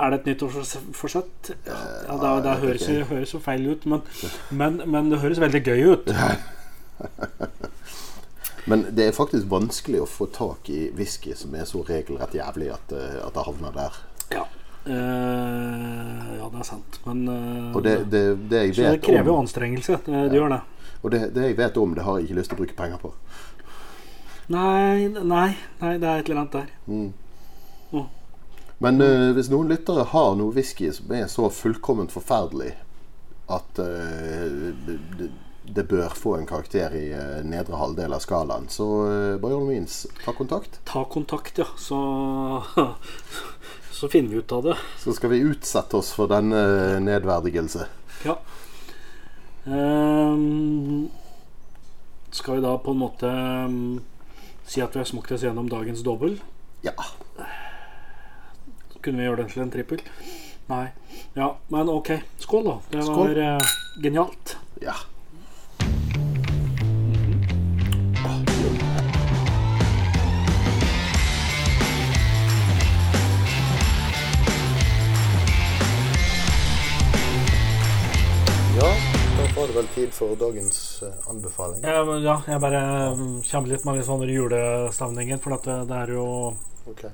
Er 0.00 0.10
det 0.10 0.20
et 0.22 0.26
nyttårsforsett? 0.32 1.50
Ja, 1.66 1.76
ja, 2.08 2.16
det, 2.22 2.30
det 2.46 2.54
høres, 2.62 2.86
jo- 2.88 3.04
høres 3.10 3.34
jo 3.34 3.38
feil 3.44 3.66
ut, 3.74 3.84
men, 3.86 4.00
men, 4.50 4.80
men 4.90 5.10
det 5.12 5.18
høres 5.20 5.38
veldig 5.42 5.60
gøy 5.66 5.82
ut. 5.92 6.08
Men 8.70 8.84
det 8.94 9.08
er 9.08 9.14
faktisk 9.16 9.48
vanskelig 9.50 10.00
å 10.04 10.06
få 10.06 10.28
tak 10.30 10.68
i 10.70 10.84
whisky 10.94 11.34
som 11.34 11.54
er 11.58 11.64
så 11.66 11.82
regelrett 11.86 12.34
jævlig 12.38 12.68
at, 12.70 12.92
eh, 12.94 13.16
at 13.26 13.34
det 13.34 13.46
havner 13.48 13.72
der. 13.78 14.02
Ja, 14.38 14.44
Eh, 14.82 16.30
ja 16.40 16.46
det 16.50 16.58
er 16.58 16.66
sant. 16.66 16.96
Men 17.06 17.20
eh, 17.30 17.68
Og 17.76 17.84
det, 17.86 17.92
det, 18.10 18.22
det 18.50 18.62
jeg 18.64 18.72
vet 18.80 18.96
det 18.96 19.02
krever 19.04 19.28
jo 19.30 19.36
anstrengelse. 19.38 19.98
Det, 20.06 20.22
det 20.32 20.40
gjør 20.40 20.48
det. 20.56 20.60
og 21.04 21.12
det, 21.14 21.20
det 21.36 21.44
jeg 21.44 21.56
vet 21.60 21.76
om, 21.78 21.92
det 21.94 22.02
har 22.02 22.16
jeg 22.18 22.26
ikke 22.26 22.38
lyst 22.40 22.50
til 22.50 22.56
å 22.58 22.62
bruke 22.64 22.74
penger 22.80 22.98
på. 22.98 23.12
Nei, 24.50 25.06
nei, 25.06 25.22
nei, 25.78 25.92
det 26.02 26.08
er 26.10 26.24
et 26.24 26.26
eller 26.32 26.40
annet 26.42 26.56
der. 26.56 26.72
Men 28.82 28.98
uh, 29.02 29.30
hvis 29.36 29.50
noen 29.52 29.70
lyttere 29.70 30.08
har 30.10 30.34
noe 30.38 30.54
whisky 30.56 30.90
som 30.94 31.12
er 31.14 31.28
så 31.30 31.46
fullkomment 31.54 32.12
forferdelig 32.14 32.72
at 33.52 33.78
uh, 33.78 34.72
det, 34.86 35.28
det 35.62 35.84
bør 35.90 36.14
få 36.18 36.34
en 36.36 36.46
karakter 36.48 36.94
i 36.98 37.04
eh, 37.14 37.42
nedre 37.46 37.78
halvdel 37.78 38.12
av 38.16 38.22
skalaen, 38.24 38.66
så 38.72 38.86
uh, 39.06 39.36
by 39.40 39.52
all 39.54 39.68
means, 39.68 40.02
ta 40.24 40.34
kontakt. 40.34 40.80
Ta 40.88 41.04
kontakt, 41.08 41.60
ja. 41.62 41.68
Så, 41.78 41.98
så 43.98 44.10
finner 44.10 44.34
vi 44.34 44.42
ut 44.42 44.52
av 44.52 44.66
det. 44.66 44.76
Så 44.98 45.14
skal 45.16 45.32
vi 45.32 45.44
utsette 45.46 46.00
oss 46.00 46.10
for 46.16 46.30
denne 46.32 46.98
nedverdigelse. 47.06 47.86
Ja. 48.26 48.36
Um, 49.64 51.06
skal 52.34 52.58
vi 52.58 52.66
da 52.66 52.74
på 52.82 52.96
en 52.96 53.02
måte 53.04 53.30
um, 53.30 54.00
si 54.66 54.82
at 54.82 54.96
vi 54.96 55.04
har 55.04 55.08
smakt 55.08 55.30
oss 55.36 55.46
gjennom 55.46 55.70
dagens 55.70 56.02
dobbel? 56.02 56.40
Ja. 56.82 56.96
Kunne 59.02 59.18
vi 59.18 59.24
gjøre 59.26 59.42
den 59.42 59.48
til 59.50 59.62
en 59.64 59.70
trippel? 59.74 60.02
Nei. 60.70 60.84
Ja, 61.34 61.48
men 61.74 61.88
ok. 61.90 62.12
Skål, 62.38 62.68
da. 62.68 62.76
Det 62.92 63.04
Skål. 63.06 63.32
var 63.34 63.42
eh, 63.42 63.72
genialt. 64.04 64.56
Ja. 64.82 64.94
Ja, 78.76 78.88
da 79.38 79.60
var 79.60 79.66
det 79.68 79.74
vel 79.74 79.86
tid 79.94 80.14
for 80.14 80.36
dagens 80.36 81.02
eh, 81.02 81.30
anbefaling. 81.30 81.82
Ja, 81.82 82.04
men 82.04 82.22
ja, 82.22 82.38
jeg 82.46 82.60
bare 82.60 82.80
mm, 83.16 83.42
kommer 83.50 83.68
litt 83.74 83.84
med 83.84 83.98
litt 83.98 84.08
sånn 84.08 84.24
julestemningen, 84.28 85.42
for 85.44 85.58
at 85.58 85.68
det, 85.68 85.76
det 85.90 85.98
er 86.06 86.14
jo 86.16 86.26
Ok. 86.90 87.04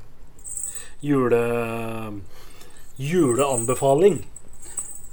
Jule... 1.01 1.43
juleanbefaling. 2.99 4.19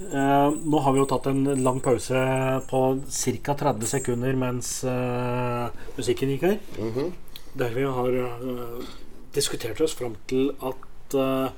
Eh, 0.00 0.50
nå 0.64 0.80
har 0.84 0.92
vi 0.92 1.00
jo 1.00 1.08
tatt 1.08 1.28
en 1.30 1.44
lang 1.62 1.78
pause 1.80 2.20
på 2.68 2.80
ca. 3.08 3.54
30 3.54 3.88
sekunder 3.88 4.36
mens 4.36 4.72
eh, 4.84 5.68
musikken 5.96 6.34
gikk 6.34 6.48
her. 6.50 6.58
Mhm. 6.78 7.12
Der 7.56 7.72
vi 7.72 7.86
har 7.88 8.18
eh, 8.20 8.90
diskutert 9.32 9.80
oss 9.80 9.94
fram 9.96 10.18
til 10.28 10.50
at 10.60 11.16
eh, 11.16 11.48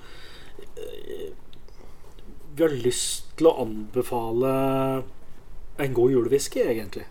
vi 2.54 2.62
har 2.62 2.74
lyst 2.86 3.32
til 3.38 3.50
å 3.50 3.56
anbefale 3.64 4.52
en 5.78 5.94
god 5.94 6.10
julewhisky, 6.10 6.62
egentlig. 6.66 7.06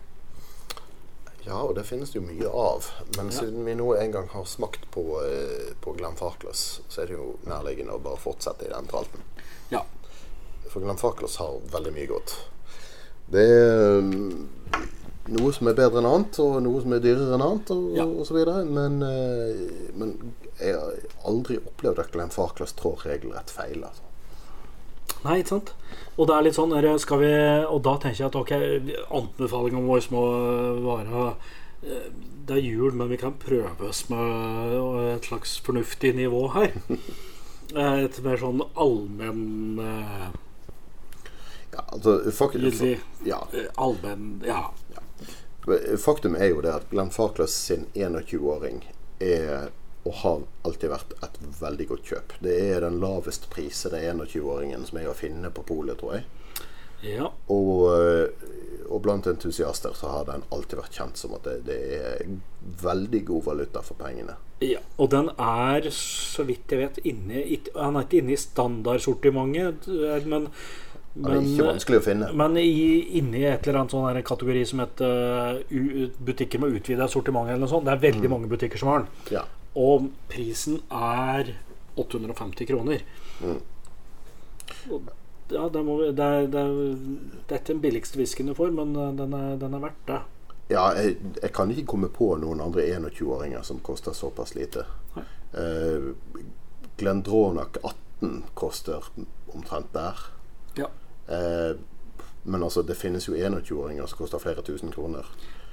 Ja, 1.48 1.62
og 1.64 1.74
det 1.78 1.86
finnes 1.88 2.10
det 2.12 2.18
jo 2.20 2.26
mye 2.26 2.48
av. 2.52 2.84
Men 3.16 3.30
Ja. 3.32 3.38
siden 3.40 3.64
vi 3.64 3.74
nå 3.78 3.94
en 3.96 4.12
gang 4.12 4.28
har 4.28 4.44
smakt 4.44 4.84
på, 4.92 5.04
eh, 5.24 5.72
på 5.80 5.94
Glenfarclas, 5.96 6.80
så 6.88 7.02
er 7.02 7.06
det 7.06 7.16
jo 7.16 7.38
nærliggende 7.46 7.94
å 7.96 8.02
bare 8.04 8.20
fortsette 8.20 8.66
i 8.66 8.72
den 8.72 8.86
tralten. 8.86 9.22
Ja. 9.70 9.82
For 10.68 10.80
Glenfarclas 10.84 11.36
har 11.40 11.58
veldig 11.72 11.92
mye 11.94 12.06
godt. 12.10 12.34
Det 13.30 13.40
er 13.44 14.00
mm, 14.02 14.48
noe 15.28 15.52
som 15.52 15.68
er 15.68 15.74
bedre 15.76 15.98
enn 16.02 16.08
annet, 16.08 16.38
og 16.40 16.62
noe 16.64 16.80
som 16.84 16.92
er 16.92 17.00
dyrere 17.04 17.34
enn 17.36 17.44
annet, 17.44 17.70
og, 17.70 17.96
Ja. 17.96 18.04
og 18.04 18.26
så 18.26 18.34
videre. 18.36 18.64
Men, 18.64 19.02
eh, 19.02 19.92
men 19.94 20.34
jeg 20.60 20.74
har 20.74 20.92
aldri 21.24 21.58
opplevd 21.58 21.98
at 21.98 22.12
Glenfarclas 22.12 22.72
trår 22.76 23.04
regelrett 23.04 23.50
feil. 23.50 23.84
Altså. 23.84 24.02
Nei, 25.24 25.40
ikke 25.40 25.54
sant? 25.56 25.72
Og 26.16 26.28
det 26.28 26.34
er 26.34 26.44
litt 26.46 26.58
sånn 26.58 26.74
skal 27.02 27.22
vi, 27.22 27.32
Og 27.70 27.80
da 27.86 27.96
tenker 27.98 28.24
jeg 28.24 28.28
at 28.28 28.38
ok, 28.38 28.52
anbefalingen 29.18 29.86
vår 29.88 30.06
må 30.14 30.24
være 30.84 31.24
eh, 31.82 32.10
Det 32.46 32.58
er 32.58 32.62
jul, 32.64 32.92
men 32.94 33.10
vi 33.10 33.18
kan 33.20 33.34
prøve 33.38 33.88
oss 33.88 34.04
med 34.10 35.16
et 35.16 35.26
slags 35.30 35.58
fornuftig 35.64 36.14
nivå 36.18 36.48
her. 36.54 36.76
Eh, 37.76 38.04
Et 38.06 38.18
mer 38.24 38.38
sånn 38.40 38.62
allmenn 38.80 39.80
eh, 39.84 40.28
Ja, 41.74 41.82
altså, 41.92 42.14
fak 42.32 42.54
gyldig 42.56 42.94
ja, 43.28 43.42
eh, 43.52 43.66
Allmenn 43.76 44.38
Ja. 44.46 44.70
Faktum 46.00 46.32
er 46.38 46.48
jo 46.48 46.62
det 46.64 46.72
at 46.72 46.86
Glenn 46.88 47.12
Farclas 47.12 47.52
sin 47.52 47.84
21-åring 47.92 48.78
er 49.20 49.68
og 50.08 50.14
har 50.22 50.44
alltid 50.64 50.92
vært 50.92 51.14
et 51.20 51.38
veldig 51.60 51.86
godt 51.90 52.10
kjøp. 52.12 52.36
Det 52.44 52.54
er 52.70 52.80
den 52.86 52.96
lavest 53.02 53.48
prisede 53.52 54.00
21-åringen 54.00 54.86
som 54.88 55.00
er 55.00 55.10
å 55.10 55.16
finne 55.16 55.52
på 55.52 55.66
polet, 55.68 56.00
tror 56.00 56.16
jeg. 56.16 56.24
ja. 57.04 57.28
Og, 57.52 57.74
øh, 57.92 58.48
og 58.88 59.02
blant 59.04 59.28
entusiaster 59.28 59.92
så 59.92 60.08
har 60.14 60.24
den 60.30 60.46
alltid 60.54 60.80
vært 60.80 60.96
kjent 60.96 61.20
som 61.20 61.34
at 61.36 61.44
det, 61.44 61.58
det 61.68 61.78
er 61.98 62.22
veldig 62.82 63.20
god 63.28 63.44
valuta 63.50 63.84
for 63.84 64.00
pengene. 64.00 64.38
Ja, 64.64 64.80
og 64.96 65.12
den 65.12 65.28
er, 65.36 65.84
så 65.94 66.42
vidt 66.48 66.72
jeg 66.72 66.80
vet, 66.80 66.96
inne 67.06 67.44
i, 67.44 67.60
Han 67.76 67.94
er 67.94 68.08
ikke 68.08 68.22
inne 68.22 68.34
i 68.34 68.40
standardsortimentet, 68.40 69.86
men 70.26 70.48
men 71.18 71.32
Den 71.32 71.38
er 71.40 71.46
ikke 71.50 71.68
vanskelig 71.72 71.98
å 71.98 72.02
finne. 72.04 72.26
Men 72.36 72.56
i, 72.60 72.72
inni 73.18 73.42
et 73.48 73.64
eller 73.66 73.80
annet 73.80 73.94
sånn 73.94 74.18
kategori 74.28 74.64
som 74.70 74.82
heter 74.84 75.56
uh, 75.66 76.18
butikker 76.28 76.62
med 76.62 76.76
utvida 76.78 77.08
sortiment, 77.10 77.48
eller 77.48 77.64
noe 77.64 77.70
sånt. 77.70 77.88
Det 77.88 77.94
er 77.96 78.04
veldig 78.04 78.30
mange 78.30 78.50
butikker 78.50 78.78
som 78.78 78.92
har 78.92 79.02
den. 79.02 79.08
Ja. 79.34 79.42
Og 79.78 80.08
prisen 80.30 80.80
er 80.90 81.52
850 81.98 82.66
kroner. 82.70 83.02
Og, 84.90 85.10
ja, 85.50 85.68
det, 85.72 85.82
vi- 85.86 86.10
det, 86.12 86.24
er, 86.24 86.46
det, 86.52 86.62
er, 86.64 86.72
det 87.48 87.56
er 87.58 87.64
den 87.70 87.80
billigste 87.84 88.18
whiskyen 88.20 88.50
du 88.50 88.54
får, 88.58 88.72
men 88.74 88.94
uh, 88.96 89.10
den 89.16 89.32
er, 89.36 89.54
den 89.60 89.74
er 89.78 89.82
verdt 89.86 90.02
det. 90.10 90.18
Ja, 90.68 90.88
jeg, 90.98 91.14
jeg 91.42 91.52
kan 91.56 91.70
ikke 91.72 91.86
komme 91.88 92.10
på 92.12 92.34
noen 92.42 92.60
andre 92.60 92.84
21-åringer 92.98 93.62
som 93.64 93.78
koster 93.86 94.12
såpass 94.16 94.52
lite. 94.58 94.84
Uh, 95.54 96.10
Glendronach 97.00 97.78
18 97.86 98.42
koster 98.58 99.06
omtrent 99.54 99.92
der. 99.94 100.18
Ja. 100.76 100.88
Eh, 101.28 101.76
men 102.44 102.62
altså, 102.62 102.82
det 102.82 102.96
finnes 102.96 103.28
jo 103.28 103.34
21-åringer 103.34 104.06
som 104.06 104.18
koster 104.18 104.42
flere 104.42 104.62
tusen 104.62 104.92
kroner. 104.94 105.26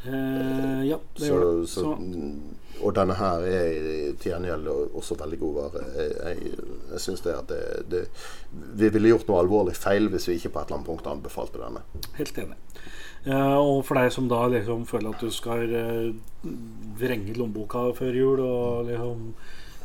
Eh, 0.06 0.82
ja, 0.90 1.00
det 1.16 1.22
Så, 1.22 1.26
gjør 1.26 1.46
det. 1.62 1.70
så, 1.70 1.82
Så, 1.82 2.82
og 2.82 2.96
denne 2.96 3.16
her 3.18 3.46
er 3.48 4.12
til 4.20 4.32
gjengjeld 4.32 4.68
også 4.70 5.16
veldig 5.18 5.40
god 5.40 5.56
vare. 5.56 5.86
Jeg, 5.96 6.12
jeg, 6.20 6.60
jeg 6.92 7.02
synes 7.02 7.24
det 7.26 7.34
at 7.34 7.50
det, 7.50 7.62
det 7.92 8.04
Vi 8.52 8.90
ville 8.90 9.10
gjort 9.14 9.28
noe 9.32 9.40
alvorlig 9.42 9.76
feil 9.76 10.10
hvis 10.14 10.28
vi 10.30 10.38
ikke 10.38 10.52
på 10.54 10.62
et 10.62 10.70
eller 10.70 10.82
annet 10.82 10.90
punkt 10.92 11.10
anbefalte 11.10 11.62
denne. 11.64 11.82
helt 12.20 12.38
enig. 12.44 12.60
Eh, 13.26 13.58
og 13.58 13.80
for 13.88 13.98
deg 13.98 14.12
som 14.14 14.28
da 14.30 14.44
liksom 14.54 14.86
føler 14.86 15.16
at 15.16 15.24
du 15.24 15.32
skal 15.34 15.72
uh, 15.74 16.50
vrenge 17.00 17.34
lommeboka 17.34 17.88
før 17.98 18.20
jul 18.20 18.44
og 18.46 18.92
liksom 18.92 19.32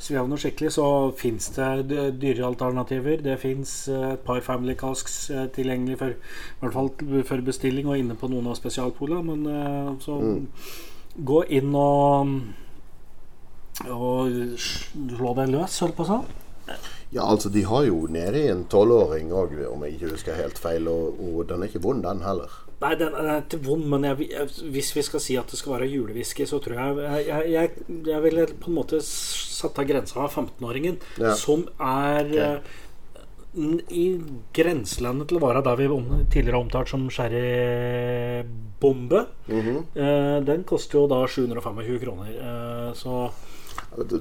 sveve 0.00 0.26
noe 0.28 0.40
skikkelig, 0.40 0.72
så 0.74 0.86
fins 1.16 1.50
det 1.56 1.68
dyre 1.90 2.10
dyrere 2.16 2.48
alternativer. 2.48 3.20
Det 3.24 3.36
fins 3.42 3.74
et 3.92 4.24
par 4.26 4.40
Family 4.44 4.76
Casks 4.80 5.18
eh, 5.30 5.46
tilgjengelig 5.54 5.98
for, 6.00 6.16
i 6.16 6.62
hvert 6.62 6.78
fall 6.78 6.92
for 7.28 7.44
bestilling 7.46 7.90
og 7.90 8.00
inne 8.00 8.16
på 8.18 8.30
noen 8.32 8.48
av 8.50 8.58
spesialpolene. 8.58 9.36
Men 9.36 10.00
så 10.00 10.16
så 10.16 10.18
gå 11.20 11.44
inn 11.58 11.74
og 11.76 12.34
og 13.88 14.58
slå 14.60 15.34
deg 15.38 15.52
løs, 15.54 15.78
holdt 15.80 15.96
på 15.96 16.04
å 16.04 16.08
si. 16.10 16.78
Ja, 17.10 17.24
altså 17.24 17.50
De 17.50 17.62
har 17.66 17.86
jo 17.88 18.04
nede 18.12 18.42
i 18.44 18.50
en 18.52 18.66
tolvåring 18.70 19.32
òg, 19.34 19.56
om 19.70 19.84
jeg 19.86 19.96
ikke 19.96 20.12
husker 20.14 20.38
helt 20.38 20.60
feil. 20.60 20.88
Og, 20.90 21.16
og 21.18 21.46
den 21.48 21.64
er 21.64 21.70
ikke 21.70 21.82
vond, 21.82 22.04
den 22.04 22.22
heller. 22.26 22.52
Nei, 22.80 22.94
den 22.96 23.12
den 23.12 23.26
er 23.28 23.42
ikke 23.42 23.58
vond, 23.66 23.82
men 23.92 24.04
jeg, 24.08 24.30
jeg, 24.30 24.46
hvis 24.72 24.88
vi 24.96 25.02
skal 25.04 25.20
si 25.20 25.34
at 25.36 25.50
det 25.52 25.58
skal 25.60 25.74
være 25.74 25.88
julewhisky, 25.92 26.46
så 26.48 26.56
tror 26.64 26.74
jeg 26.78 26.96
Jeg, 27.26 27.50
jeg, 27.52 27.70
jeg, 28.06 28.20
ville 28.24 28.46
på 28.56 28.70
en 28.70 28.74
måte 28.78 29.00
satt 29.04 29.76
av 29.78 29.84
grensa 29.90 30.20
av 30.24 30.32
15-åringen, 30.32 30.96
Ja. 31.20 31.34
som 31.36 31.66
er 31.78 32.24
okay. 32.30 32.60
n- 33.60 33.84
i 33.90 34.06
grenselandet 34.56 35.28
til 35.28 35.36
å 35.36 35.40
være 35.44 35.60
der 35.66 35.76
vi 35.76 35.86
om, 35.92 36.08
tidligere 36.32 36.56
har 36.56 36.64
omtalt 36.64 36.88
som 36.88 37.04
sherrybombe. 37.10 39.26
Mhm. 39.48 39.76
eh, 39.94 40.40
den 40.44 40.64
koster 40.64 40.98
jo 41.00 41.06
da 41.06 41.26
725 41.26 41.98
kroner. 42.00 42.26
Eh, 42.28 42.92
så 42.94 43.30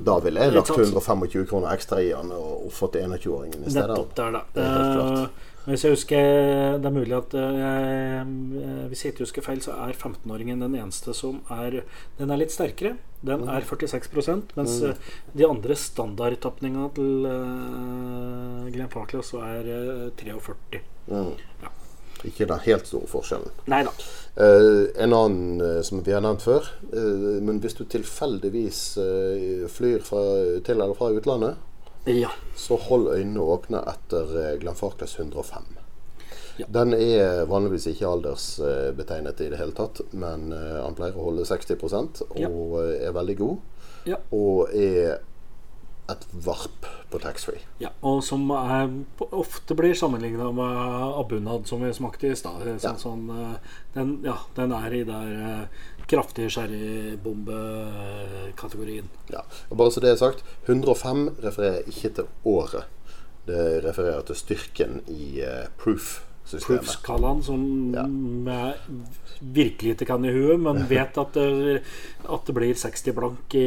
Da 0.06 0.20
ville 0.20 0.40
jeg 0.42 0.54
lagt 0.54 0.70
125 0.70 1.46
kroner 1.48 1.74
ekstra 1.76 2.00
i 2.02 2.10
den 2.10 2.32
og, 2.32 2.72
fått 2.72 2.94
21-åringen 2.96 3.66
i 3.68 3.70
stedet. 3.70 3.90
Nettopp. 3.90 4.16
Det 4.16 4.24
er 4.24 4.32
klart. 4.32 4.46
Eh, 4.56 4.64
men 4.64 5.30
hvis 5.66 5.84
jeg 5.84 5.94
husker 5.94 6.78
Det 6.80 6.88
er 6.88 6.94
mulig 6.96 7.16
at 7.18 7.34
eh, 7.38 7.58
jeg, 7.60 8.28
eh, 8.62 8.86
Hvis 8.92 9.04
jeg 9.04 9.14
ikke 9.14 9.26
husker 9.26 9.46
feil, 9.46 9.62
så 9.62 9.76
er 9.86 9.98
15-åringen 9.98 10.64
den 10.64 10.78
eneste 10.80 11.14
som 11.18 11.42
er 11.52 11.82
Den 12.20 12.32
er 12.32 12.40
litt 12.42 12.56
sterkere. 12.56 12.96
Den 13.26 13.44
er 13.52 13.68
46% 13.68 14.56
mens 14.56 14.78
eh, 14.88 15.10
de 15.36 15.48
andre 15.48 15.76
standardtapninga 15.76 16.86
til 16.96 17.28
uh, 17.28 18.70
Glenn 18.72 18.92
Farclas 18.94 19.34
så 19.34 19.44
er 19.44 19.68
eh, 19.68 20.08
43. 20.22 20.80
Mm. 21.12 21.34
Ja. 21.66 21.74
Ikke 22.28 22.48
den 22.48 22.60
helt 22.66 22.88
store 22.88 23.08
forskjellen. 23.08 23.52
Nei 23.72 23.84
da. 23.88 23.94
Eh, 24.40 25.04
en 25.04 25.16
annen 25.16 25.62
eh, 25.64 25.82
som 25.88 26.02
vi 26.04 26.14
har 26.16 26.24
nevnt 26.24 26.44
før. 26.44 26.68
eh, 26.92 27.40
men 27.44 27.62
hvis 27.64 27.76
du 27.76 27.86
tilfeldigvis 27.86 28.82
flyr 29.72 30.04
fra, 30.04 30.24
til 30.64 30.76
eller 30.80 30.96
fra 30.96 31.12
utlandet, 31.16 31.60
Ja. 32.06 32.30
så 32.56 32.78
hold 32.80 33.08
øynene 33.14 33.40
åpne 33.44 33.82
etter 33.92 34.32
eh, 34.54 34.60
Glenfarclas 34.62 35.18
105. 35.20 35.64
Ja. 36.60 36.66
Den 36.68 36.94
er 36.94 37.46
vanligvis 37.48 37.86
ikke 37.88 38.08
aldersbetegnet 38.10 39.42
i 39.42 39.50
det 39.50 39.60
hele 39.62 39.72
tatt, 39.78 40.02
men 40.12 40.52
eh, 40.52 40.80
han 40.84 40.96
pleier 40.98 41.16
å 41.16 41.30
holde 41.30 41.46
60 41.48 42.24
og 42.30 42.40
Ja. 42.40 42.50
eh, 42.50 43.08
er 43.08 43.12
veldig 43.16 43.38
god. 43.38 43.58
Ja. 44.06 44.18
Og 44.32 44.74
er 44.74 45.20
et 46.10 46.24
varp 46.34 46.88
på 47.12 47.20
taxfree. 47.22 47.60
ja. 47.80 47.90
Og 48.02 48.24
som 48.24 48.50
er, 48.52 48.90
ofte 49.32 49.76
blir 49.78 49.94
sammenligna 49.94 50.52
med 50.52 51.20
Abunad, 51.20 51.68
som 51.68 51.84
vi 51.84 51.92
smakte 51.94 52.32
i 52.32 52.36
stad. 52.36 52.64
Sånn, 52.66 52.82
Ja. 52.82 52.96
sånn, 52.98 53.58
den, 53.94 54.20
ja, 54.24 54.38
den 54.56 54.72
er 54.74 54.94
i 54.94 55.04
der 55.04 55.70
eh, 56.10 56.16
kraftige 56.16 56.50
sherrybombekategorien. 56.50 59.10
Ja. 59.34 59.42
Og 59.70 59.78
bare 59.78 59.92
så 59.94 60.00
det 60.04 60.10
er 60.14 60.18
sagt, 60.22 60.44
105 60.68 61.30
refererer 61.44 61.84
ikke 61.90 62.10
til 62.20 62.26
året. 62.46 62.84
Det 63.50 63.84
refererer 63.86 64.22
til 64.28 64.36
styrken 64.38 65.00
i 65.10 65.42
uh, 65.42 65.66
proof-systemet. 65.82 66.84
Proof-skalaen 66.84 67.40
som 67.46 67.62
Ja. 67.96 68.04
jeg 68.06 68.76
virkelig 69.42 69.92
ikke 69.96 70.06
kan 70.06 70.26
i 70.26 70.32
huet, 70.36 70.60
men 70.60 70.84
vet 70.90 71.18
at 71.18 71.34
det, 71.34 71.82
at 72.30 72.46
det 72.46 72.54
blir 72.56 72.74
60 72.76 73.14
blank 73.18 73.56
i 73.58 73.66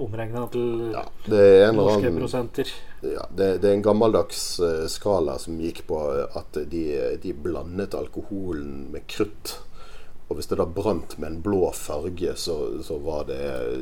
omregna 0.00 0.46
til 0.52 0.92
Ja, 0.94 1.02
er 1.28 1.72
norske 1.74 2.06
annen 2.06 2.20
prosenter. 2.22 2.66
ja, 3.02 3.26
det, 3.36 3.60
det 3.60 3.68
er 3.70 3.74
en 3.76 3.82
gammeldags 3.84 4.60
eh, 4.60 4.86
skala 4.88 5.36
som 5.42 5.58
gikk 5.60 5.82
på 5.90 5.98
eh, 6.14 6.26
at 6.38 6.52
de, 6.70 6.84
de 7.22 7.32
blandet 7.34 7.94
alkoholen 7.94 8.86
med 8.92 9.02
krutt. 9.10 9.58
Og 10.26 10.34
hvis 10.40 10.48
det 10.50 10.56
da 10.58 10.64
brant 10.66 11.12
med 11.22 11.28
en 11.28 11.36
blå 11.42 11.68
farge, 11.78 12.32
så, 12.40 12.54
så 12.82 12.96
var 12.98 13.28
det 13.28 13.36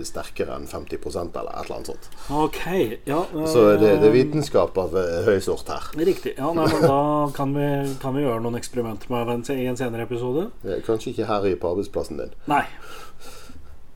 sterkere 0.04 0.58
enn 0.58 0.66
50 0.68 0.98
eller 1.00 1.48
et 1.48 1.64
eller 1.64 1.76
annet 1.78 1.88
sånt. 1.88 2.08
Okay, 2.28 2.98
ja 3.08 3.22
eh, 3.32 3.46
Så 3.48 3.62
det, 3.80 3.94
det 4.02 4.10
er 4.10 4.12
vitenskap 4.12 4.76
av 4.82 4.92
eh, 5.00 5.22
høy 5.24 5.38
sort 5.40 5.70
her. 5.72 5.88
Riktig. 5.96 6.34
Ja, 6.36 6.50
nei, 6.52 6.66
men 6.68 6.84
da 6.84 6.98
kan 7.36 7.56
vi, 7.56 7.68
kan 8.02 8.12
vi 8.18 8.26
gjøre 8.26 8.44
noen 8.44 8.60
eksperimenter 8.60 9.08
med 9.14 9.48
i 9.56 9.64
en 9.70 9.80
senere 9.80 10.04
episode. 10.04 10.50
Ja, 10.68 10.76
Kanskje 10.84 11.14
ikke 11.14 11.30
her 11.30 11.48
i 11.48 11.54
på 11.56 11.72
arbeidsplassen 11.72 12.20
din. 12.20 12.36
Nei. 12.50 12.66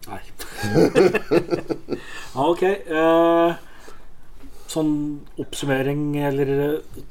Nei. 0.09 0.23
Ok. 2.49 2.63
eh, 2.65 3.59
sånn 4.73 4.95
oppsummering 5.41 6.17
eller 6.31 6.55
eh, 6.55 7.03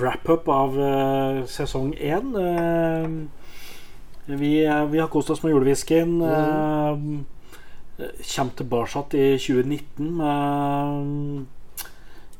wrap-up 0.00 0.48
av 0.52 0.80
eh, 0.80 1.42
sesong 1.52 1.92
én. 2.00 2.32
eh, 2.40 3.39
vi, 4.38 4.64
eh, 4.64 4.84
vi 4.90 4.98
har 5.02 5.08
kost 5.08 5.30
oss 5.30 5.42
med 5.42 5.54
julewhiskyen. 5.54 6.20
Uh, 6.22 7.22
Kommer 8.00 8.56
tilbake 8.56 9.18
i 9.18 9.38
2019 9.38 10.16
med 10.16 11.46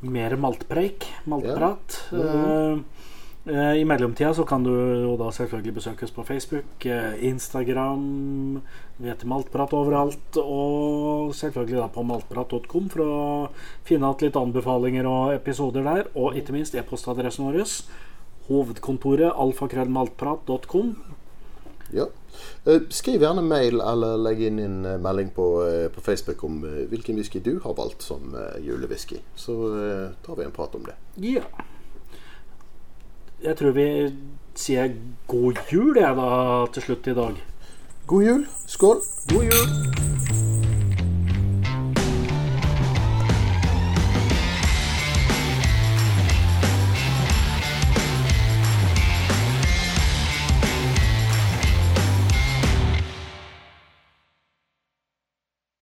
mer 0.01 0.37
maltpreik, 0.37 1.05
maltprat. 1.29 1.97
Eh, 2.13 2.79
eh, 3.55 3.75
I 3.81 3.85
mellomtida 3.85 4.33
så 4.35 4.47
kan 4.49 4.65
du 4.65 5.17
da 5.21 5.31
selvfølgelig 5.33 5.75
besøkes 5.75 6.11
på 6.11 6.25
Facebook, 6.25 6.87
eh, 6.87 7.25
Instagram 7.29 8.63
Vi 8.97 9.09
heter 9.09 9.27
Maltprat 9.27 9.73
overalt. 9.73 10.37
Og 10.37 11.35
selvfølgelig 11.35 11.77
da 11.77 11.89
på 11.89 12.05
maltprat.com 12.05 12.89
for 12.89 13.01
å 13.01 13.49
finne 13.85 14.09
igjen 14.09 14.27
litt 14.27 14.37
anbefalinger 14.37 15.07
og 15.09 15.35
episoder 15.35 15.85
der. 15.85 16.09
Og 16.15 16.37
ikke 16.37 16.53
minst 16.53 16.75
e-postadressen 16.75 17.49
vår. 17.49 17.65
Hovedkontoret 18.49 19.33
alfakrøllmaltprat.com. 19.33 20.97
Ja. 21.93 22.07
Eh, 22.65 22.81
Skriv 22.91 23.23
gjerne 23.25 23.43
mail 23.45 23.81
eller 23.81 24.21
legg 24.21 24.43
inn 24.47 24.61
en 24.63 24.79
eh, 24.87 24.99
melding 25.03 25.33
på, 25.37 25.47
eh, 25.67 25.89
på 25.93 26.03
Facebook 26.05 26.45
om 26.45 26.61
hvilken 26.91 27.19
whisky 27.19 27.41
du 27.45 27.59
har 27.65 27.75
valgt 27.79 28.03
som 28.03 28.37
julewhisky. 28.61 29.21
Så 29.37 29.57
tar 30.27 30.37
vi 30.37 30.45
en 30.45 30.55
prat 30.55 30.75
om 30.75 30.87
det. 30.87 30.97
Ja. 31.17 31.45
Jeg 33.41 33.57
tror 33.57 33.73
vi 33.73 33.89
sier 34.55 34.93
god 35.31 35.63
jul, 35.73 35.97
jeg, 35.97 36.17
da, 36.17 36.67
til 36.75 36.89
slutt 36.91 37.09
i 37.09 37.17
dag. 37.17 37.45
God 38.07 38.27
jul. 38.27 38.49
Skål. 38.69 39.05
God 39.33 39.49
jul! 39.49 40.20